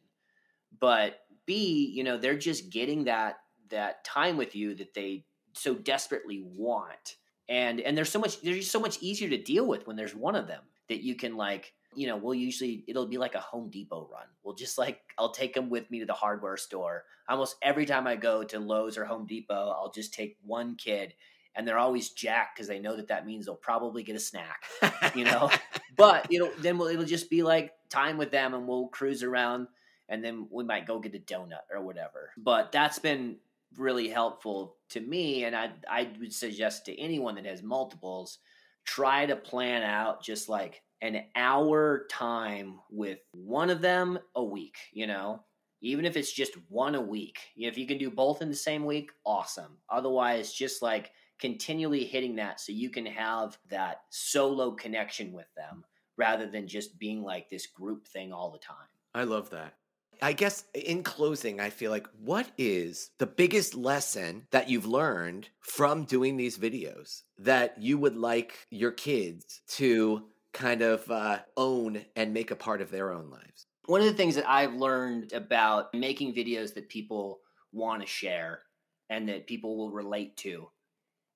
But 0.79 1.19
B, 1.45 1.91
you 1.93 2.03
know, 2.03 2.17
they're 2.17 2.37
just 2.37 2.69
getting 2.69 3.05
that 3.05 3.37
that 3.69 4.03
time 4.03 4.37
with 4.37 4.55
you 4.55 4.75
that 4.75 4.93
they 4.93 5.25
so 5.53 5.73
desperately 5.73 6.43
want 6.45 7.15
and 7.49 7.79
and 7.81 7.97
there's 7.97 8.09
so 8.09 8.19
much 8.19 8.41
they're 8.41 8.55
just 8.55 8.71
so 8.71 8.79
much 8.79 8.97
easier 9.01 9.29
to 9.29 9.37
deal 9.37 9.65
with 9.65 9.85
when 9.87 9.95
there's 9.95 10.15
one 10.15 10.35
of 10.35 10.47
them 10.47 10.61
that 10.89 11.03
you 11.03 11.15
can 11.15 11.35
like 11.35 11.73
you 11.95 12.07
know 12.07 12.17
we'll 12.17 12.33
usually 12.33 12.83
it'll 12.87 13.07
be 13.07 13.17
like 13.17 13.35
a 13.35 13.39
home 13.39 13.69
depot 13.69 14.09
run. 14.11 14.27
We'll 14.43 14.55
just 14.55 14.77
like 14.77 15.01
i'll 15.17 15.31
take 15.31 15.53
them 15.53 15.69
with 15.69 15.89
me 15.91 15.99
to 15.99 16.05
the 16.05 16.13
hardware 16.13 16.57
store. 16.57 17.03
Almost 17.29 17.55
every 17.61 17.85
time 17.85 18.07
i 18.07 18.15
go 18.15 18.43
to 18.43 18.59
Lowe's 18.59 18.97
or 18.97 19.05
home 19.05 19.25
depot 19.25 19.69
i'll 19.69 19.91
just 19.91 20.13
take 20.13 20.37
one 20.43 20.75
kid 20.75 21.13
and 21.55 21.67
they're 21.67 21.77
always 21.77 22.09
jacked 22.09 22.55
because 22.55 22.67
they 22.67 22.79
know 22.79 22.95
that 22.95 23.07
that 23.07 23.25
means 23.25 23.45
they'll 23.45 23.55
probably 23.55 24.03
get 24.03 24.15
a 24.15 24.19
snack 24.19 24.63
you 25.15 25.25
know? 25.25 25.49
But 25.95 26.27
it'll 26.31 26.51
then 26.59 26.77
we'll, 26.77 26.87
it'll 26.87 27.05
just 27.05 27.29
be 27.29 27.43
like 27.43 27.71
time 27.89 28.17
with 28.17 28.31
them 28.31 28.53
and 28.53 28.67
we'll 28.67 28.87
cruise 28.87 29.23
around 29.23 29.67
and 30.09 30.23
then 30.23 30.47
we 30.51 30.63
might 30.63 30.87
go 30.87 30.99
get 30.99 31.15
a 31.15 31.19
donut 31.19 31.65
or 31.71 31.81
whatever. 31.81 32.31
But 32.37 32.71
that's 32.71 32.99
been 32.99 33.37
really 33.77 34.07
helpful 34.07 34.75
to 34.89 34.99
me 34.99 35.45
and 35.45 35.55
I 35.55 35.71
I 35.89 36.11
would 36.19 36.33
suggest 36.33 36.85
to 36.85 36.99
anyone 36.99 37.35
that 37.35 37.45
has 37.45 37.63
multiples 37.63 38.39
try 38.85 39.25
to 39.25 39.35
plan 39.35 39.81
out 39.81 40.23
just 40.23 40.49
like 40.49 40.82
an 41.03 41.25
hour 41.35 42.07
time 42.09 42.79
with 42.89 43.19
one 43.33 43.69
of 43.69 43.81
them 43.81 44.17
a 44.35 44.43
week, 44.43 44.77
you 44.93 45.05
know? 45.05 45.43
Even 45.81 46.05
if 46.05 46.15
it's 46.15 46.31
just 46.31 46.53
one 46.69 46.95
a 46.95 47.01
week. 47.01 47.39
If 47.57 47.77
you 47.77 47.85
can 47.85 47.97
do 47.97 48.09
both 48.09 48.41
in 48.41 48.47
the 48.47 48.55
same 48.55 48.85
week, 48.85 49.11
awesome. 49.25 49.77
Otherwise, 49.89 50.53
just 50.53 50.81
like 50.81 51.11
continually 51.39 52.05
hitting 52.05 52.37
that 52.37 52.61
so 52.61 52.71
you 52.71 52.89
can 52.89 53.05
have 53.05 53.57
that 53.69 54.03
solo 54.09 54.71
connection 54.71 55.33
with 55.33 55.53
them 55.57 55.83
rather 56.15 56.49
than 56.49 56.69
just 56.69 56.97
being 56.97 57.21
like 57.21 57.49
this 57.49 57.67
group 57.67 58.07
thing 58.07 58.31
all 58.31 58.49
the 58.49 58.59
time. 58.59 58.87
I 59.13 59.25
love 59.25 59.49
that. 59.49 59.73
I 60.21 60.31
guess 60.31 60.63
in 60.73 61.03
closing, 61.03 61.59
I 61.59 61.69
feel 61.69 61.91
like 61.91 62.07
what 62.23 62.47
is 62.57 63.11
the 63.17 63.25
biggest 63.25 63.75
lesson 63.75 64.47
that 64.51 64.69
you've 64.69 64.85
learned 64.85 65.49
from 65.59 66.05
doing 66.05 66.37
these 66.37 66.57
videos 66.57 67.23
that 67.39 67.75
you 67.77 67.97
would 67.97 68.15
like 68.15 68.65
your 68.69 68.91
kids 68.91 69.61
to 69.67 70.23
kind 70.53 70.81
of 70.81 71.09
uh, 71.09 71.39
own 71.57 72.05
and 72.15 72.33
make 72.33 72.51
a 72.51 72.55
part 72.55 72.81
of 72.81 72.91
their 72.91 73.11
own 73.11 73.29
lives? 73.29 73.65
One 73.85 74.01
of 74.01 74.07
the 74.07 74.13
things 74.13 74.35
that 74.35 74.49
I've 74.49 74.73
learned 74.73 75.33
about 75.33 75.93
making 75.93 76.33
videos 76.33 76.73
that 76.75 76.89
people 76.89 77.39
want 77.71 78.01
to 78.01 78.07
share 78.07 78.61
and 79.09 79.27
that 79.29 79.47
people 79.47 79.77
will 79.77 79.91
relate 79.91 80.37
to 80.37 80.69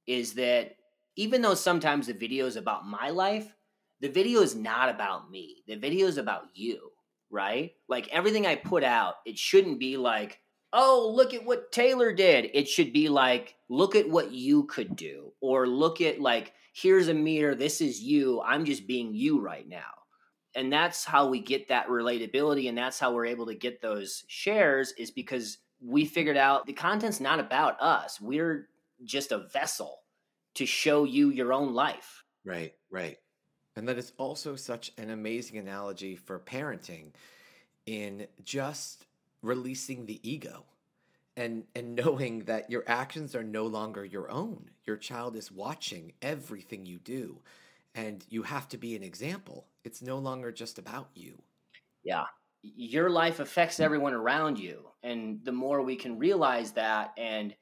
is 0.06 0.34
that 0.36 0.76
even 1.16 1.42
though 1.42 1.56
sometimes 1.56 2.08
the 2.08 2.14
video 2.14 2.46
is 2.46 2.56
about 2.56 2.86
my 2.86 3.10
life, 3.10 3.54
the 4.00 4.08
video 4.08 4.42
is 4.42 4.56
not 4.56 4.90
about 4.90 5.30
me. 5.30 5.64
The 5.68 5.76
video 5.76 6.08
is 6.08 6.18
about 6.18 6.44
you 6.54 6.92
right? 7.30 7.72
Like 7.88 8.08
everything 8.10 8.46
I 8.46 8.56
put 8.56 8.84
out, 8.84 9.16
it 9.26 9.38
shouldn't 9.38 9.80
be 9.80 9.98
like, 9.98 10.40
oh, 10.78 11.12
look 11.13 11.34
at 11.34 11.44
what 11.44 11.72
Taylor 11.72 12.13
did. 12.13 12.52
It 12.54 12.70
should 12.70 12.94
be 12.94 13.10
like, 13.10 13.56
look 13.68 13.96
at 13.96 14.08
what 14.08 14.32
you 14.32 14.66
could 14.66 14.96
do, 14.96 15.34
or 15.42 15.68
look 15.68 16.02
at 16.02 16.22
like, 16.22 16.54
here's 16.72 17.08
a 17.08 17.13
mirror, 17.16 17.56
this 17.56 17.82
is 17.82 18.00
you. 18.00 18.40
I'm 18.42 18.63
just 18.63 18.86
being 18.86 19.16
you 19.16 19.42
right 19.42 19.68
now. 19.68 19.80
And 20.56 20.72
that's 20.72 21.04
how 21.04 21.28
we 21.28 21.40
get 21.40 21.68
that 21.70 21.88
relatability, 21.88 22.70
and 22.70 22.78
that's 22.78 23.00
how 23.00 23.12
we're 23.12 23.26
able 23.26 23.48
to 23.48 23.56
get 23.56 23.82
those 23.82 24.24
shares, 24.28 24.94
is 25.00 25.10
because 25.10 25.58
we 25.82 26.06
figured 26.06 26.38
out 26.38 26.68
the 26.68 26.74
content's 26.74 27.20
not 27.20 27.40
about 27.40 27.82
us. 27.82 28.22
We're 28.22 28.70
just 29.04 29.32
a 29.32 29.48
vessel 29.48 30.02
to 30.54 30.68
show 30.68 31.06
you 31.06 31.32
your 31.32 31.54
own 31.54 31.74
life. 31.74 32.24
Right, 32.46 32.74
right. 32.92 33.18
And 33.76 33.88
that 33.88 33.98
is 33.98 34.13
also 34.18 34.56
such 34.56 34.92
an 35.00 35.10
amazing 35.10 35.58
analogy 35.58 36.16
for 36.16 36.40
parenting 36.40 37.13
in 37.88 38.28
just 38.44 39.07
releasing 39.48 40.06
the 40.06 40.20
ego 40.28 40.66
and 41.36 41.64
and 41.76 41.96
knowing 41.96 42.40
that 42.40 42.70
your 42.70 42.84
actions 42.88 43.36
are 43.36 43.44
no 43.44 43.66
longer 43.66 44.04
your 44.04 44.30
own. 44.30 44.70
Your 44.86 44.98
child 44.98 45.36
is 45.36 45.52
watching 45.52 46.14
everything 46.22 46.86
you 46.86 47.00
do 47.00 47.40
and 47.96 48.24
you 48.30 48.44
have 48.44 48.68
to 48.70 48.78
be 48.78 48.96
an 48.96 49.04
example. 49.04 49.68
It's 49.84 50.02
no 50.02 50.18
longer 50.18 50.52
just 50.52 50.78
about 50.78 51.10
you. 51.16 51.42
Yeah. 52.04 52.26
Your 52.62 53.10
life 53.10 53.40
affects 53.40 53.80
everyone 53.80 54.14
around 54.14 54.60
you 54.60 54.90
and 55.04 55.40
the 55.44 55.52
more 55.52 55.82
we 55.82 55.96
can 55.96 56.20
realize 56.20 56.72
that 56.74 57.14
and 57.18 57.56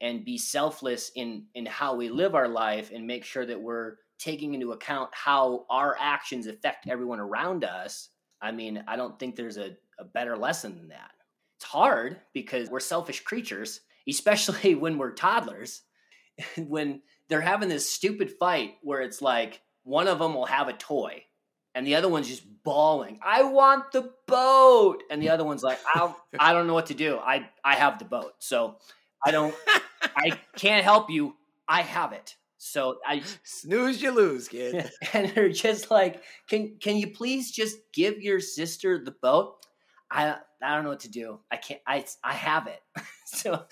and 0.00 0.24
be 0.24 0.38
selfless 0.38 1.10
in 1.16 1.46
in 1.54 1.66
how 1.66 1.94
we 1.94 2.08
live 2.08 2.34
our 2.34 2.48
life 2.48 2.90
and 2.94 3.06
make 3.06 3.24
sure 3.24 3.44
that 3.44 3.60
we're 3.60 3.96
taking 4.18 4.54
into 4.54 4.72
account 4.72 5.10
how 5.12 5.64
our 5.70 5.96
actions 5.98 6.46
affect 6.46 6.88
everyone 6.88 7.20
around 7.20 7.64
us, 7.64 8.10
I 8.42 8.52
mean, 8.52 8.82
I 8.86 8.96
don't 8.96 9.18
think 9.18 9.36
there's 9.36 9.58
a, 9.58 9.76
a 9.98 10.04
better 10.04 10.36
lesson 10.36 10.76
than 10.76 10.88
that. 10.88 11.10
It's 11.56 11.64
hard 11.64 12.18
because 12.32 12.68
we're 12.70 12.80
selfish 12.80 13.20
creatures, 13.20 13.80
especially 14.08 14.74
when 14.74 14.98
we're 14.98 15.12
toddlers. 15.12 15.82
when 16.56 17.02
they're 17.28 17.40
having 17.40 17.68
this 17.68 17.90
stupid 17.90 18.30
fight 18.30 18.74
where 18.82 19.00
it's 19.00 19.20
like 19.20 19.60
one 19.82 20.08
of 20.08 20.18
them 20.18 20.34
will 20.34 20.46
have 20.46 20.68
a 20.68 20.72
toy 20.72 21.22
and 21.74 21.86
the 21.86 21.94
other 21.94 22.08
one's 22.08 22.28
just 22.28 22.42
bawling, 22.64 23.20
I 23.24 23.44
want 23.44 23.92
the 23.92 24.10
boat. 24.26 25.02
And 25.10 25.22
the 25.22 25.30
other 25.30 25.44
one's 25.44 25.62
like, 25.62 25.78
I, 25.94 26.12
I 26.38 26.52
don't 26.52 26.66
know 26.66 26.74
what 26.74 26.86
to 26.86 26.94
do. 26.94 27.18
I, 27.18 27.48
I 27.64 27.76
have 27.76 27.98
the 27.98 28.04
boat. 28.04 28.32
So 28.40 28.78
I 29.24 29.30
don't, 29.30 29.54
I 30.02 30.32
can't 30.56 30.84
help 30.84 31.10
you. 31.10 31.36
I 31.68 31.82
have 31.82 32.12
it. 32.12 32.34
So 32.56 32.98
I 33.06 33.22
snooze, 33.44 34.02
you 34.02 34.10
lose, 34.10 34.48
kid. 34.48 34.90
And 35.12 35.30
they're 35.30 35.50
just 35.50 35.90
like, 35.92 36.24
can 36.48 36.76
can 36.80 36.96
you 36.96 37.12
please 37.12 37.52
just 37.52 37.76
give 37.94 38.20
your 38.20 38.40
sister 38.40 39.02
the 39.04 39.12
boat? 39.12 39.64
I 40.10 40.36
I 40.62 40.74
don't 40.74 40.84
know 40.84 40.90
what 40.90 41.00
to 41.00 41.10
do. 41.10 41.40
I 41.50 41.56
can't. 41.56 41.80
I 41.86 42.04
I 42.24 42.34
have 42.34 42.66
it. 42.66 42.80
so 43.26 43.64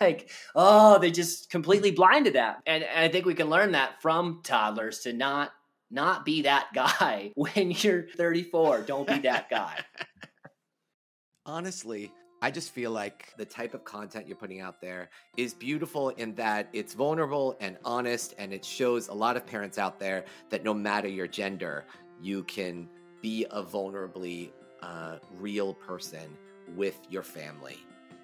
like, 0.00 0.30
oh, 0.54 0.98
they 0.98 1.10
just 1.10 1.50
completely 1.50 1.90
blind 1.90 2.26
to 2.26 2.32
that. 2.32 2.62
And, 2.66 2.84
and 2.84 3.04
I 3.04 3.08
think 3.08 3.26
we 3.26 3.34
can 3.34 3.48
learn 3.48 3.72
that 3.72 4.00
from 4.02 4.40
toddlers 4.42 5.00
to 5.00 5.12
not 5.12 5.52
not 5.90 6.24
be 6.24 6.42
that 6.42 6.68
guy 6.74 7.32
when 7.34 7.70
you're 7.70 8.06
34. 8.16 8.82
Don't 8.82 9.08
be 9.08 9.18
that 9.20 9.48
guy. 9.50 9.78
Honestly, 11.46 12.12
I 12.42 12.50
just 12.50 12.70
feel 12.70 12.90
like 12.90 13.32
the 13.36 13.44
type 13.44 13.74
of 13.74 13.84
content 13.84 14.28
you're 14.28 14.36
putting 14.36 14.60
out 14.60 14.80
there 14.80 15.08
is 15.36 15.54
beautiful 15.54 16.10
in 16.10 16.34
that 16.34 16.68
it's 16.72 16.94
vulnerable 16.94 17.56
and 17.60 17.78
honest, 17.84 18.34
and 18.38 18.52
it 18.52 18.64
shows 18.64 19.08
a 19.08 19.14
lot 19.14 19.36
of 19.36 19.46
parents 19.46 19.78
out 19.78 19.98
there 19.98 20.24
that 20.50 20.62
no 20.62 20.72
matter 20.72 21.08
your 21.08 21.26
gender, 21.26 21.84
you 22.20 22.44
can 22.44 22.88
be 23.22 23.46
a 23.50 23.62
vulnerably 23.62 24.50
uh, 24.82 25.16
real 25.38 25.74
person 25.74 26.36
with 26.76 26.98
your 27.08 27.22
family, 27.22 27.78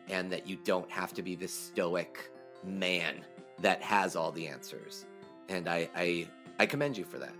and 0.09 0.31
that 0.33 0.47
you 0.47 0.57
don't 0.65 0.91
have 0.91 1.13
to 1.15 1.23
be 1.23 1.35
this 1.35 1.53
stoic 1.53 2.31
man 2.65 3.25
that 3.61 3.83
has 3.83 4.17
all 4.17 4.33
the 4.33 4.47
answers. 4.47 5.07
And 5.49 5.69
I, 5.69 5.89
I, 5.95 6.29
I 6.59 6.67
commend 6.67 6.97
you 6.97 7.05
for 7.05 7.19
that. 7.19 7.35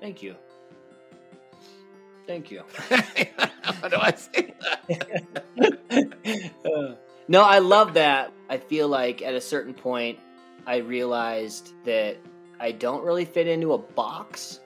Thank 0.00 0.22
you. 0.22 0.34
Thank 2.26 2.50
you. 2.50 2.62
How 3.62 3.88
do 3.88 3.96
I 3.96 4.12
say 4.12 4.54
that? 4.86 6.58
no, 7.28 7.42
I 7.42 7.58
love 7.58 7.94
that. 7.94 8.32
I 8.48 8.58
feel 8.58 8.88
like 8.88 9.22
at 9.22 9.34
a 9.34 9.40
certain 9.40 9.74
point, 9.74 10.18
I 10.66 10.76
realized 10.76 11.72
that 11.84 12.16
I 12.58 12.72
don't 12.72 13.04
really 13.04 13.24
fit 13.24 13.46
into 13.46 13.72
a 13.72 13.78
box. 13.78 14.60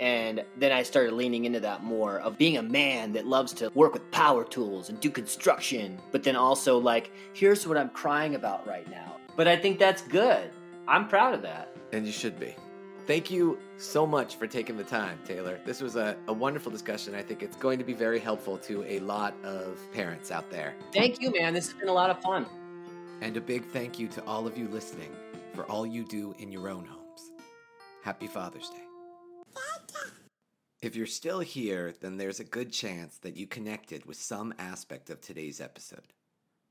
And 0.00 0.44
then 0.56 0.72
I 0.72 0.82
started 0.82 1.12
leaning 1.12 1.44
into 1.44 1.60
that 1.60 1.82
more 1.82 2.20
of 2.20 2.38
being 2.38 2.56
a 2.56 2.62
man 2.62 3.12
that 3.14 3.26
loves 3.26 3.52
to 3.54 3.70
work 3.74 3.92
with 3.92 4.08
power 4.10 4.44
tools 4.44 4.88
and 4.88 5.00
do 5.00 5.10
construction, 5.10 5.98
but 6.12 6.22
then 6.22 6.36
also 6.36 6.78
like, 6.78 7.10
here's 7.32 7.66
what 7.66 7.76
I'm 7.76 7.90
crying 7.90 8.34
about 8.34 8.66
right 8.66 8.88
now. 8.90 9.16
But 9.36 9.48
I 9.48 9.56
think 9.56 9.78
that's 9.78 10.02
good. 10.02 10.50
I'm 10.86 11.08
proud 11.08 11.34
of 11.34 11.42
that. 11.42 11.76
And 11.92 12.06
you 12.06 12.12
should 12.12 12.38
be. 12.38 12.54
Thank 13.06 13.30
you 13.30 13.58
so 13.78 14.06
much 14.06 14.36
for 14.36 14.46
taking 14.46 14.76
the 14.76 14.84
time, 14.84 15.18
Taylor. 15.24 15.58
This 15.64 15.80
was 15.80 15.96
a, 15.96 16.16
a 16.26 16.32
wonderful 16.32 16.70
discussion. 16.70 17.14
I 17.14 17.22
think 17.22 17.42
it's 17.42 17.56
going 17.56 17.78
to 17.78 17.84
be 17.84 17.94
very 17.94 18.18
helpful 18.18 18.58
to 18.58 18.84
a 18.84 18.98
lot 19.00 19.34
of 19.42 19.80
parents 19.92 20.30
out 20.30 20.50
there. 20.50 20.74
Thank 20.92 21.20
you, 21.20 21.32
man. 21.32 21.54
This 21.54 21.70
has 21.70 21.74
been 21.74 21.88
a 21.88 21.92
lot 21.92 22.10
of 22.10 22.20
fun. 22.20 22.44
And 23.22 23.36
a 23.36 23.40
big 23.40 23.64
thank 23.64 23.98
you 23.98 24.08
to 24.08 24.24
all 24.26 24.46
of 24.46 24.58
you 24.58 24.68
listening 24.68 25.10
for 25.54 25.64
all 25.64 25.86
you 25.86 26.04
do 26.04 26.34
in 26.38 26.52
your 26.52 26.68
own 26.68 26.84
homes. 26.84 27.32
Happy 28.02 28.26
Father's 28.26 28.68
Day. 28.68 28.87
If 30.80 30.94
you're 30.94 31.06
still 31.06 31.40
here, 31.40 31.92
then 32.00 32.18
there's 32.18 32.38
a 32.38 32.44
good 32.44 32.72
chance 32.72 33.18
that 33.18 33.36
you 33.36 33.48
connected 33.48 34.06
with 34.06 34.16
some 34.16 34.54
aspect 34.60 35.10
of 35.10 35.20
today's 35.20 35.60
episode. 35.60 36.12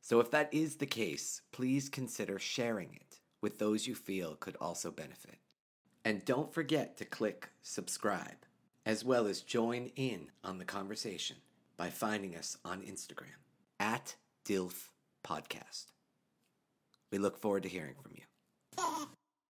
So 0.02 0.22
if 0.22 0.32
that 0.32 0.54
is 0.54 0.78
the 0.78 0.86
case, 0.86 1.42
please 1.52 1.90
consider 1.90 2.40
sharing 2.40 2.94
it 2.94 3.20
with 3.42 3.60
those 3.60 3.86
you 3.86 3.96
feel 3.96 4.36
could 4.36 4.56
also 4.62 4.92
benefit. 4.92 5.40
And 6.06 6.24
don't 6.24 6.54
forget 6.54 6.96
to 6.98 7.06
click 7.06 7.50
subscribe, 7.62 8.46
as 8.86 9.04
well 9.04 9.28
as 9.28 9.42
join 9.42 9.92
in 9.98 10.28
on 10.42 10.58
the 10.58 10.64
conversation 10.64 11.36
by 11.76 11.90
finding 11.90 12.34
us 12.38 12.58
on 12.64 12.84
Instagram 12.84 13.44
at 13.82 14.16
DILF 14.46 14.88
Podcast. 15.26 15.88
We 17.12 17.18
look 17.18 17.38
forward 17.38 17.64
to 17.64 17.70
hearing 17.70 17.96
from 18.02 18.14
you. 18.16 19.08